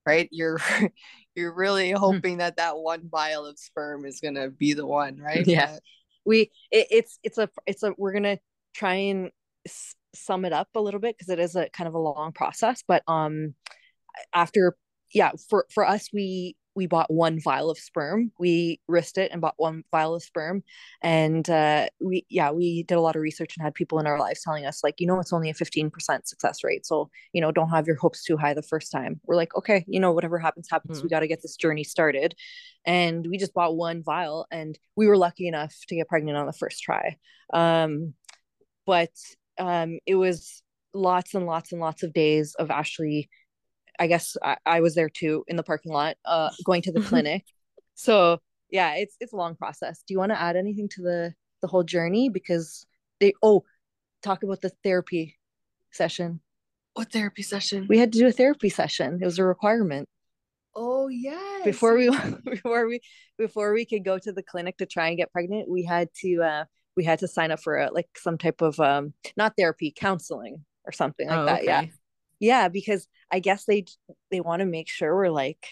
right? 0.06 0.28
You're 0.32 0.58
you're 1.34 1.54
really 1.54 1.90
hoping 1.90 2.38
that 2.38 2.56
that 2.56 2.78
one 2.78 3.08
vial 3.10 3.44
of 3.44 3.58
sperm 3.58 4.06
is 4.06 4.20
going 4.20 4.36
to 4.36 4.48
be 4.50 4.72
the 4.72 4.86
one 4.86 5.18
right? 5.18 5.46
Yeah. 5.46 5.72
But 5.72 5.82
we 6.24 6.50
it, 6.70 6.86
it's 6.90 7.18
it's 7.22 7.38
a 7.38 7.48
it's 7.66 7.82
a 7.82 7.94
we're 7.96 8.12
gonna 8.12 8.38
try 8.74 8.94
and 8.94 9.30
s- 9.66 9.94
sum 10.14 10.44
it 10.44 10.52
up 10.52 10.68
a 10.74 10.80
little 10.80 11.00
bit 11.00 11.16
because 11.16 11.30
it 11.30 11.38
is 11.38 11.56
a 11.56 11.68
kind 11.70 11.88
of 11.88 11.94
a 11.94 11.98
long 11.98 12.32
process 12.32 12.82
but 12.86 13.02
um 13.08 13.54
after 14.34 14.76
yeah 15.14 15.30
for 15.48 15.66
for 15.72 15.86
us 15.86 16.08
we 16.12 16.54
we 16.78 16.86
bought 16.86 17.12
one 17.12 17.40
vial 17.40 17.70
of 17.70 17.76
sperm. 17.76 18.30
We 18.38 18.80
risked 18.86 19.18
it 19.18 19.32
and 19.32 19.40
bought 19.40 19.54
one 19.56 19.82
vial 19.90 20.14
of 20.14 20.22
sperm. 20.22 20.62
And 21.02 21.50
uh 21.50 21.88
we 22.00 22.24
yeah 22.30 22.52
we 22.52 22.84
did 22.84 22.94
a 22.94 23.00
lot 23.00 23.16
of 23.16 23.22
research 23.22 23.56
and 23.56 23.64
had 23.64 23.74
people 23.74 23.98
in 23.98 24.06
our 24.06 24.18
lives 24.18 24.42
telling 24.44 24.64
us 24.64 24.84
like 24.84 24.94
you 25.00 25.06
know 25.08 25.18
it's 25.18 25.32
only 25.32 25.50
a 25.50 25.54
15% 25.54 25.90
success 26.28 26.62
rate 26.62 26.86
so 26.86 27.10
you 27.32 27.40
know 27.40 27.50
don't 27.50 27.70
have 27.70 27.88
your 27.88 27.96
hopes 27.96 28.22
too 28.22 28.36
high 28.36 28.54
the 28.54 28.62
first 28.62 28.92
time. 28.92 29.20
We're 29.26 29.34
like 29.34 29.54
okay 29.56 29.84
you 29.88 29.98
know 29.98 30.12
whatever 30.12 30.38
happens 30.38 30.68
happens. 30.70 31.00
Mhm. 31.00 31.02
we 31.02 31.08
got 31.08 31.20
to 31.20 31.28
get 31.28 31.42
this 31.42 31.56
journey 31.56 31.82
started. 31.84 32.36
And 32.84 33.26
we 33.28 33.36
just 33.38 33.52
bought 33.54 33.76
one 33.76 34.02
vial 34.04 34.46
and 34.52 34.78
we 34.94 35.08
were 35.08 35.16
lucky 35.16 35.48
enough 35.48 35.74
to 35.88 35.96
get 35.96 36.08
pregnant 36.08 36.38
on 36.38 36.46
the 36.46 36.52
first 36.52 36.80
try. 36.80 37.16
Um 37.52 38.14
but 38.86 39.10
um 39.58 39.98
it 40.06 40.14
was 40.14 40.62
lots 40.94 41.34
and 41.34 41.44
lots 41.44 41.72
and 41.72 41.80
lots 41.80 42.04
of 42.04 42.12
days 42.12 42.54
of 42.54 42.70
actually 42.70 43.28
i 43.98 44.06
guess 44.06 44.36
i, 44.42 44.56
I 44.66 44.80
was 44.80 44.94
there 44.94 45.08
too 45.08 45.44
in 45.48 45.56
the 45.56 45.62
parking 45.62 45.92
lot 45.92 46.16
uh 46.24 46.50
going 46.64 46.82
to 46.82 46.92
the 46.92 47.00
clinic. 47.10 47.44
So 47.94 48.38
yeah 48.70 48.94
it's 48.94 49.16
it's 49.20 49.32
a 49.32 49.36
long 49.36 49.56
process. 49.56 50.02
Do 50.06 50.14
you 50.14 50.18
want 50.18 50.32
to 50.32 50.40
add 50.40 50.56
anything 50.56 50.88
to 50.90 51.02
the 51.02 51.34
the 51.62 51.68
whole 51.68 51.82
journey? 51.84 52.28
Because 52.28 52.86
they 53.20 53.32
oh 53.42 53.64
talk 54.22 54.42
about 54.42 54.60
the 54.60 54.70
therapy 54.84 55.36
session. 55.90 56.40
What 56.94 57.12
therapy 57.12 57.42
session? 57.42 57.86
We 57.88 57.98
had 57.98 58.12
to 58.12 58.18
do 58.18 58.26
a 58.26 58.32
therapy 58.32 58.68
session. 58.68 59.18
It 59.20 59.24
was 59.24 59.38
a 59.38 59.44
requirement. 59.44 60.08
Oh 60.74 61.08
yes. 61.08 61.64
Before 61.64 61.96
we 61.96 62.10
before 62.44 62.86
we 62.86 63.00
before 63.36 63.72
we 63.72 63.84
could 63.84 64.04
go 64.04 64.18
to 64.18 64.32
the 64.32 64.42
clinic 64.42 64.78
to 64.78 64.86
try 64.86 65.08
and 65.08 65.16
get 65.16 65.32
pregnant 65.32 65.68
we 65.68 65.82
had 65.84 66.08
to 66.22 66.42
uh 66.42 66.64
we 66.96 67.04
had 67.04 67.20
to 67.20 67.28
sign 67.28 67.50
up 67.50 67.60
for 67.60 67.76
a, 67.78 67.90
like 67.92 68.08
some 68.16 68.38
type 68.38 68.60
of 68.60 68.78
um 68.80 69.12
not 69.36 69.54
therapy 69.56 69.92
counseling 69.96 70.64
or 70.84 70.92
something 70.92 71.28
like 71.28 71.38
Oh, 71.38 71.46
that 71.46 71.60
okay. 71.62 71.66
yeah 71.66 71.84
because 72.68 73.06
i 73.30 73.38
guess 73.38 73.64
they 73.64 73.84
they 74.30 74.40
want 74.40 74.60
to 74.60 74.66
make 74.66 74.88
sure 74.88 75.14
we're 75.14 75.30
like 75.30 75.66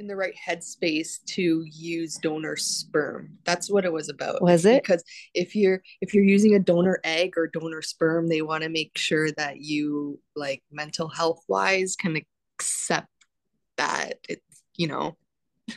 in 0.00 0.06
the 0.06 0.16
right 0.16 0.34
headspace 0.34 1.22
to 1.26 1.62
use 1.66 2.16
donor 2.16 2.56
sperm. 2.56 3.36
That's 3.44 3.70
what 3.70 3.84
it 3.84 3.92
was 3.92 4.08
about. 4.08 4.40
Was 4.42 4.64
it? 4.64 4.82
because 4.82 5.04
if 5.34 5.54
you're 5.54 5.82
if 6.00 6.14
you're 6.14 6.24
using 6.24 6.54
a 6.54 6.58
donor 6.58 7.00
egg 7.04 7.34
or 7.36 7.46
donor 7.46 7.82
sperm 7.82 8.26
they 8.26 8.40
want 8.40 8.62
to 8.62 8.70
make 8.70 8.96
sure 8.96 9.30
that 9.32 9.60
you 9.60 10.18
like 10.34 10.62
mental 10.72 11.08
health 11.08 11.44
wise 11.48 11.96
can 11.96 12.16
accept 12.16 13.08
that 13.76 14.14
it's 14.28 14.62
you 14.76 14.88
know 14.88 15.16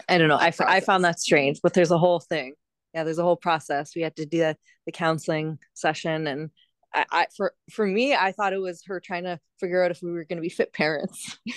i 0.08 0.18
don't 0.18 0.30
know. 0.30 0.38
I, 0.38 0.52
That 0.52 0.86
found 0.86 1.04
that 1.04 1.20
strange 1.20 1.60
but 1.62 1.74
there's 1.74 1.92
a 1.92 1.98
whole 1.98 2.22
thing. 2.22 2.54
Yeah 2.94 3.04
there's 3.04 3.20
a 3.20 3.24
whole 3.24 3.36
process. 3.36 3.94
We 3.94 4.04
had 4.04 4.16
to 4.16 4.26
do 4.26 4.38
the, 4.38 4.58
the 4.86 4.94
counseling 4.94 5.60
session 5.74 6.28
and 6.28 6.50
I, 6.94 7.06
I 7.12 7.28
for 7.36 7.54
for 7.72 7.86
me 7.86 8.14
i 8.16 8.32
thought 8.32 8.54
it 8.54 8.62
was 8.62 8.84
her 8.86 9.00
trying 9.00 9.24
to 9.24 9.40
figure 9.60 9.84
out 9.84 9.92
if 9.92 10.02
we 10.02 10.12
were 10.12 10.26
going 10.26 10.38
to 10.38 10.42
be 10.42 10.50
fit 10.50 10.74
parents 10.74 11.38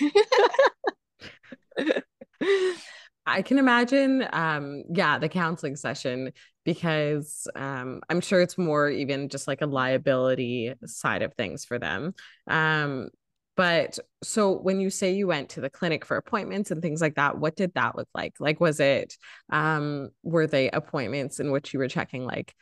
I 3.27 3.41
can 3.41 3.57
imagine, 3.57 4.25
um, 4.31 4.83
yeah, 4.89 5.19
the 5.19 5.27
counseling 5.27 5.75
session 5.75 6.31
because 6.63 7.45
um, 7.57 8.01
I'm 8.09 8.21
sure 8.21 8.41
it's 8.41 8.57
more 8.57 8.89
even 8.89 9.27
just 9.27 9.49
like 9.49 9.61
a 9.61 9.65
liability 9.65 10.73
side 10.85 11.21
of 11.21 11.33
things 11.33 11.65
for 11.65 11.77
them. 11.77 12.13
Um, 12.47 13.09
but 13.57 13.99
so 14.23 14.53
when 14.57 14.79
you 14.79 14.89
say 14.89 15.13
you 15.13 15.27
went 15.27 15.49
to 15.49 15.61
the 15.61 15.69
clinic 15.69 16.05
for 16.05 16.15
appointments 16.15 16.71
and 16.71 16.81
things 16.81 17.01
like 17.01 17.15
that, 17.15 17.37
what 17.37 17.57
did 17.57 17.73
that 17.73 17.97
look 17.97 18.07
like? 18.15 18.35
Like, 18.39 18.61
was 18.61 18.79
it, 18.79 19.17
um, 19.49 20.09
were 20.23 20.47
they 20.47 20.69
appointments 20.69 21.41
in 21.41 21.51
which 21.51 21.73
you 21.73 21.79
were 21.79 21.89
checking 21.89 22.23
like 22.23 22.53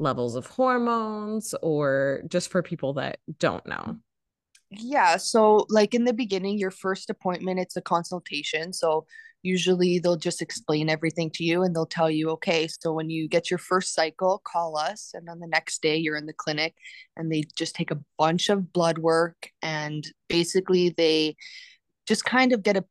levels 0.00 0.34
of 0.34 0.46
hormones 0.46 1.54
or 1.62 2.22
just 2.28 2.50
for 2.50 2.62
people 2.62 2.94
that 2.94 3.18
don't 3.38 3.64
know? 3.66 3.96
Yeah, 4.70 5.16
so 5.16 5.66
like 5.68 5.94
in 5.94 6.04
the 6.04 6.12
beginning, 6.12 6.58
your 6.58 6.70
first 6.70 7.10
appointment, 7.10 7.60
it's 7.60 7.76
a 7.76 7.82
consultation. 7.82 8.72
So 8.72 9.06
usually 9.42 9.98
they'll 9.98 10.16
just 10.16 10.42
explain 10.42 10.88
everything 10.88 11.30
to 11.30 11.44
you 11.44 11.62
and 11.62 11.74
they'll 11.74 11.86
tell 11.86 12.10
you, 12.10 12.30
okay, 12.30 12.68
so 12.68 12.92
when 12.92 13.10
you 13.10 13.28
get 13.28 13.50
your 13.50 13.58
first 13.58 13.94
cycle, 13.94 14.40
call 14.44 14.76
us. 14.76 15.10
And 15.14 15.26
then 15.26 15.40
the 15.40 15.46
next 15.46 15.82
day 15.82 15.96
you're 15.96 16.16
in 16.16 16.26
the 16.26 16.32
clinic 16.32 16.74
and 17.16 17.32
they 17.32 17.44
just 17.56 17.74
take 17.74 17.90
a 17.90 18.00
bunch 18.18 18.48
of 18.48 18.72
blood 18.72 18.98
work 18.98 19.50
and 19.62 20.04
basically 20.28 20.90
they 20.90 21.36
just 22.06 22.24
kind 22.24 22.52
of 22.52 22.62
get 22.62 22.76
a 22.76 22.84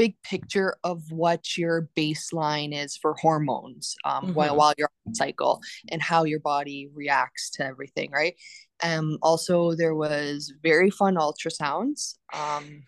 big 0.00 0.22
picture 0.22 0.78
of 0.82 1.02
what 1.10 1.58
your 1.58 1.90
baseline 1.94 2.74
is 2.74 2.96
for 2.96 3.12
hormones 3.20 3.96
um, 4.06 4.24
mm-hmm. 4.24 4.32
while, 4.32 4.56
while 4.56 4.72
you're 4.78 4.88
on 5.06 5.14
cycle 5.14 5.60
and 5.90 6.00
how 6.00 6.24
your 6.24 6.40
body 6.40 6.88
reacts 6.94 7.50
to 7.50 7.62
everything, 7.62 8.10
right? 8.10 8.34
Um, 8.82 9.18
also, 9.20 9.74
there 9.74 9.94
was 9.94 10.54
very 10.62 10.88
fun 10.88 11.16
ultrasounds 11.16 12.14
um, 12.32 12.82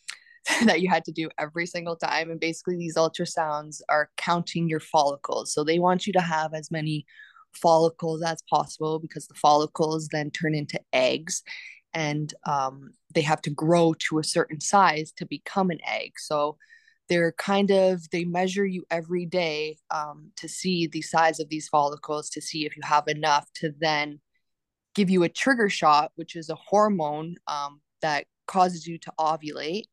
that 0.64 0.80
you 0.80 0.88
had 0.88 1.04
to 1.04 1.12
do 1.12 1.28
every 1.38 1.66
single 1.66 1.94
time. 1.94 2.32
And 2.32 2.40
basically, 2.40 2.76
these 2.76 2.96
ultrasounds 2.96 3.80
are 3.88 4.10
counting 4.16 4.68
your 4.68 4.80
follicles. 4.80 5.54
So 5.54 5.62
they 5.62 5.78
want 5.78 6.04
you 6.04 6.12
to 6.14 6.20
have 6.20 6.52
as 6.52 6.72
many 6.72 7.06
follicles 7.52 8.24
as 8.24 8.42
possible 8.50 8.98
because 8.98 9.28
the 9.28 9.34
follicles 9.34 10.08
then 10.08 10.32
turn 10.32 10.56
into 10.56 10.80
eggs 10.92 11.44
and 11.96 12.34
um, 12.44 12.92
they 13.14 13.22
have 13.22 13.40
to 13.40 13.50
grow 13.50 13.94
to 13.98 14.18
a 14.18 14.24
certain 14.24 14.60
size 14.60 15.12
to 15.16 15.24
become 15.24 15.70
an 15.70 15.80
egg. 15.88 16.12
So 16.18 16.58
they're 17.08 17.32
kind 17.32 17.70
of 17.70 18.02
they 18.10 18.24
measure 18.24 18.66
you 18.66 18.84
every 18.90 19.24
day 19.24 19.78
um, 19.90 20.30
to 20.36 20.46
see 20.46 20.86
the 20.86 21.00
size 21.00 21.40
of 21.40 21.48
these 21.48 21.68
follicles 21.68 22.28
to 22.30 22.42
see 22.42 22.66
if 22.66 22.76
you 22.76 22.82
have 22.84 23.08
enough 23.08 23.48
to 23.54 23.72
then 23.80 24.20
give 24.94 25.08
you 25.08 25.22
a 25.22 25.28
trigger 25.30 25.70
shot, 25.70 26.12
which 26.16 26.36
is 26.36 26.50
a 26.50 26.54
hormone 26.56 27.36
um, 27.48 27.80
that 28.02 28.26
causes 28.46 28.86
you 28.86 28.98
to 28.98 29.12
ovulate. 29.18 29.84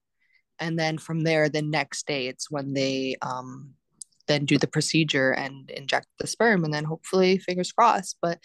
And 0.60 0.78
then 0.78 0.98
from 0.98 1.22
there, 1.22 1.48
the 1.48 1.62
next 1.62 2.06
day, 2.06 2.28
it's 2.28 2.52
when 2.52 2.74
they 2.74 3.16
um, 3.22 3.76
then 4.28 4.44
do 4.44 4.58
the 4.58 4.68
procedure 4.68 5.32
and 5.32 5.70
inject 5.70 6.08
the 6.20 6.28
sperm, 6.28 6.66
and 6.66 6.74
then 6.74 6.84
hopefully, 6.84 7.38
fingers 7.38 7.72
crossed. 7.72 8.18
But 8.22 8.40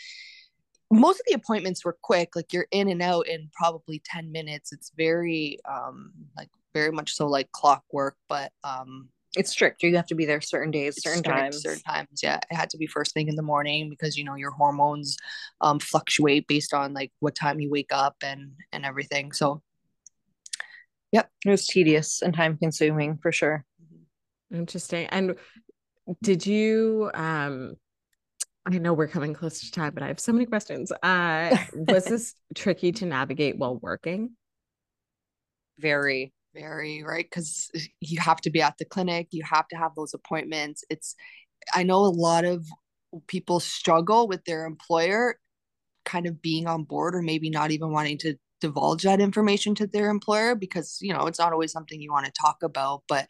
most 0.90 1.20
of 1.20 1.26
the 1.26 1.34
appointments 1.34 1.84
were 1.84 1.96
quick 2.02 2.34
like 2.34 2.52
you're 2.52 2.66
in 2.70 2.88
and 2.88 3.02
out 3.02 3.28
in 3.28 3.50
probably 3.52 4.00
10 4.04 4.32
minutes. 4.32 4.72
It's 4.72 4.92
very 4.96 5.58
um 5.68 6.12
like 6.36 6.48
very 6.74 6.92
much 6.92 7.14
so 7.14 7.26
like 7.26 7.50
clockwork 7.52 8.16
but 8.28 8.52
um 8.64 9.08
it's 9.36 9.50
strict. 9.50 9.82
You 9.82 9.94
have 9.96 10.06
to 10.06 10.14
be 10.14 10.24
there 10.24 10.40
certain 10.40 10.70
days 10.70 11.02
certain 11.02 11.18
strict, 11.18 11.38
times. 11.38 11.62
certain 11.62 11.82
times 11.82 12.20
yeah. 12.22 12.38
It 12.50 12.54
had 12.54 12.70
to 12.70 12.78
be 12.78 12.86
first 12.86 13.12
thing 13.12 13.28
in 13.28 13.36
the 13.36 13.42
morning 13.42 13.90
because 13.90 14.16
you 14.16 14.24
know 14.24 14.34
your 14.34 14.50
hormones 14.50 15.16
um 15.60 15.78
fluctuate 15.78 16.46
based 16.46 16.72
on 16.72 16.94
like 16.94 17.12
what 17.20 17.34
time 17.34 17.60
you 17.60 17.70
wake 17.70 17.92
up 17.92 18.16
and 18.22 18.52
and 18.72 18.86
everything 18.86 19.32
so 19.32 19.62
yep. 21.12 21.30
It 21.44 21.50
was 21.50 21.66
tedious 21.66 22.22
and 22.22 22.34
time 22.34 22.56
consuming 22.56 23.18
for 23.18 23.32
sure. 23.32 23.64
Interesting. 24.50 25.06
And 25.08 25.36
did 26.22 26.46
you 26.46 27.10
um 27.12 27.76
I 28.70 28.76
know 28.76 28.92
we're 28.92 29.08
coming 29.08 29.32
close 29.32 29.60
to 29.60 29.72
time, 29.72 29.94
but 29.94 30.02
I 30.02 30.08
have 30.08 30.20
so 30.20 30.32
many 30.32 30.44
questions. 30.44 30.92
Uh, 31.02 31.56
was 31.74 32.04
this 32.04 32.34
tricky 32.54 32.92
to 32.92 33.06
navigate 33.06 33.56
while 33.56 33.78
working? 33.78 34.36
Very, 35.78 36.34
very, 36.54 37.02
right? 37.02 37.24
Because 37.24 37.70
you 38.00 38.20
have 38.20 38.40
to 38.42 38.50
be 38.50 38.60
at 38.60 38.76
the 38.78 38.84
clinic, 38.84 39.28
you 39.30 39.42
have 39.44 39.66
to 39.68 39.76
have 39.76 39.92
those 39.96 40.12
appointments. 40.12 40.84
It's, 40.90 41.14
I 41.74 41.82
know 41.82 42.00
a 42.00 42.08
lot 42.08 42.44
of 42.44 42.66
people 43.26 43.58
struggle 43.58 44.28
with 44.28 44.44
their 44.44 44.66
employer 44.66 45.36
kind 46.04 46.26
of 46.26 46.42
being 46.42 46.66
on 46.66 46.84
board 46.84 47.14
or 47.14 47.22
maybe 47.22 47.48
not 47.48 47.70
even 47.70 47.90
wanting 47.90 48.18
to 48.18 48.34
divulge 48.60 49.04
that 49.04 49.20
information 49.20 49.74
to 49.76 49.86
their 49.86 50.10
employer 50.10 50.54
because, 50.54 50.98
you 51.00 51.14
know, 51.14 51.26
it's 51.26 51.38
not 51.38 51.52
always 51.52 51.72
something 51.72 52.02
you 52.02 52.12
want 52.12 52.26
to 52.26 52.32
talk 52.38 52.62
about. 52.62 53.02
But 53.08 53.28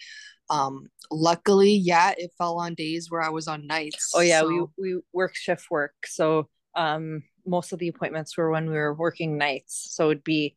um 0.50 0.88
luckily 1.10 1.72
yeah 1.72 2.12
it 2.16 2.30
fell 2.38 2.58
on 2.58 2.74
days 2.74 3.10
where 3.10 3.22
i 3.22 3.28
was 3.28 3.48
on 3.48 3.66
nights 3.66 4.12
oh 4.14 4.20
yeah 4.20 4.40
so. 4.40 4.70
we 4.78 4.92
we 4.94 5.00
work 5.12 5.34
shift 5.34 5.70
work 5.70 5.92
so 6.04 6.48
um 6.74 7.22
most 7.46 7.72
of 7.72 7.78
the 7.78 7.88
appointments 7.88 8.36
were 8.36 8.50
when 8.50 8.68
we 8.68 8.76
were 8.76 8.94
working 8.94 9.38
nights 9.38 9.88
so 9.90 10.10
it'd 10.10 10.24
be 10.24 10.56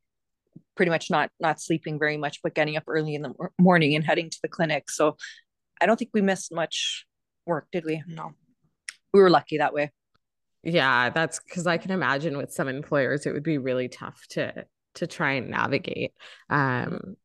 pretty 0.75 0.89
much 0.89 1.09
not 1.09 1.29
not 1.39 1.61
sleeping 1.61 1.99
very 1.99 2.17
much 2.17 2.41
but 2.41 2.53
getting 2.53 2.77
up 2.77 2.83
early 2.87 3.15
in 3.15 3.21
the 3.21 3.33
morning 3.59 3.95
and 3.95 4.05
heading 4.05 4.29
to 4.29 4.39
the 4.41 4.47
clinic 4.47 4.89
so 4.89 5.15
i 5.81 5.85
don't 5.85 5.97
think 5.97 6.11
we 6.13 6.21
missed 6.21 6.53
much 6.53 7.05
work 7.45 7.67
did 7.71 7.85
we 7.85 8.01
no 8.07 8.31
we 9.13 9.21
were 9.21 9.29
lucky 9.29 9.57
that 9.57 9.73
way 9.73 9.91
yeah 10.63 11.09
that's 11.09 11.39
because 11.39 11.65
i 11.67 11.77
can 11.77 11.91
imagine 11.91 12.37
with 12.37 12.51
some 12.51 12.67
employers 12.67 13.25
it 13.25 13.33
would 13.33 13.43
be 13.43 13.57
really 13.57 13.87
tough 13.87 14.25
to 14.29 14.65
to 14.93 15.07
try 15.07 15.33
and 15.33 15.49
navigate 15.49 16.11
um 16.49 17.15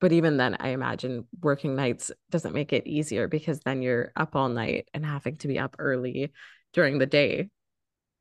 but 0.00 0.12
even 0.12 0.36
then 0.36 0.56
i 0.60 0.68
imagine 0.68 1.26
working 1.42 1.74
nights 1.74 2.10
doesn't 2.30 2.54
make 2.54 2.72
it 2.72 2.86
easier 2.86 3.28
because 3.28 3.60
then 3.60 3.82
you're 3.82 4.12
up 4.16 4.34
all 4.34 4.48
night 4.48 4.88
and 4.94 5.04
having 5.04 5.36
to 5.36 5.48
be 5.48 5.58
up 5.58 5.76
early 5.78 6.32
during 6.72 6.98
the 6.98 7.06
day 7.06 7.48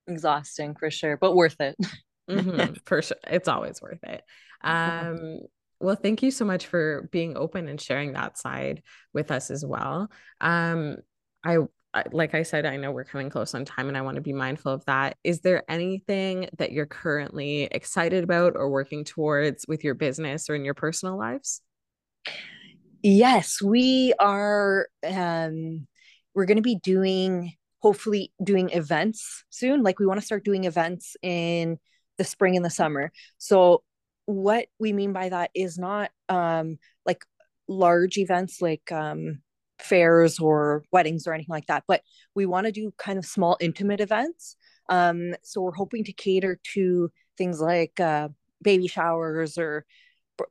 exhausting 0.08 0.76
for 0.76 0.90
sure 0.90 1.18
but 1.18 1.36
worth 1.36 1.60
it 1.60 1.76
mm-hmm, 2.30 2.74
for 2.86 3.02
sure 3.02 3.18
it's 3.28 3.48
always 3.48 3.82
worth 3.82 4.04
it 4.04 4.24
um 4.64 5.40
well 5.80 5.96
thank 5.96 6.22
you 6.22 6.32
so 6.32 6.44
much 6.44 6.68
for 6.68 7.08
being 7.12 7.38
open 7.38 7.68
and 7.68 7.80
sharing 7.80 8.14
that 8.14 8.38
side 8.38 8.82
with 9.14 9.32
us 9.32 9.50
as 9.50 9.66
well 9.66 10.10
um 10.42 10.98
i 11.44 11.58
like 12.12 12.36
I 12.36 12.44
said, 12.44 12.66
I 12.66 12.78
know 12.78 12.92
we're 12.92 13.04
coming 13.04 13.30
close 13.30 13.56
on 13.56 13.66
time 13.66 13.88
and 13.88 13.98
I 13.98 14.02
want 14.02 14.16
to 14.16 14.22
be 14.22 14.34
mindful 14.34 14.72
of 14.72 14.86
that. 14.86 15.18
Is 15.24 15.42
there 15.42 15.64
anything 15.70 16.50
that 16.58 16.72
you're 16.72 16.86
currently 16.86 17.64
excited 17.64 18.24
about 18.24 18.54
or 18.56 18.70
working 18.70 19.04
towards 19.04 19.66
with 19.68 19.84
your 19.84 19.96
business 19.96 20.50
or 20.50 20.56
in 20.56 20.66
your 20.66 20.76
personal 20.76 21.18
lives? 21.18 21.62
Yes, 23.02 23.62
we 23.62 24.14
are. 24.20 24.88
Um, 25.08 25.88
we're 26.34 26.46
going 26.46 26.58
to 26.58 26.62
be 26.62 26.76
doing, 26.76 27.54
hopefully, 27.80 28.32
doing 28.44 28.70
events 28.72 29.44
soon. 29.50 29.84
Like 29.84 30.00
we 30.00 30.06
want 30.06 30.20
to 30.20 30.26
start 30.26 30.44
doing 30.44 30.66
events 30.66 31.16
in 31.22 31.78
the 32.18 32.24
spring 32.24 32.56
and 32.56 32.66
the 32.66 32.70
summer. 32.70 33.12
So, 33.38 33.84
what 34.26 34.68
we 34.80 34.94
mean 34.94 35.14
by 35.14 35.30
that 35.30 35.50
is 35.56 35.78
not 35.78 36.12
um, 36.28 36.78
like 37.06 37.24
large 37.68 38.18
events 38.18 38.62
like 38.62 38.92
um, 38.92 39.42
fairs 39.80 40.40
or 40.40 40.84
weddings 40.92 41.26
or 41.26 41.34
anything 41.34 41.54
like 41.54 41.68
that, 41.68 41.84
but 41.88 42.02
we 42.36 42.46
want 42.46 42.66
to 42.66 42.72
do 42.72 42.94
kind 42.98 43.18
of 43.18 43.26
small, 43.26 43.58
intimate 43.60 44.02
events. 44.02 44.58
Um, 44.90 45.36
so, 45.44 45.62
we're 45.62 45.72
hoping 45.74 46.04
to 46.04 46.14
cater 46.14 46.60
to 46.74 47.12
things 47.38 47.62
like 47.62 47.98
uh, 48.00 48.28
baby 48.62 48.88
showers 48.88 49.58
or 49.58 49.86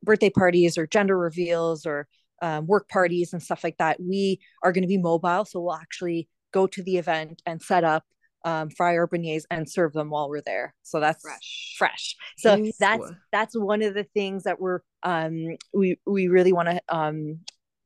birthday 0.02 0.30
parties 0.30 0.78
or 0.78 0.86
gender 0.86 1.18
reveals 1.18 1.86
or 1.86 2.08
um, 2.42 2.66
work 2.66 2.88
parties 2.88 3.32
and 3.32 3.42
stuff 3.42 3.64
like 3.64 3.76
that, 3.78 4.00
we 4.00 4.40
are 4.62 4.72
going 4.72 4.82
to 4.82 4.88
be 4.88 4.98
mobile. 4.98 5.44
So 5.44 5.60
we'll 5.60 5.74
actually 5.74 6.28
go 6.52 6.66
to 6.66 6.82
the 6.82 6.96
event 6.96 7.42
and 7.46 7.60
set 7.60 7.84
up 7.84 8.04
um, 8.44 8.70
fry 8.70 8.96
our 8.96 9.08
beignets 9.08 9.42
and 9.50 9.68
serve 9.68 9.92
them 9.92 10.10
while 10.10 10.28
we're 10.28 10.42
there. 10.42 10.74
So 10.82 11.00
that's 11.00 11.22
fresh. 11.22 11.74
Fresh. 11.76 12.16
So 12.38 12.58
Ooh. 12.58 12.70
that's 12.78 13.12
that's 13.32 13.58
one 13.58 13.82
of 13.82 13.94
the 13.94 14.04
things 14.04 14.44
that 14.44 14.60
we're 14.60 14.80
um, 15.02 15.56
we 15.74 15.98
we 16.06 16.28
really 16.28 16.52
want 16.52 16.68
to 16.68 16.80
um, 16.88 17.40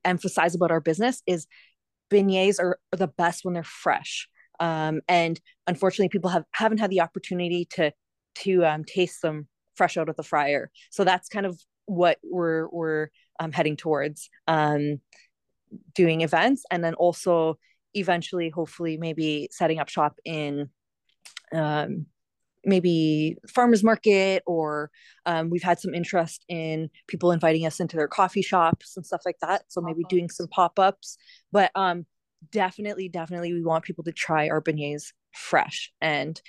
emphasize 0.05 0.55
about 0.55 0.71
our 0.71 0.81
business 0.81 1.23
is 1.27 1.47
beignets 2.11 2.61
are, 2.61 2.79
are 2.93 2.97
the 2.97 3.09
best 3.09 3.45
when 3.45 3.55
they're 3.55 3.63
fresh. 3.65 4.29
Um, 4.61 5.01
and 5.09 5.41
unfortunately, 5.67 6.11
people 6.11 6.31
have 6.31 6.45
haven't 6.53 6.79
had 6.79 6.91
the 6.91 7.01
opportunity 7.01 7.67
to 7.73 7.93
to 8.37 8.65
um, 8.65 8.85
taste 8.85 9.23
them 9.23 9.49
fresh 9.75 9.97
out 9.97 10.09
of 10.09 10.17
the 10.17 10.23
fryer. 10.23 10.71
So 10.91 11.03
that's 11.03 11.29
kind 11.29 11.47
of 11.47 11.59
what 11.87 12.19
we're 12.23 12.69
we're 12.69 13.09
um, 13.41 13.53
heading 13.53 13.77
towards 13.77 14.31
um, 14.47 15.01
doing 15.95 16.21
events 16.21 16.65
and 16.71 16.83
then 16.83 16.95
also 16.95 17.59
eventually 17.95 18.51
hopefully 18.51 18.97
maybe 18.97 19.49
setting 19.51 19.79
up 19.79 19.89
shop 19.89 20.19
in 20.25 20.69
um, 21.53 22.07
maybe 22.65 23.37
farmers 23.49 23.83
market 23.83 24.43
or 24.47 24.91
um, 25.27 25.51
we've 25.51 25.63
had 25.63 25.81
some 25.81 25.95
interest 25.95 26.45
in 26.49 26.89
people 27.09 27.33
inviting 27.33 27.67
us 27.67 27.81
into 27.81 27.97
their 27.97 28.09
coffee 28.09 28.43
shops 28.43 28.97
and 28.97 29.05
stuff 29.05 29.23
like 29.27 29.39
that. 29.41 29.65
So 29.69 29.81
maybe 29.81 30.05
doing 30.09 30.31
some 30.31 30.49
pop-ups 30.49 31.19
but 31.51 31.71
um 31.75 32.07
definitely 32.51 33.09
definitely 33.09 33.53
we 33.53 33.63
want 33.63 33.85
people 33.85 34.05
to 34.05 34.13
try 34.13 34.49
our 34.49 34.61
beignets 34.61 35.13
fresh 35.33 35.93
and 36.01 36.41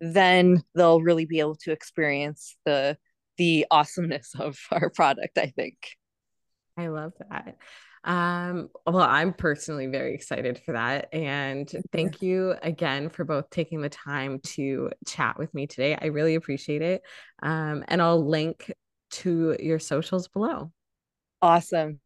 then 0.00 0.62
they'll 0.74 1.00
really 1.00 1.24
be 1.24 1.40
able 1.40 1.56
to 1.56 1.72
experience 1.72 2.56
the 2.64 2.96
the 3.36 3.66
awesomeness 3.70 4.32
of 4.38 4.58
our 4.70 4.90
product, 4.90 5.38
I 5.38 5.52
think. 5.54 5.76
I 6.76 6.88
love 6.88 7.12
that. 7.30 7.56
Um, 8.04 8.68
well, 8.86 9.00
I'm 9.00 9.32
personally 9.32 9.86
very 9.86 10.14
excited 10.14 10.60
for 10.64 10.72
that. 10.72 11.08
And 11.12 11.70
thank 11.90 12.20
you 12.20 12.54
again 12.62 13.08
for 13.08 13.24
both 13.24 13.48
taking 13.50 13.80
the 13.80 13.88
time 13.88 14.40
to 14.40 14.90
chat 15.06 15.38
with 15.38 15.54
me 15.54 15.66
today. 15.66 15.96
I 16.00 16.06
really 16.06 16.34
appreciate 16.34 16.82
it. 16.82 17.02
Um, 17.42 17.84
and 17.88 18.02
I'll 18.02 18.26
link 18.26 18.70
to 19.12 19.56
your 19.58 19.78
socials 19.78 20.28
below. 20.28 20.70
Awesome. 21.40 22.00